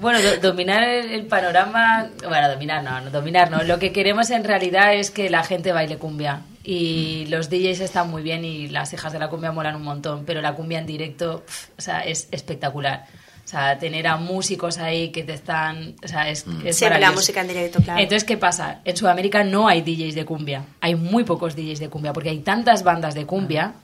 Bueno, 0.00 0.20
do- 0.20 0.38
dominar 0.48 0.82
el, 0.82 1.26
panorama, 1.26 2.08
bueno, 2.28 2.48
dominar 2.50 2.82
no, 2.82 3.00
no, 3.00 3.10
dominar 3.10 3.48
no. 3.50 3.62
Lo 3.62 3.78
que 3.78 3.92
queremos 3.92 4.30
en 4.30 4.42
realidad 4.42 4.94
es 4.94 5.12
que 5.12 5.30
la 5.30 5.44
gente 5.44 5.70
baile 5.72 5.96
cumbia. 5.96 6.42
Y 6.64 7.26
los 7.28 7.50
DJs 7.50 7.80
están 7.80 8.10
muy 8.10 8.22
bien 8.22 8.44
y 8.44 8.68
las 8.68 8.92
hijas 8.92 9.12
de 9.12 9.20
la 9.20 9.28
cumbia 9.28 9.52
molan 9.52 9.76
un 9.76 9.82
montón, 9.82 10.24
pero 10.24 10.40
la 10.40 10.54
cumbia 10.54 10.78
en 10.80 10.86
directo, 10.86 11.44
pf, 11.46 11.70
o 11.78 11.80
sea, 11.80 12.00
es 12.00 12.26
espectacular. 12.32 13.06
O 13.44 13.48
sea, 13.48 13.78
tener 13.78 14.06
a 14.06 14.16
músicos 14.16 14.78
ahí 14.78 15.10
que 15.10 15.22
te 15.24 15.34
están, 15.34 15.94
o 16.04 16.08
sea, 16.08 16.28
es, 16.30 16.44
es 16.64 16.76
Siempre 16.76 17.00
la 17.00 17.10
música 17.12 17.40
en 17.42 17.48
directo, 17.48 17.80
claro. 17.80 18.00
Entonces, 18.00 18.24
¿qué 18.24 18.36
pasa? 18.36 18.80
En 18.84 18.96
Sudamérica 18.96 19.42
no 19.44 19.68
hay 19.68 19.82
DJs 19.82 20.14
de 20.14 20.24
cumbia. 20.24 20.64
Hay 20.80 20.94
muy 20.94 21.24
pocos 21.24 21.54
DJs 21.56 21.80
de 21.80 21.88
cumbia, 21.88 22.12
porque 22.12 22.30
hay 22.30 22.38
tantas 22.38 22.82
bandas 22.84 23.14
de 23.14 23.26
cumbia 23.26 23.74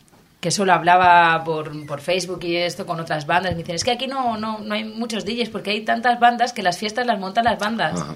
que 0.41 0.51
solo 0.51 0.73
hablaba 0.73 1.43
por, 1.45 1.87
por 1.87 2.01
Facebook 2.01 2.45
y 2.45 2.57
esto 2.57 2.87
con 2.87 3.01
otras 3.01 3.27
bandas. 3.27 3.53
Me 3.53 3.59
dicen, 3.59 3.75
es 3.75 3.85
que 3.85 3.91
aquí 3.91 4.07
no, 4.07 4.37
no, 4.37 4.59
no 4.59 4.75
hay 4.75 4.85
muchos 4.85 5.25
DJs 5.25 5.49
porque 5.49 5.71
hay 5.71 5.85
tantas 5.85 6.21
bandas 6.21 6.53
que 6.53 6.63
las 6.63 6.79
fiestas 6.79 7.07
las 7.07 7.19
montan 7.19 7.45
las 7.45 7.59
bandas. 7.59 8.01
Ajá. 8.01 8.15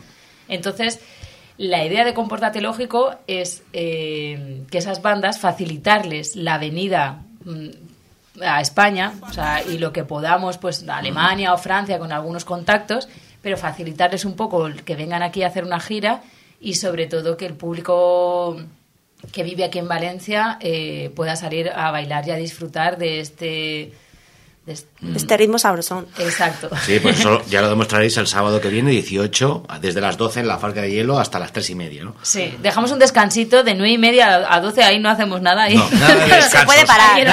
Entonces, 0.48 1.00
la 1.58 1.84
idea 1.84 2.04
de 2.04 2.14
Comportate 2.14 2.60
Lógico 2.60 3.14
es 3.26 3.62
eh, 3.72 4.64
que 4.70 4.78
esas 4.78 5.02
bandas 5.02 5.38
facilitarles 5.38 6.36
la 6.36 6.58
venida 6.58 7.22
mm, 7.44 7.68
a 8.42 8.60
España, 8.60 9.14
o 9.22 9.32
sea, 9.32 9.62
y 9.62 9.78
lo 9.78 9.92
que 9.92 10.04
podamos, 10.04 10.58
pues 10.58 10.88
a 10.88 10.98
Alemania 10.98 11.52
o 11.52 11.58
Francia 11.58 11.98
con 11.98 12.12
algunos 12.12 12.44
contactos, 12.44 13.08
pero 13.40 13.56
facilitarles 13.56 14.24
un 14.24 14.34
poco 14.34 14.68
que 14.84 14.96
vengan 14.96 15.22
aquí 15.22 15.42
a 15.42 15.48
hacer 15.48 15.64
una 15.64 15.80
gira 15.80 16.22
y 16.60 16.74
sobre 16.74 17.06
todo 17.06 17.36
que 17.36 17.46
el 17.46 17.54
público 17.54 18.56
que 19.30 19.42
vive 19.42 19.64
aquí 19.64 19.78
en 19.78 19.88
Valencia 19.88 20.58
eh, 20.60 21.10
pueda 21.14 21.36
salir 21.36 21.70
a 21.74 21.90
bailar 21.90 22.26
y 22.26 22.30
a 22.32 22.36
disfrutar 22.36 22.98
de 22.98 23.20
este... 23.20 23.92
de 24.66 24.72
est- 24.72 24.86
Este 25.14 25.36
ritmo 25.36 25.58
sabrosón. 25.58 26.06
Exacto. 26.18 26.68
Sí, 26.84 26.98
pues 27.00 27.20
eso 27.20 27.42
ya 27.48 27.60
lo 27.62 27.68
demostraréis 27.68 28.16
el 28.16 28.26
sábado 28.26 28.60
que 28.60 28.68
viene, 28.68 28.90
18, 28.90 29.64
desde 29.80 30.00
las 30.00 30.16
12 30.16 30.40
en 30.40 30.48
la 30.48 30.58
Farca 30.58 30.82
de 30.82 30.90
Hielo 30.90 31.18
hasta 31.18 31.38
las 31.38 31.52
3 31.52 31.70
y 31.70 31.74
media, 31.74 32.04
¿no? 32.04 32.14
Sí, 32.22 32.54
dejamos 32.60 32.90
un 32.92 32.98
descansito 32.98 33.62
de 33.64 33.74
9 33.74 33.90
y 33.92 33.98
media 33.98 34.46
a 34.52 34.60
12, 34.60 34.82
ahí 34.84 34.98
no 34.98 35.08
hacemos 35.10 35.40
nada. 35.40 35.64
Ahí. 35.64 35.76
No, 35.76 35.88
nada 35.90 36.14
de 36.26 36.42
Se 36.50 36.64
puede 36.64 36.84
parar. 36.86 37.16
De. 37.16 37.24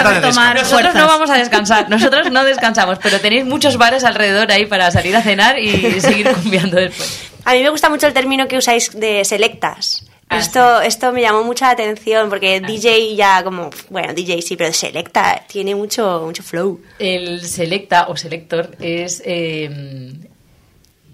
Nosotros 0.61 0.93
no 0.95 1.07
vamos 1.07 1.29
a 1.29 1.37
descansar, 1.37 1.89
nosotros 1.89 2.31
no 2.31 2.43
descansamos, 2.43 2.97
pero 3.01 3.19
tenéis 3.19 3.45
muchos 3.45 3.77
bares 3.77 4.03
alrededor 4.03 4.51
ahí 4.51 4.65
para 4.65 4.89
salir 4.91 5.15
a 5.15 5.21
cenar 5.21 5.59
y 5.59 5.99
seguir 6.01 6.31
cumbiando 6.31 6.77
después. 6.77 7.29
A 7.45 7.53
mí 7.53 7.63
me 7.63 7.69
gusta 7.69 7.89
mucho 7.89 8.05
el 8.07 8.13
término 8.13 8.47
que 8.47 8.57
usáis 8.57 8.91
de 8.99 9.23
selectas. 9.25 10.05
Ah, 10.29 10.37
esto, 10.37 10.81
esto 10.81 11.11
me 11.11 11.21
llamó 11.21 11.43
mucha 11.43 11.71
atención 11.71 12.29
porque 12.29 12.61
DJ 12.61 13.15
ya 13.15 13.43
como, 13.43 13.71
bueno, 13.89 14.13
DJ 14.13 14.41
sí, 14.43 14.55
pero 14.55 14.71
selecta 14.71 15.43
tiene 15.47 15.73
mucho, 15.73 16.21
mucho 16.23 16.43
flow. 16.43 16.79
El 16.99 17.43
selecta 17.43 18.07
o 18.09 18.15
selector 18.15 18.75
es 18.79 19.23
eh, 19.25 20.13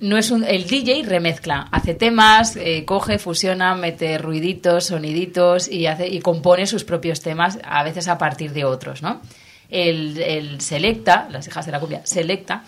no 0.02 0.18
es 0.18 0.32
un 0.32 0.44
el 0.44 0.68
DJ 0.68 1.04
remezcla, 1.06 1.68
hace 1.72 1.94
temas, 1.94 2.58
eh, 2.58 2.84
coge, 2.86 3.18
fusiona, 3.18 3.74
mete 3.76 4.18
ruiditos, 4.18 4.88
soniditos 4.88 5.70
y 5.70 5.88
hace 5.88 6.08
y 6.08 6.20
compone 6.20 6.68
sus 6.68 6.84
propios 6.84 7.22
temas 7.22 7.58
a 7.64 7.84
veces 7.84 8.08
a 8.10 8.18
partir 8.18 8.52
de 8.52 8.66
otros, 8.66 9.02
¿no? 9.02 9.22
El, 9.70 10.22
el 10.22 10.62
selecta, 10.62 11.28
las 11.32 11.48
hijas 11.48 11.66
de 11.66 11.72
la 11.72 11.80
cumbia, 11.80 12.06
selecta 12.06 12.64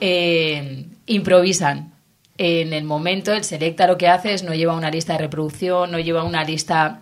eh, 0.00 0.84
improvisan. 1.06 1.92
En 2.38 2.72
el 2.72 2.84
momento, 2.84 3.32
el 3.32 3.44
selecta 3.44 3.86
lo 3.86 3.96
que 3.96 4.08
hace 4.08 4.34
es 4.34 4.42
no 4.42 4.54
lleva 4.54 4.74
una 4.74 4.90
lista 4.90 5.14
de 5.14 5.20
reproducción, 5.20 5.90
no 5.90 5.98
lleva 5.98 6.22
una 6.24 6.44
lista 6.44 7.00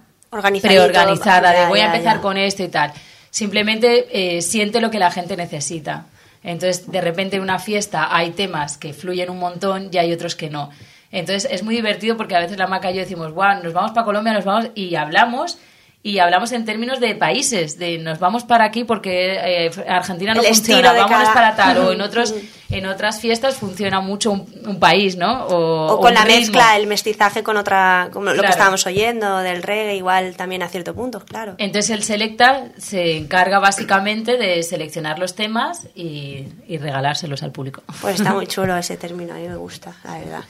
preorganizada 0.62 1.52
de 1.52 1.66
voy 1.68 1.80
a 1.80 1.86
empezar 1.86 2.16
ya. 2.16 2.22
con 2.22 2.36
esto 2.36 2.62
y 2.62 2.68
tal. 2.68 2.92
Simplemente 3.30 4.06
eh, 4.36 4.42
siente 4.42 4.80
lo 4.80 4.90
que 4.90 4.98
la 4.98 5.10
gente 5.10 5.36
necesita. 5.36 6.06
Entonces, 6.42 6.90
de 6.90 7.00
repente 7.00 7.36
en 7.36 7.42
una 7.42 7.58
fiesta 7.58 8.14
hay 8.14 8.30
temas 8.30 8.76
que 8.76 8.92
fluyen 8.92 9.30
un 9.30 9.38
montón 9.38 9.88
y 9.92 9.98
hay 9.98 10.12
otros 10.12 10.36
que 10.36 10.50
no. 10.50 10.70
Entonces, 11.10 11.48
es 11.50 11.62
muy 11.62 11.74
divertido 11.74 12.16
porque 12.16 12.36
a 12.36 12.40
veces 12.40 12.58
la 12.58 12.66
Maca 12.66 12.90
y 12.90 12.94
yo 12.94 13.00
decimos, 13.00 13.32
guau, 13.32 13.62
nos 13.62 13.72
vamos 13.72 13.92
para 13.92 14.04
Colombia, 14.04 14.32
nos 14.32 14.44
vamos 14.44 14.70
y 14.74 14.94
hablamos 14.96 15.58
y 16.02 16.18
hablamos 16.18 16.52
en 16.52 16.66
términos 16.66 17.00
de 17.00 17.14
países, 17.14 17.78
de 17.78 17.96
nos 17.98 18.18
vamos 18.18 18.44
para 18.44 18.64
aquí 18.64 18.84
porque 18.84 19.38
eh, 19.66 19.70
Argentina 19.88 20.34
no 20.34 20.42
El 20.42 20.48
funciona, 20.48 20.92
vámonos 20.92 21.28
cada- 21.30 21.34
para 21.34 21.56
tal, 21.56 21.78
o 21.78 21.92
en 21.92 22.00
otros 22.02 22.34
en 22.70 22.86
otras 22.86 23.20
fiestas 23.20 23.56
funciona 23.56 24.00
mucho 24.00 24.32
un, 24.32 24.46
un 24.66 24.78
país, 24.78 25.16
¿no? 25.16 25.46
O, 25.46 25.94
O 25.94 26.00
con 26.00 26.14
la 26.14 26.24
ritmo. 26.24 26.40
mezcla, 26.40 26.76
el 26.76 26.86
mestizaje 26.86 27.42
con 27.42 27.56
otra, 27.56 28.08
como 28.12 28.32
lo 28.32 28.42
que 28.42 28.48
estábamos 28.48 28.86
oyendo 28.86 29.38
del 29.38 29.62
reggae, 29.62 29.96
igual 29.96 30.34
también 30.36 30.62
a 30.62 30.68
cierto 30.68 30.94
punto, 30.94 31.20
claro. 31.20 31.54
Entonces 31.58 31.90
el 31.90 32.02
Selecta 32.02 32.68
se 32.78 33.16
encarga 33.16 33.58
básicamente 33.58 34.36
de 34.36 34.62
seleccionar 34.62 35.18
los 35.18 35.34
temas 35.34 35.86
y, 35.94 36.46
y 36.66 36.78
regalárselos 36.78 37.42
al 37.42 37.52
público. 37.52 37.82
Pues 38.00 38.16
está 38.16 38.32
muy 38.32 38.46
chulo 38.48 38.76
ese 38.76 38.96
término, 38.96 39.34
a 39.34 39.36
mí 39.36 39.48
me 39.48 39.56
gusta, 39.56 39.92
la 40.04 40.18
verdad. 40.18 40.44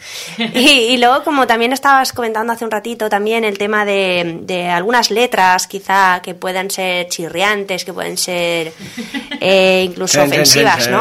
Y, 0.54 0.68
y 0.94 0.96
luego, 0.98 1.24
como 1.24 1.46
también 1.46 1.72
estabas 1.72 2.12
comentando 2.12 2.52
hace 2.52 2.64
un 2.64 2.70
ratito, 2.70 3.08
también 3.08 3.44
el 3.44 3.58
tema 3.58 3.84
de, 3.84 4.40
de 4.42 4.68
algunas 4.68 5.10
letras, 5.10 5.66
quizá 5.66 6.20
que 6.22 6.34
puedan 6.34 6.70
ser 6.70 7.08
chirriantes, 7.08 7.84
que 7.84 7.92
pueden 7.92 8.16
ser 8.16 8.72
eh, 9.40 9.82
incluso 9.84 10.22
ofensivas, 10.24 10.88
¿no? 10.88 11.00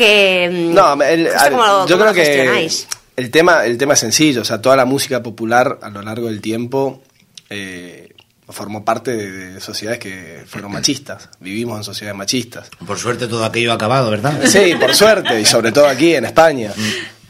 Que 0.00 0.50
mm, 0.70 0.74
No, 0.74 1.02
el- 1.02 1.26
¿esto 1.26 1.38
a- 1.40 1.50
cómo 1.50 1.62
lo- 1.66 1.86
yo 1.86 1.98
cómo 1.98 1.98
creo 1.98 2.06
lo 2.06 2.14
que 2.14 2.24
gestionáis? 2.24 2.86
el 3.16 3.30
tema, 3.30 3.64
el 3.66 3.76
tema 3.78 3.94
es 3.94 4.00
sencillo, 4.00 4.40
o 4.42 4.44
sea, 4.44 4.60
toda 4.62 4.76
la 4.76 4.84
música 4.84 5.22
popular 5.22 5.78
a 5.82 5.90
lo 5.90 6.00
largo 6.02 6.26
del 6.28 6.40
tiempo 6.40 7.02
eh, 7.50 8.08
formó 8.48 8.84
parte 8.84 9.14
de, 9.16 9.30
de 9.54 9.60
sociedades 9.60 10.00
que 10.00 10.42
fueron 10.46 10.72
machistas, 10.72 11.28
vivimos 11.38 11.76
en 11.78 11.84
sociedades 11.84 12.16
machistas. 12.18 12.68
Por 12.86 12.98
suerte 12.98 13.26
todo 13.28 13.44
aquello 13.44 13.72
ha 13.72 13.74
acabado, 13.76 14.10
¿verdad? 14.10 14.40
Sí, 14.46 14.74
por 14.80 14.94
suerte, 14.94 15.40
y 15.40 15.44
sobre 15.44 15.70
todo 15.70 15.86
aquí 15.86 16.14
en 16.14 16.24
España. 16.24 16.72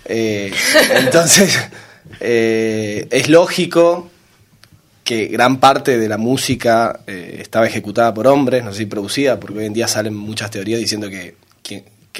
Eh, 0.06 0.50
entonces, 0.96 1.58
eh, 2.20 3.06
es 3.10 3.28
lógico 3.28 4.10
que 5.04 5.26
gran 5.26 5.58
parte 5.58 5.98
de 5.98 6.08
la 6.08 6.16
música 6.18 7.00
eh, 7.06 7.38
estaba 7.40 7.66
ejecutada 7.66 8.14
por 8.14 8.26
hombres, 8.26 8.62
no 8.64 8.72
sé 8.72 8.78
si 8.78 8.86
producida, 8.86 9.38
porque 9.40 9.58
hoy 9.58 9.66
en 9.66 9.72
día 9.72 9.88
salen 9.88 10.14
muchas 10.14 10.50
teorías 10.50 10.78
diciendo 10.80 11.08
que, 11.10 11.34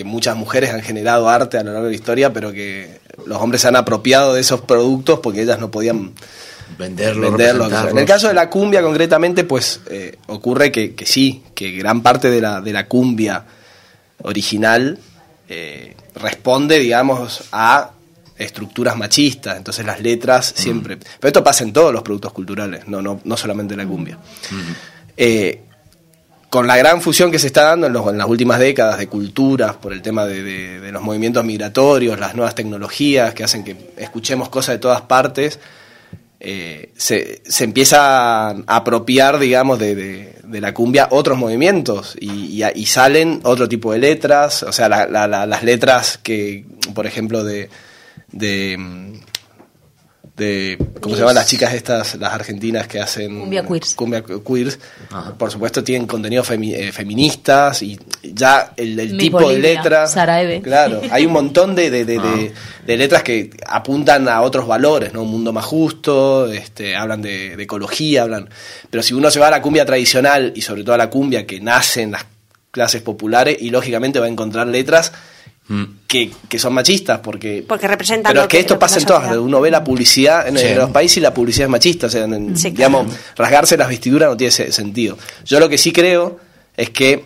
que 0.01 0.05
muchas 0.05 0.35
mujeres 0.35 0.71
han 0.71 0.81
generado 0.81 1.29
arte 1.29 1.59
a 1.59 1.63
lo 1.63 1.73
largo 1.73 1.85
de 1.85 1.91
la 1.91 1.95
historia, 1.95 2.33
pero 2.33 2.53
que 2.53 3.01
los 3.27 3.39
hombres 3.39 3.61
se 3.61 3.69
han 3.69 3.77
apropiado 3.77 4.33
de 4.33 4.41
esos 4.41 4.63
productos 4.63 5.21
porque 5.21 5.43
ellas 5.43 5.61
no 5.61 5.71
podían 5.71 6.15
Venderlo. 7.29 7.69
En 7.91 7.99
el 7.99 8.07
caso 8.07 8.29
de 8.29 8.33
la 8.33 8.49
cumbia 8.49 8.81
concretamente, 8.81 9.45
pues 9.45 9.83
eh, 9.91 10.17
ocurre 10.29 10.73
que, 10.73 10.95
que 10.95 11.05
sí, 11.05 11.43
que 11.55 11.73
gran 11.73 12.01
parte 12.01 12.31
de 12.31 12.41
la, 12.41 12.63
de 12.63 12.73
la 12.73 12.87
cumbia 12.87 13.45
original 14.23 14.99
eh, 15.51 15.95
responde, 16.15 16.79
digamos, 16.79 17.45
a 17.53 17.91
estructuras 18.39 18.97
machistas, 18.97 19.59
entonces 19.59 19.85
las 19.85 20.01
letras 20.01 20.55
siempre... 20.57 20.97
Pero 20.97 21.29
esto 21.29 21.45
pasa 21.45 21.63
en 21.63 21.75
todos 21.75 21.93
los 21.93 22.03
productos 22.03 22.33
culturales, 22.33 22.89
no, 22.89 23.03
no, 23.03 23.21
no 23.23 23.37
solamente 23.37 23.75
en 23.75 23.79
la 23.81 23.87
cumbia. 23.87 24.17
Eh, 25.15 25.61
con 26.51 26.67
la 26.67 26.77
gran 26.77 27.01
fusión 27.01 27.31
que 27.31 27.39
se 27.39 27.47
está 27.47 27.63
dando 27.63 27.87
en, 28.11 28.19
las 28.19 28.27
últimas 28.29 28.59
décadas 28.59 28.99
de 28.99 29.07
culturas, 29.07 29.77
por 29.77 29.93
el 29.93 30.03
tema 30.03 30.27
de, 30.27 30.91
los 30.93 31.01
movimientos 31.01 31.45
migratorios, 31.45 32.19
las 32.19 32.35
nuevas 32.35 32.57
tecnologías 32.57 33.33
que 33.35 33.45
hacen 33.45 33.63
que 33.63 33.77
escuchemos 33.97 34.49
cosas 34.49 34.75
de 34.75 34.79
todas 34.81 35.03
partes, 35.03 35.61
eh, 36.41 36.91
se, 36.97 37.43
empieza 37.61 38.49
a 38.51 38.57
apropiar, 38.67 39.39
digamos, 39.39 39.79
de, 39.79 40.35
la 40.45 40.75
cumbia 40.75 41.07
otros 41.13 41.39
movimientos 41.39 42.17
y, 42.21 42.65
salen 42.87 43.41
otro 43.45 43.69
tipo 43.69 43.93
de 43.93 44.01
letras, 44.01 44.65
o 44.65 44.73
sea, 44.73 44.89
la- 44.89 45.07
la- 45.07 45.29
la- 45.29 45.47
las 45.47 45.63
letras 45.63 46.19
que, 46.21 46.65
por 46.95 47.07
ejemplo, 47.07 47.45
de... 47.45 47.69
de 50.41 50.77
¿cómo 51.01 51.15
se 51.15 51.21
llaman 51.21 51.35
las 51.37 51.47
chicas 51.47 51.73
estas, 51.75 52.15
las 52.17 52.33
argentinas 52.33 52.89
que 52.89 52.99
hacen 53.01 53.39
Cumbia 53.41 53.63
queers. 53.65 53.95
cumbia 53.95 54.23
queers, 54.25 54.79
por 55.39 55.51
supuesto 55.51 55.85
tienen 55.85 56.07
contenidos 56.09 56.51
femi- 56.51 56.75
eh, 56.75 56.91
feministas 56.93 57.83
y 57.83 57.99
ya 58.23 58.73
el, 58.77 59.17
tipo 59.19 59.39
de 59.51 59.59
letras, 59.59 60.13
claro, 60.63 61.01
hay 61.11 61.27
un 61.27 61.33
montón 61.33 61.75
de, 61.75 61.91
de- 61.91 62.05
de- 62.05 62.19
de- 62.19 62.53
de 62.87 62.97
letras 62.97 63.23
que 63.23 63.51
apuntan 63.69 64.29
a 64.29 64.41
otros 64.43 64.67
valores, 64.67 65.13
¿no? 65.13 65.23
Un 65.23 65.31
mundo 65.31 65.53
más 65.53 65.65
justo, 65.65 66.51
este, 66.51 66.97
hablan 66.97 67.23
de, 67.23 67.57
de 67.57 67.63
ecología, 67.63 68.23
hablan, 68.23 68.49
pero 68.91 69.03
si 69.03 69.15
uno 69.15 69.31
se 69.31 69.39
va 69.39 69.49
a 69.49 69.51
la 69.51 69.63
cumbia 69.63 69.85
tradicional 69.85 70.53
y 70.57 70.63
sobre 70.63 70.83
todo 70.83 70.95
a 70.95 70.99
la 70.99 71.11
cumbia 71.11 71.47
que 71.47 71.61
nace 71.61 72.03
en 72.03 72.13
las 72.13 72.25
clases 72.71 73.03
populares 73.03 73.57
y 73.61 73.71
lógicamente 73.71 74.19
va 74.21 74.27
a 74.27 74.29
encontrar 74.29 74.67
letras 74.67 75.13
que, 76.09 76.33
que 76.49 76.59
son 76.59 76.73
machistas 76.75 77.21
porque 77.21 77.65
Porque 77.67 77.87
representan 77.87 78.33
pero 78.33 78.43
es 78.43 78.49
que 78.49 78.57
que- 78.57 78.61
esto 78.63 78.79
pasa 78.79 78.99
en 78.99 79.07
todas 79.07 79.37
uno 79.37 79.61
ve 79.61 79.71
la 79.71 79.85
publicidad 79.85 80.49
en, 80.49 80.59
Sí. 80.59 80.67
en 80.67 80.79
los 80.79 80.91
países 80.91 81.19
y 81.19 81.21
la 81.21 81.33
publicidad 81.33 81.67
es 81.67 81.71
machista 81.71 82.07
o 82.09 82.11
sea 82.11 82.25
en- 82.25 82.57
Sí, 82.57 82.71
digamos 82.71 83.07
rasgarse 83.37 83.77
las 83.77 83.89
vestiduras 83.89 84.29
no 84.31 84.37
tiene 84.37 84.51
se- 84.51 84.73
sentido. 84.73 85.17
Yo 85.45 85.61
lo 85.61 85.69
que 85.69 85.79
sí 85.79 85.93
creo 85.93 86.41
es 86.77 86.91
que 86.91 87.25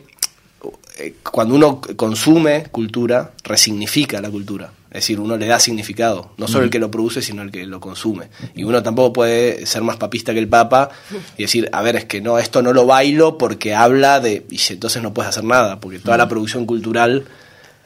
eh, 0.99 1.15
cuando 1.23 1.55
uno 1.55 1.81
consume 1.97 2.65
cultura 2.71 3.33
resignifica 3.43 4.21
la 4.21 4.31
cultura. 4.31 4.71
Es 4.91 5.01
decir 5.01 5.19
uno 5.19 5.37
le 5.37 5.47
da 5.49 5.59
significado 5.59 6.31
no 6.37 6.47
solo 6.47 6.63
el 6.65 6.71
que 6.71 6.79
lo 6.79 6.89
produce 6.89 7.21
sino 7.21 7.43
el 7.43 7.51
que 7.51 7.67
lo 7.67 7.81
consume. 7.81 8.29
Y 8.55 8.63
uno 8.63 8.81
tampoco 8.83 9.13
puede 9.15 9.67
ser 9.67 9.83
más 9.83 9.97
papista 9.97 10.33
que 10.33 10.39
el 10.39 10.47
papa 10.49 10.91
y 11.37 11.43
decir 11.43 11.69
a 11.73 11.83
ver 11.83 11.97
es 11.97 12.05
que 12.05 12.21
no 12.21 12.39
esto 12.39 12.63
no 12.63 12.73
lo 12.73 12.87
bailo 12.87 13.37
porque 13.39 13.75
habla 13.75 14.21
de 14.21 14.45
y 14.51 14.61
entonces 14.73 15.03
no 15.03 15.13
puedes 15.13 15.31
hacer 15.31 15.43
nada 15.45 15.81
porque 15.81 15.99
toda 15.99 16.17
la 16.19 16.29
producción 16.29 16.65
cultural 16.67 17.25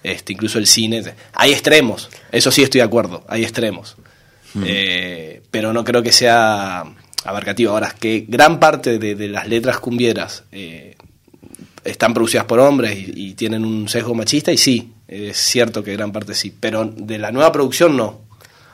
este, 0.02 0.32
incluso 0.32 0.58
el 0.58 0.66
cine. 0.66 1.02
Hay 1.34 1.52
extremos, 1.52 2.08
eso 2.32 2.50
sí 2.50 2.62
estoy 2.62 2.80
de 2.80 2.84
acuerdo, 2.86 3.24
hay 3.28 3.42
extremos. 3.42 3.96
Eh, 4.64 5.42
pero 5.50 5.72
no 5.72 5.84
creo 5.84 6.02
que 6.02 6.12
sea 6.12 6.84
abarcativo. 7.24 7.72
Ahora, 7.72 7.94
que 7.98 8.24
gran 8.26 8.58
parte 8.58 8.98
de, 8.98 9.14
de 9.14 9.28
las 9.28 9.46
letras 9.46 9.78
cumbieras 9.78 10.44
eh, 10.52 10.96
están 11.84 12.14
producidas 12.14 12.44
por 12.46 12.58
hombres 12.60 12.96
y, 12.96 13.12
y 13.30 13.34
tienen 13.34 13.64
un 13.64 13.88
sesgo 13.88 14.14
machista, 14.14 14.50
y 14.52 14.56
sí, 14.56 14.92
es 15.06 15.36
cierto 15.36 15.82
que 15.84 15.92
gran 15.94 16.12
parte 16.12 16.34
sí, 16.34 16.52
pero 16.58 16.84
de 16.86 17.18
la 17.18 17.30
nueva 17.30 17.52
producción 17.52 17.96
no. 17.96 18.20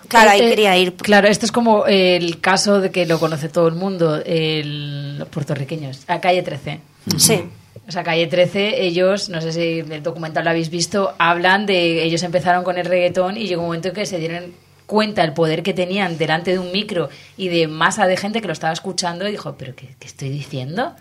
Claro, 0.09 0.31
ahí 0.31 0.39
Este- 0.41 0.51
quería 0.51 0.77
ir. 0.77 0.95
Claro, 0.95 1.29
esto 1.29 1.47
es 1.47 1.53
como 1.53 1.87
el 1.87 2.41
caso 2.41 2.81
de 2.81 2.91
que 2.91 3.07
lo 3.07 3.19
conoce 3.19 3.49
todo 3.49 3.69
el 3.69 3.75
mundo, 3.75 4.17
el, 4.25 5.19
los 5.19 5.29
puertorriqueños, 5.29 6.01
a 6.09 6.21
calle 6.21 6.43
13. 6.43 6.81
Sí. 7.17 7.43
O 7.87 7.93
sea, 7.93 8.03
Calle 8.03 8.27
13, 8.27 8.83
ellos, 8.83 9.29
no 9.29 9.41
sé 9.41 9.53
si 9.53 9.81
el 9.81 10.03
documental 10.03 10.45
lo 10.45 10.51
habéis 10.51 10.71
visto, 10.71 11.15
hablan 11.19 11.67
de. 11.67 12.03
Ellos 12.03 12.23
empezaron 12.23 12.65
con 12.65 12.79
el 12.79 12.87
reggaetón 12.87 13.37
y 13.37 13.47
llegó 13.47 13.63
un 13.63 13.69
momento 13.69 13.89
en 13.89 13.95
que 13.95 14.07
se 14.07 14.19
dieron 14.19 14.55
cuenta 14.87 15.23
el 15.23 15.33
poder 15.33 15.63
que 15.63 15.75
tenían 15.75 16.19
delante 16.19 16.53
de 16.53 16.59
un 16.59 16.73
micro 16.73 17.09
y 17.37 17.49
de 17.49 17.69
masa 17.69 18.07
de 18.07 18.17
gente 18.17 18.41
que 18.41 18.47
lo 18.47 18.53
estaba 18.53 18.73
escuchando 18.73 19.27
y 19.27 19.33
dijo, 19.33 19.57
¿pero 19.59 19.75
qué, 19.75 19.95
qué 19.99 20.07
estoy 20.07 20.31
diciendo? 20.31 20.95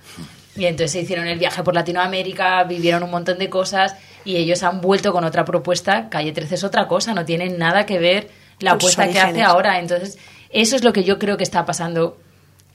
Y 0.56 0.66
entonces 0.66 0.92
se 0.92 1.02
hicieron 1.02 1.28
el 1.28 1.40
viaje 1.40 1.64
por 1.64 1.74
Latinoamérica, 1.74 2.64
vivieron 2.64 3.04
un 3.04 3.12
montón 3.12 3.40
de 3.40 3.50
cosas 3.50 3.96
y 4.24 4.38
ellos 4.38 4.64
han 4.64 4.82
vuelto 4.82 5.12
con 5.12 5.24
otra 5.24 5.46
propuesta. 5.46 6.10
Calle 6.10 6.32
13 6.32 6.56
es 6.56 6.64
otra 6.64 6.88
cosa, 6.88 7.14
no 7.14 7.26
tiene 7.26 7.50
nada 7.50 7.86
que 7.86 7.98
ver 7.98 8.30
la 8.60 8.72
sus 8.72 8.78
apuesta 8.78 9.10
que 9.10 9.20
hace 9.20 9.42
ahora. 9.42 9.80
Entonces, 9.80 10.18
eso 10.50 10.76
es 10.76 10.84
lo 10.84 10.94
que 10.94 11.04
yo 11.04 11.18
creo 11.18 11.38
que 11.38 11.44
está 11.44 11.66
pasando 11.66 12.18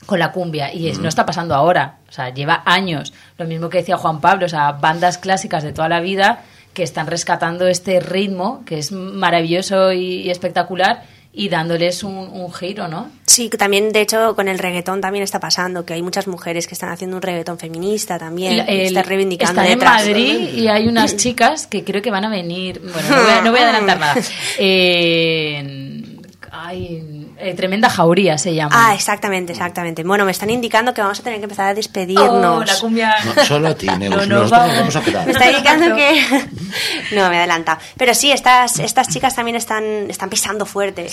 con 0.06 0.18
la 0.18 0.32
cumbia 0.32 0.72
y 0.72 0.88
es, 0.88 0.98
no 0.98 1.08
está 1.08 1.26
pasando 1.26 1.54
ahora, 1.54 1.98
o 2.08 2.12
sea, 2.12 2.32
lleva 2.32 2.62
años. 2.64 3.12
Lo 3.36 3.44
mismo 3.46 3.68
que 3.68 3.78
decía 3.78 3.96
Juan 3.96 4.20
Pablo, 4.20 4.46
o 4.46 4.48
sea, 4.48 4.72
bandas 4.72 5.18
clásicas 5.18 5.62
de 5.62 5.72
toda 5.72 5.88
la 5.88 6.00
vida 6.00 6.42
que 6.72 6.82
están 6.82 7.06
rescatando 7.06 7.66
este 7.66 7.98
ritmo 8.00 8.62
que 8.64 8.78
es 8.78 8.92
maravilloso 8.92 9.92
y, 9.92 10.22
y 10.22 10.30
espectacular 10.30 11.02
y 11.30 11.48
dándoles 11.50 12.02
un, 12.04 12.14
un 12.16 12.52
giro, 12.52 12.88
¿no? 12.88 13.10
Sí, 13.26 13.48
que 13.50 13.56
también, 13.58 13.92
de 13.92 14.00
hecho, 14.00 14.34
con 14.34 14.48
el 14.48 14.58
reggaetón 14.58 15.00
también 15.00 15.22
está 15.22 15.38
pasando, 15.38 15.84
que 15.84 15.92
hay 15.94 16.02
muchas 16.02 16.26
mujeres 16.26 16.66
que 16.66 16.74
están 16.74 16.88
haciendo 16.90 17.16
un 17.16 17.22
reggaetón 17.22 17.58
feminista 17.58 18.18
también, 18.18 18.54
El- 18.54 18.68
el- 18.68 18.80
están 18.86 19.04
reivindicando 19.04 19.60
están 19.60 19.72
en. 19.72 19.78
Madrid 19.84 20.48
y 20.54 20.68
hay 20.68 20.88
unas 20.88 21.16
chicas 21.16 21.66
que 21.66 21.84
creo 21.84 22.00
que 22.02 22.10
van 22.10 22.24
a 22.24 22.30
venir. 22.30 22.80
Bueno, 22.80 23.08
no 23.10 23.22
voy 23.22 23.30
a, 23.32 23.40
no 23.42 23.50
voy 23.50 23.60
a 23.60 23.64
adelantar 23.64 23.98
nada. 24.00 24.14
Eh, 24.58 26.17
ay, 26.52 27.28
eh, 27.38 27.54
tremenda 27.54 27.88
jauría 27.90 28.38
se 28.38 28.54
llama. 28.54 28.70
Ah, 28.72 28.94
exactamente, 28.94 29.52
exactamente. 29.52 30.02
Bueno, 30.04 30.24
me 30.24 30.30
están 30.30 30.50
indicando 30.50 30.92
que 30.94 31.00
vamos 31.00 31.20
a 31.20 31.22
tener 31.22 31.38
que 31.38 31.44
empezar 31.44 31.68
a 31.68 31.74
despedirnos. 31.74 32.62
Oh, 32.62 32.64
la 32.64 32.78
cumbia. 32.78 33.14
No, 33.24 33.44
solo 33.44 33.68
a 33.68 33.74
ti, 33.74 33.86
Neus, 33.98 34.26
No, 34.28 34.40
nos 34.40 34.50
vamos. 34.50 34.76
vamos 34.76 34.96
a 34.96 35.02
quedar. 35.02 35.26
Me 35.26 35.32
está 35.32 35.50
indicando 35.50 35.96
que... 35.96 36.24
No, 37.14 37.28
me 37.30 37.36
he 37.36 37.38
adelantado. 37.38 37.78
Pero 37.96 38.14
sí, 38.14 38.30
estas, 38.30 38.78
estas 38.78 39.08
chicas 39.08 39.34
también 39.34 39.56
están, 39.56 39.84
están 40.10 40.28
pisando 40.28 40.66
fuerte. 40.66 41.08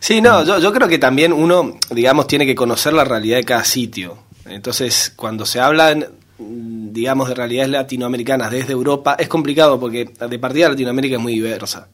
Sí, 0.00 0.20
no, 0.20 0.44
yo, 0.44 0.58
yo 0.58 0.72
creo 0.72 0.88
que 0.88 0.98
también 0.98 1.32
uno, 1.32 1.76
digamos, 1.90 2.26
tiene 2.26 2.44
que 2.44 2.54
conocer 2.54 2.92
la 2.92 3.04
realidad 3.04 3.38
de 3.38 3.44
cada 3.44 3.64
sitio. 3.64 4.18
Entonces, 4.46 5.12
cuando 5.16 5.46
se 5.46 5.60
hablan, 5.60 6.00
mm, 6.00 6.04
digamos, 6.38 7.28
de 7.28 7.34
realidades 7.34 7.70
latinoamericanas 7.70 8.50
desde 8.50 8.72
Europa, 8.72 9.16
es 9.18 9.28
complicado 9.28 9.80
porque 9.80 10.04
de 10.04 10.38
partida 10.38 10.68
Latinoamérica 10.68 11.16
es 11.16 11.22
muy 11.22 11.34
diversa, 11.34 11.88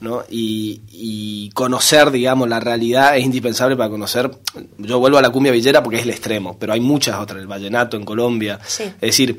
¿no? 0.00 0.24
Y, 0.28 0.80
y 0.90 1.50
conocer, 1.50 2.10
digamos, 2.10 2.48
la 2.48 2.58
realidad 2.58 3.16
es 3.16 3.24
indispensable 3.24 3.76
para 3.76 3.88
conocer. 3.88 4.30
Yo 4.78 4.98
vuelvo 4.98 5.18
a 5.18 5.22
la 5.22 5.30
cumbia 5.30 5.52
villera 5.52 5.82
porque 5.82 5.98
es 5.98 6.02
el 6.02 6.10
extremo, 6.10 6.58
pero 6.58 6.72
hay 6.72 6.80
muchas 6.80 7.20
otras, 7.20 7.40
el 7.40 7.46
vallenato 7.46 7.96
en 7.96 8.04
Colombia. 8.04 8.58
Sí. 8.66 8.84
Es 8.84 9.00
decir, 9.00 9.38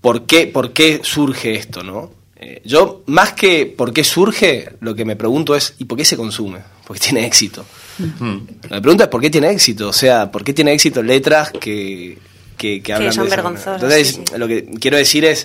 ¿por 0.00 0.24
qué, 0.24 0.46
por 0.46 0.72
qué 0.72 1.00
surge 1.02 1.54
esto, 1.54 1.82
no? 1.82 2.10
Eh, 2.36 2.62
yo, 2.64 3.02
más 3.06 3.34
que 3.34 3.66
por 3.66 3.92
qué 3.92 4.02
surge, 4.02 4.70
lo 4.80 4.94
que 4.94 5.04
me 5.04 5.16
pregunto 5.16 5.54
es, 5.54 5.74
¿y 5.78 5.84
por 5.84 5.98
qué 5.98 6.06
se 6.06 6.16
consume? 6.16 6.60
Porque 6.86 7.00
tiene 7.00 7.26
éxito. 7.26 7.66
La 8.70 8.80
pregunta 8.80 9.04
es, 9.04 9.10
¿por 9.10 9.20
qué 9.20 9.28
tiene 9.28 9.50
éxito? 9.50 9.88
O 9.88 9.92
sea, 9.92 10.30
¿por 10.30 10.42
qué 10.42 10.54
tiene 10.54 10.72
éxito 10.72 11.02
letras 11.02 11.50
que, 11.52 12.18
que, 12.60 12.82
que 12.82 12.92
hablan 12.92 13.12
son 13.12 13.28
de 13.30 13.36
manera? 13.36 13.74
Entonces, 13.74 14.08
sí, 14.08 14.22
sí. 14.28 14.38
lo 14.38 14.46
que 14.46 14.66
quiero 14.78 14.98
decir 14.98 15.24
es, 15.24 15.44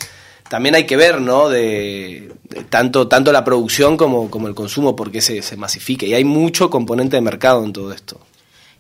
también 0.50 0.76
hay 0.76 0.86
que 0.86 0.98
ver, 0.98 1.22
¿no? 1.22 1.48
De, 1.48 2.30
de 2.44 2.64
tanto, 2.66 3.08
tanto 3.08 3.32
la 3.32 3.46
producción 3.46 3.96
como, 3.96 4.30
como 4.30 4.48
el 4.48 4.54
consumo, 4.54 4.96
por 4.96 5.12
qué 5.12 5.22
se, 5.22 5.42
se 5.42 5.56
masifica. 5.56 6.06
Y 6.06 6.14
hay 6.14 6.26
mucho 6.26 6.70
componente 6.70 7.16
de 7.16 7.22
mercado 7.22 7.64
en 7.64 7.72
todo 7.72 7.94
esto. 7.94 8.20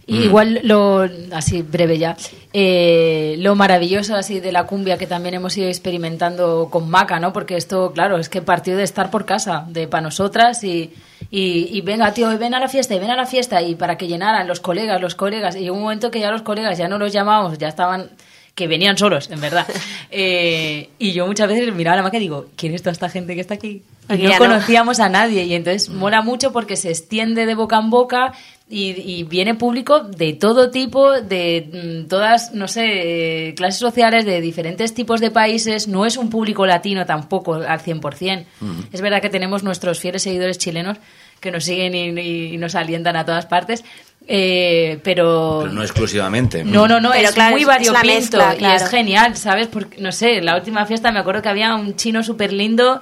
Y 0.07 0.25
Igual 0.25 0.59
lo, 0.61 1.09
así 1.31 1.63
breve 1.63 1.97
ya, 1.97 2.15
eh, 2.53 3.37
lo 3.39 3.55
maravilloso 3.55 4.15
así 4.15 4.39
de 4.39 4.51
la 4.51 4.67
cumbia 4.67 4.99
que 4.99 5.07
también 5.07 5.33
hemos 5.33 5.57
ido 5.57 5.67
experimentando 5.67 6.67
con 6.69 6.87
Maca, 6.91 7.19
¿no? 7.19 7.33
Porque 7.33 7.57
esto, 7.57 7.91
claro, 7.91 8.19
es 8.19 8.29
que 8.29 8.43
partió 8.43 8.77
de 8.77 8.83
estar 8.83 9.09
por 9.09 9.25
casa, 9.25 9.65
de 9.67 9.87
para 9.87 10.01
nosotras 10.01 10.63
y, 10.63 10.93
y, 11.31 11.69
y 11.75 11.81
venga, 11.81 12.13
tío, 12.13 12.37
ven 12.37 12.53
a 12.53 12.59
la 12.59 12.67
fiesta, 12.67 12.93
y 12.93 12.99
ven 12.99 13.09
a 13.09 13.15
la 13.15 13.25
fiesta, 13.25 13.63
y 13.63 13.73
para 13.73 13.97
que 13.97 14.07
llenaran 14.07 14.47
los 14.47 14.59
colegas, 14.59 15.01
los 15.01 15.15
colegas, 15.15 15.55
y 15.55 15.61
llegó 15.61 15.75
un 15.75 15.81
momento 15.81 16.11
que 16.11 16.19
ya 16.19 16.29
los 16.29 16.43
colegas 16.43 16.77
ya 16.77 16.87
no 16.87 16.99
los 16.99 17.11
llamábamos, 17.11 17.57
ya 17.57 17.67
estaban 17.69 18.11
que 18.55 18.67
venían 18.67 18.97
solos, 18.97 19.29
en 19.29 19.41
verdad. 19.41 19.67
Eh, 20.17 20.91
y 20.97 21.11
yo 21.11 21.27
muchas 21.27 21.49
veces 21.49 21.73
miraba 21.73 21.95
a 21.95 21.97
la 21.97 22.03
maca 22.03 22.15
y 22.15 22.21
digo, 22.21 22.45
¿quién 22.55 22.73
es 22.73 22.81
toda 22.81 22.93
esta 22.93 23.09
gente 23.09 23.35
que 23.35 23.41
está 23.41 23.55
aquí? 23.55 23.81
Y 24.07 24.17
no 24.17 24.37
conocíamos 24.37 25.01
a 25.01 25.09
nadie. 25.09 25.43
Y 25.43 25.55
entonces 25.55 25.89
mola 25.89 26.21
mucho 26.21 26.53
porque 26.53 26.77
se 26.77 26.89
extiende 26.89 27.45
de 27.45 27.53
boca 27.53 27.77
en 27.77 27.89
boca 27.89 28.31
y, 28.69 28.91
y 28.91 29.23
viene 29.23 29.55
público 29.55 29.99
de 29.99 30.31
todo 30.31 30.71
tipo, 30.71 31.19
de 31.19 32.03
mm, 32.05 32.07
todas, 32.07 32.53
no 32.53 32.69
sé, 32.69 33.49
eh, 33.49 33.55
clases 33.55 33.79
sociales, 33.79 34.23
de 34.23 34.39
diferentes 34.39 34.93
tipos 34.93 35.19
de 35.19 35.31
países. 35.31 35.89
No 35.89 36.05
es 36.05 36.15
un 36.15 36.29
público 36.29 36.65
latino 36.65 37.05
tampoco 37.05 37.55
al 37.55 37.79
100%. 37.81 38.45
Es 38.93 39.01
verdad 39.01 39.21
que 39.21 39.29
tenemos 39.29 39.63
nuestros 39.63 39.99
fieles 39.99 40.23
seguidores 40.23 40.59
chilenos 40.59 40.97
que 41.41 41.51
nos 41.51 41.65
siguen 41.65 41.93
y, 41.93 42.53
y 42.53 42.57
nos 42.57 42.75
alientan 42.75 43.17
a 43.17 43.25
todas 43.25 43.47
partes. 43.47 43.83
Eh, 44.27 44.99
pero, 45.03 45.59
Pero 45.63 45.73
no 45.73 45.83
exclusivamente. 45.83 46.63
no, 46.63 46.87
no, 46.87 46.99
no, 46.99 47.11
Pero 47.11 47.29
es 47.29 47.35
claro, 47.35 47.51
muy 47.51 47.61
es 47.61 47.67
variopinto 47.67 48.39
y 48.59 48.65
es 48.65 48.89
genial, 48.89 49.35
¿sabes? 49.37 49.67
Porque, 49.67 50.01
no 50.01 50.11
sé, 50.11 50.37
en 50.37 50.45
la 50.45 50.55
última 50.55 50.85
fiesta 50.85 51.11
me 51.11 51.19
acuerdo 51.19 51.41
que 51.41 51.49
había 51.49 51.75
un 51.75 51.95
chino 51.95 52.23
súper 52.23 52.51
lindo 52.51 53.01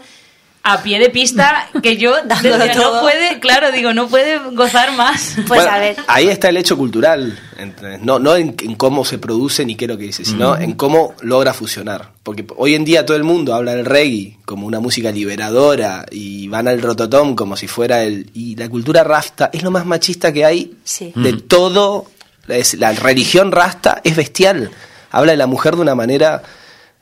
a 0.66 0.82
pie 0.82 0.98
de 0.98 1.10
pista 1.10 1.70
que 1.82 1.98
yo 1.98 2.14
Dándolo 2.26 2.58
decía, 2.58 2.76
no 2.76 2.82
todo. 2.90 3.02
puede, 3.02 3.40
claro, 3.40 3.72
digo, 3.72 3.94
no 3.94 4.08
puede 4.08 4.38
gozar 4.54 4.94
más. 4.96 5.36
Pues 5.48 5.48
Bueno, 5.62 5.70
a 5.72 5.80
ver. 5.80 5.98
Ahí 6.08 6.30
está 6.30 6.50
el 6.50 6.58
hecho 6.58 6.78
cultural, 6.78 7.38
¿entendés? 7.58 8.02
no, 8.02 8.18
no 8.20 8.36
en, 8.36 8.56
en 8.62 8.76
cómo 8.76 9.04
se 9.04 9.18
produce 9.18 9.66
ni 9.66 9.76
qué 9.76 9.86
es 9.86 9.92
lo 9.92 9.98
que 9.98 10.06
dice, 10.06 10.24
sino 10.26 10.56
en 10.58 10.74
cómo 10.74 11.14
logra 11.22 11.54
fusionar. 11.54 12.12
Porque 12.24 12.46
hoy 12.56 12.76
en 12.76 12.86
día 12.86 13.06
todo 13.06 13.18
el 13.18 13.24
mundo 13.26 13.54
habla 13.54 13.76
del 13.76 13.86
reggae 13.86 14.38
como 14.46 14.66
una 14.66 14.80
música 14.80 15.12
liberadora 15.12 16.06
y 16.10 16.48
van 16.48 16.70
al 16.70 16.82
rototom 16.82 17.36
como 17.36 17.58
si 17.58 17.68
fuera 17.68 18.04
el... 18.04 18.30
Y 18.34 18.56
la 18.56 18.70
cultura 18.70 19.04
rasta 19.04 19.50
es 19.52 19.64
lo 19.64 19.72
más 19.72 19.86
machista 19.86 20.32
que 20.32 20.46
hay 20.46 20.78
Sí. 20.86 21.12
de 21.16 21.34
todo. 21.34 22.06
Es, 22.48 22.76
la 22.76 22.94
religión 22.94 23.52
rasta 23.52 24.00
es 24.06 24.16
bestial. 24.16 24.72
Habla 25.12 25.34
de 25.34 25.38
la 25.38 25.48
mujer 25.48 25.76
de 25.76 25.82
una 25.82 25.96
manera 25.96 26.42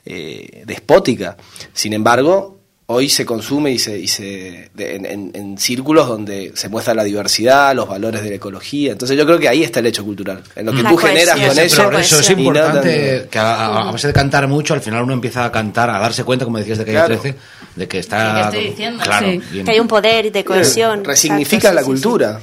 eh, 0.04 0.64
despótica. 0.66 1.36
Sin 1.72 1.92
embargo, 1.92 2.58
hoy 2.86 3.08
se 3.08 3.24
consume 3.24 3.70
y 3.70 3.78
se, 3.78 3.98
y 3.98 4.06
se 4.08 4.70
de- 4.74 4.96
en, 4.96 5.06
en- 5.06 5.30
en 5.34 5.56
círculos 5.58 6.06
donde 6.08 6.52
se 6.54 6.68
muestra 6.68 6.92
la 6.94 7.04
diversidad, 7.04 7.74
los 7.74 7.88
valores 7.88 8.22
de 8.22 8.30
la 8.30 8.36
ecología. 8.36 8.92
Entonces 8.92 9.16
yo 9.16 9.24
creo 9.24 9.38
que 9.38 9.48
ahí 9.48 9.62
está 9.62 9.80
el 9.80 9.86
hecho 9.86 10.04
cultural. 10.04 10.42
En 10.56 10.66
lo 10.66 10.72
que 10.72 10.82
La 10.82 10.90
tú 10.90 10.96
generas 10.96 11.34
con 11.38 11.42
ese 11.50 11.64
eso. 11.66 11.76
progreso 11.82 12.20
es 12.20 12.30
no 12.30 12.38
importante 12.38 13.28
que 13.30 13.38
a, 13.38 13.54
a- 13.54 13.88
a 13.88 13.92
base 13.92 14.08
de 14.08 14.12
cantar 14.12 14.46
mucho, 14.48 14.74
al 14.74 14.80
final 14.82 15.02
uno 15.04 15.14
empieza 15.14 15.44
a 15.44 15.52
cantar, 15.52 15.88
a 15.90 15.98
darse 15.98 16.24
cuenta, 16.24 16.44
como 16.44 16.58
decías 16.58 16.78
de 16.78 16.84
calle 16.84 16.96
Claro. 16.98 17.18
13, 17.20 17.36
de 17.76 17.88
que 17.88 17.98
está. 17.98 18.28
Sí, 18.28 18.34
que 18.34 18.40
estoy 18.58 18.70
diciendo, 18.70 19.02
claro, 19.04 19.26
sí. 19.26 19.62
Que 19.64 19.70
hay 19.70 19.80
un 19.80 19.88
poder 19.88 20.30
de 20.30 20.44
cohesión. 20.44 21.04
Resignifica 21.04 21.68
Exacto, 21.68 21.74
la 21.74 21.80
sí, 21.80 21.86
sí, 21.90 21.96
sí. 21.96 22.02
cultura. 22.02 22.40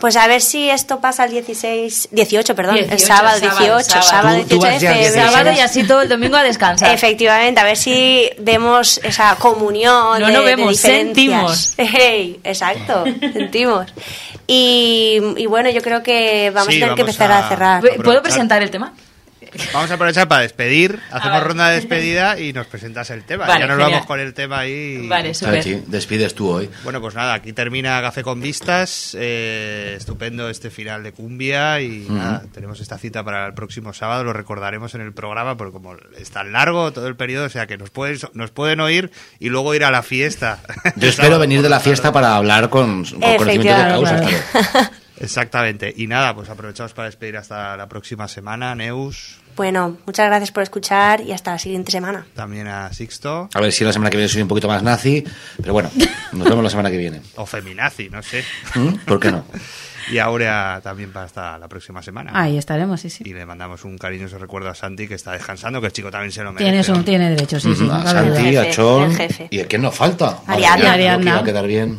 Pues 0.00 0.16
a 0.16 0.26
ver 0.26 0.40
si 0.40 0.68
esto 0.70 1.00
pasa 1.00 1.24
el 1.24 1.30
16, 1.32 2.08
18, 2.10 2.54
perdón, 2.56 2.76
el 2.78 2.88
18, 2.88 3.06
sábado 3.06 3.38
sábado, 3.38 3.58
18, 3.78 3.84
sábado. 3.90 4.08
sábado 4.10 4.38
Tú- 4.48 4.58
tú 4.58 4.64
18 4.64 4.66
de 4.66 4.72
vas 4.72 4.82
ya 4.82 4.92
febrero. 4.92 5.12
de 5.12 5.20
Sábado 5.30 5.52
y 5.52 5.60
así 5.60 5.84
todo 5.84 6.02
el 6.02 6.08
domingo 6.08 6.36
a 6.36 6.42
descansar. 6.42 6.92
Efectivamente, 6.94 7.60
a 7.60 7.64
ver 7.64 7.76
si 7.76 8.28
vemos 8.38 8.98
esa 9.04 9.36
comunión. 9.36 10.20
No, 10.20 10.26
de, 10.26 10.32
no 10.32 10.40
de 10.40 10.46
vemos, 10.46 10.70
diferencias. 10.72 11.74
sentimos. 11.74 11.74
Ey, 12.00 12.40
exacto, 12.42 13.04
sentimos. 13.32 13.86
Y, 14.46 15.18
y 15.36 15.46
bueno, 15.46 15.70
yo 15.70 15.80
creo 15.82 16.02
que 16.02 16.50
vamos 16.50 16.72
Sí, 16.74 16.78
a 16.78 16.86
tener 16.86 16.94
que 16.96 17.00
empezar 17.02 17.30
a- 17.30 17.46
a, 17.46 17.48
cerrar. 17.48 17.82
¿Puedo 18.02 18.22
presentar 18.22 18.62
el 18.62 18.70
tema? 18.70 18.92
Vamos 19.72 19.90
a 19.90 19.94
aprovechar 19.94 20.28
para 20.28 20.42
despedir. 20.42 20.98
Hacemos 21.10 21.42
ronda 21.42 21.68
de 21.68 21.76
despedida 21.76 22.38
y 22.38 22.52
nos 22.52 22.66
presentas 22.66 23.10
el 23.10 23.24
tema. 23.24 23.46
Vale, 23.46 23.60
ya 23.60 23.66
nos 23.66 23.76
genial. 23.76 23.92
vamos 23.92 24.06
con 24.06 24.20
el 24.20 24.34
tema 24.34 24.60
ahí. 24.60 25.06
Vale. 25.08 25.34
Sachi, 25.34 25.82
despides 25.86 26.34
tú 26.34 26.48
hoy. 26.48 26.70
Bueno, 26.84 27.00
pues 27.00 27.14
nada, 27.14 27.34
aquí 27.34 27.52
termina 27.52 28.00
Café 28.00 28.22
con 28.22 28.40
Vistas. 28.40 29.16
eh, 29.18 29.94
estupendo 29.96 30.48
este 30.48 30.70
final 30.70 31.02
de 31.02 31.12
cumbia. 31.12 31.80
Y 31.80 32.06
nada, 32.08 32.44
tenemos 32.52 32.80
esta 32.80 32.98
cita 32.98 33.22
para 33.24 33.46
el 33.46 33.54
próximo 33.54 33.92
sábado. 33.92 34.24
Lo 34.24 34.32
recordaremos 34.32 34.94
en 34.94 35.00
el 35.02 35.12
programa, 35.12 35.56
porque 35.56 35.72
como 35.72 35.96
es 36.18 36.30
tan 36.30 36.52
largo 36.52 36.92
todo 36.92 37.06
el 37.06 37.16
periodo, 37.16 37.46
o 37.46 37.50
sea 37.50 37.66
que 37.66 37.76
nos 37.76 37.90
pueden, 37.90 38.18
nos 38.34 38.50
pueden 38.50 38.80
oír 38.80 39.10
y 39.38 39.48
luego 39.48 39.74
ir 39.74 39.84
a 39.84 39.90
la 39.90 40.02
fiesta. 40.02 40.60
Yo 40.96 41.08
espero 41.10 41.38
venir 41.38 41.62
de 41.62 41.68
la 41.68 41.80
fiesta 41.80 42.12
para 42.12 42.36
hablar 42.36 42.68
con, 42.70 43.04
con 43.04 43.20
conocimiento 43.20 43.76
de 43.82 43.88
causa. 43.88 44.20
Claro. 44.20 44.90
Exactamente. 45.22 45.92
Y 45.96 46.06
nada, 46.06 46.34
pues 46.34 46.48
aprovechamos 46.50 46.92
para 46.92 47.06
despedir 47.06 47.36
hasta 47.36 47.76
la 47.76 47.88
próxima 47.88 48.28
semana. 48.28 48.74
Neus, 48.74 49.38
Bueno, 49.56 49.96
muchas 50.06 50.26
gracias 50.26 50.50
por 50.50 50.62
escuchar 50.62 51.20
y 51.20 51.32
hasta 51.32 51.52
la 51.52 51.58
siguiente 51.58 51.90
semana. 51.92 52.26
también 52.34 52.66
a 52.68 52.92
Sixto. 52.92 53.48
A 53.54 53.60
ver 53.60 53.72
si 53.72 53.84
la 53.84 53.92
semana 53.92 54.10
que 54.10 54.16
viene 54.16 54.28
soy 54.28 54.42
un 54.42 54.48
poquito 54.48 54.68
más 54.68 54.82
nazi, 54.82 55.24
pero 55.60 55.72
bueno, 55.72 55.90
nos 56.32 56.48
vemos 56.48 56.64
la 56.64 56.70
semana 56.70 56.90
que 56.90 56.96
viene. 56.96 57.20
O 57.36 57.46
Feminazi, 57.46 58.08
no 58.10 58.22
sé. 58.22 58.44
¿Mm? 58.74 58.94
¿Por 59.06 59.20
qué 59.20 59.30
no? 59.30 59.44
Y 60.10 60.18
Aurea 60.18 60.80
también 60.82 61.12
para 61.12 61.26
hasta 61.26 61.56
la 61.58 61.68
próxima 61.68 62.02
semana. 62.02 62.32
Ahí 62.34 62.58
estaremos, 62.58 63.00
sí, 63.00 63.08
sí. 63.08 63.22
Y 63.24 63.32
le 63.34 63.46
mandamos 63.46 63.84
un 63.84 63.96
cariñoso 63.96 64.36
recuerdo 64.36 64.68
a 64.68 64.74
Santi 64.74 65.06
que 65.06 65.14
está 65.14 65.30
descansando, 65.32 65.80
que 65.80 65.86
el 65.86 65.92
chico 65.92 66.10
también 66.10 66.32
se 66.32 66.42
lo 66.42 66.52
merece. 66.52 66.70
Tienes 66.70 66.88
un, 66.88 67.04
tiene 67.04 67.30
derecho, 67.30 67.60
sí, 67.60 67.72
sí. 67.76 67.84
No 67.84 67.94
a. 67.94 68.04
Santi, 68.04 68.56
a 68.56 68.68
Chon. 68.70 69.12
el 69.12 69.16
jefe. 69.16 69.46
¿Y 69.50 69.60
a 69.60 69.66
quién 69.66 69.82
nos 69.82 69.94
falta? 69.94 70.40
Ariadna. 70.46 70.92
Ariadna. 70.94 71.38
a 71.38 71.44
quedar 71.44 71.66
bien. 71.68 71.98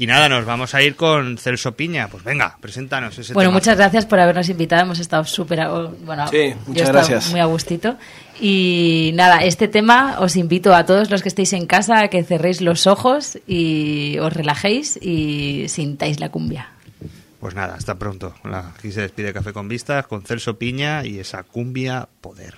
Y 0.00 0.06
nada, 0.06 0.30
nos 0.30 0.46
vamos 0.46 0.74
a 0.74 0.80
ir 0.82 0.96
con 0.96 1.36
Celso 1.36 1.72
Piña. 1.72 2.08
Pues 2.08 2.24
venga, 2.24 2.56
preséntanos 2.58 3.18
ese 3.18 3.34
Bueno, 3.34 3.52
muchas 3.52 3.76
gracias 3.76 4.06
por 4.06 4.18
habernos 4.18 4.48
invitado. 4.48 4.80
Hemos 4.80 4.98
estado 4.98 5.24
súper. 5.24 5.60
a- 5.60 5.68
Bueno, 5.68 6.26
Sí, 6.28 6.48
yo 6.48 6.56
muchas 6.68 6.82
estado 6.88 6.92
gracias. 7.06 7.30
Muy 7.30 7.40
a 7.40 7.44
gustito. 7.44 7.96
Y 8.40 9.10
nada, 9.12 9.44
este 9.44 9.68
tema 9.68 10.16
os 10.20 10.36
invito 10.36 10.74
a 10.74 10.86
todos 10.86 11.10
los 11.10 11.20
que 11.22 11.28
estéis 11.28 11.52
en 11.52 11.66
casa 11.66 12.00
a 12.00 12.08
que 12.08 12.24
cerréis 12.24 12.62
los 12.62 12.86
ojos 12.86 13.38
y 13.46 14.16
os 14.20 14.32
relajéis 14.32 14.96
y 15.02 15.66
sintáis 15.68 16.18
la 16.18 16.30
cumbia. 16.30 16.70
Pues 17.38 17.54
nada, 17.54 17.74
hasta 17.74 17.96
pronto. 17.96 18.34
Aquí 18.44 18.92
se 18.92 19.02
despide 19.02 19.34
Café 19.34 19.52
con 19.52 19.68
Vistas 19.68 20.06
con 20.06 20.22
Celso 20.22 20.56
Piña 20.58 21.04
y 21.04 21.18
esa 21.18 21.42
cumbia 21.42 22.08
poder. 22.22 22.54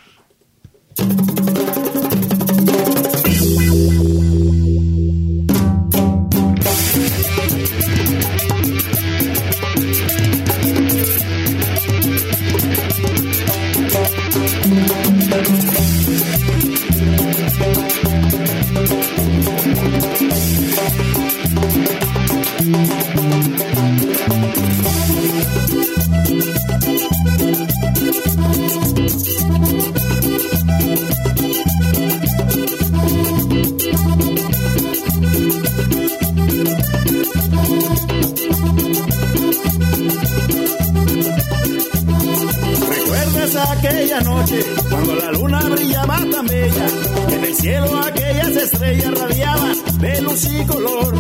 Noche 44.20 44.64
cuando 44.90 45.14
la 45.16 45.32
luna 45.32 45.60
brillaba 45.60 46.18
tan 46.30 46.46
bella? 46.46 46.86
En 47.30 47.44
el 47.44 47.54
cielo 47.54 47.98
aquellas 47.98 48.56
estrellas 48.56 49.18
radiaban 49.18 49.76
de 49.98 50.22
luz 50.22 50.48
y 50.50 50.66
color. 50.66 51.14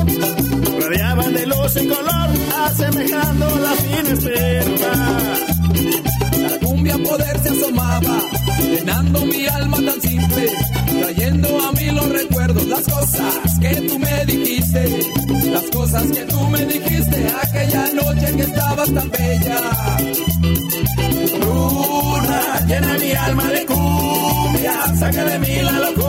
Radiaban 0.80 1.32
de 1.32 1.46
luz 1.46 1.76
y 1.76 1.86
color, 1.88 2.28
asemejando 2.64 3.46
la 3.60 3.72
fina. 3.72 4.02
La 6.42 6.58
cumbia 6.66 6.98
poder 6.98 7.38
se 7.42 7.48
asomaba, 7.48 8.20
llenando 8.58 9.24
mi 9.26 9.46
alma 9.46 9.76
tan 9.76 10.00
simple, 10.00 10.50
trayendo 11.00 11.48
a 11.62 11.72
mí 11.72 11.90
los 11.92 12.08
recuerdos, 12.08 12.66
las 12.66 12.82
cosas 12.82 13.58
que 13.60 13.74
tú 13.88 13.98
me 13.98 14.26
dijiste, 14.26 15.00
las 15.50 15.64
cosas 15.70 16.06
que 16.08 16.24
tú 16.24 16.40
me 16.48 16.66
dijiste 16.66 17.26
aquella 17.42 17.92
noche 17.94 18.36
que 18.36 18.42
estabas 18.42 18.92
tan 18.92 19.10
bella. 19.10 20.61
Saca 25.12 25.30
de 25.30 25.38
mí 25.38 25.62
la 25.62 25.72
locura, 25.72 26.01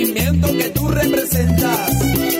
el 0.00 0.06
sentimiento 0.06 0.52
que 0.52 0.70
tú 0.70 0.88
representas, 0.88 2.37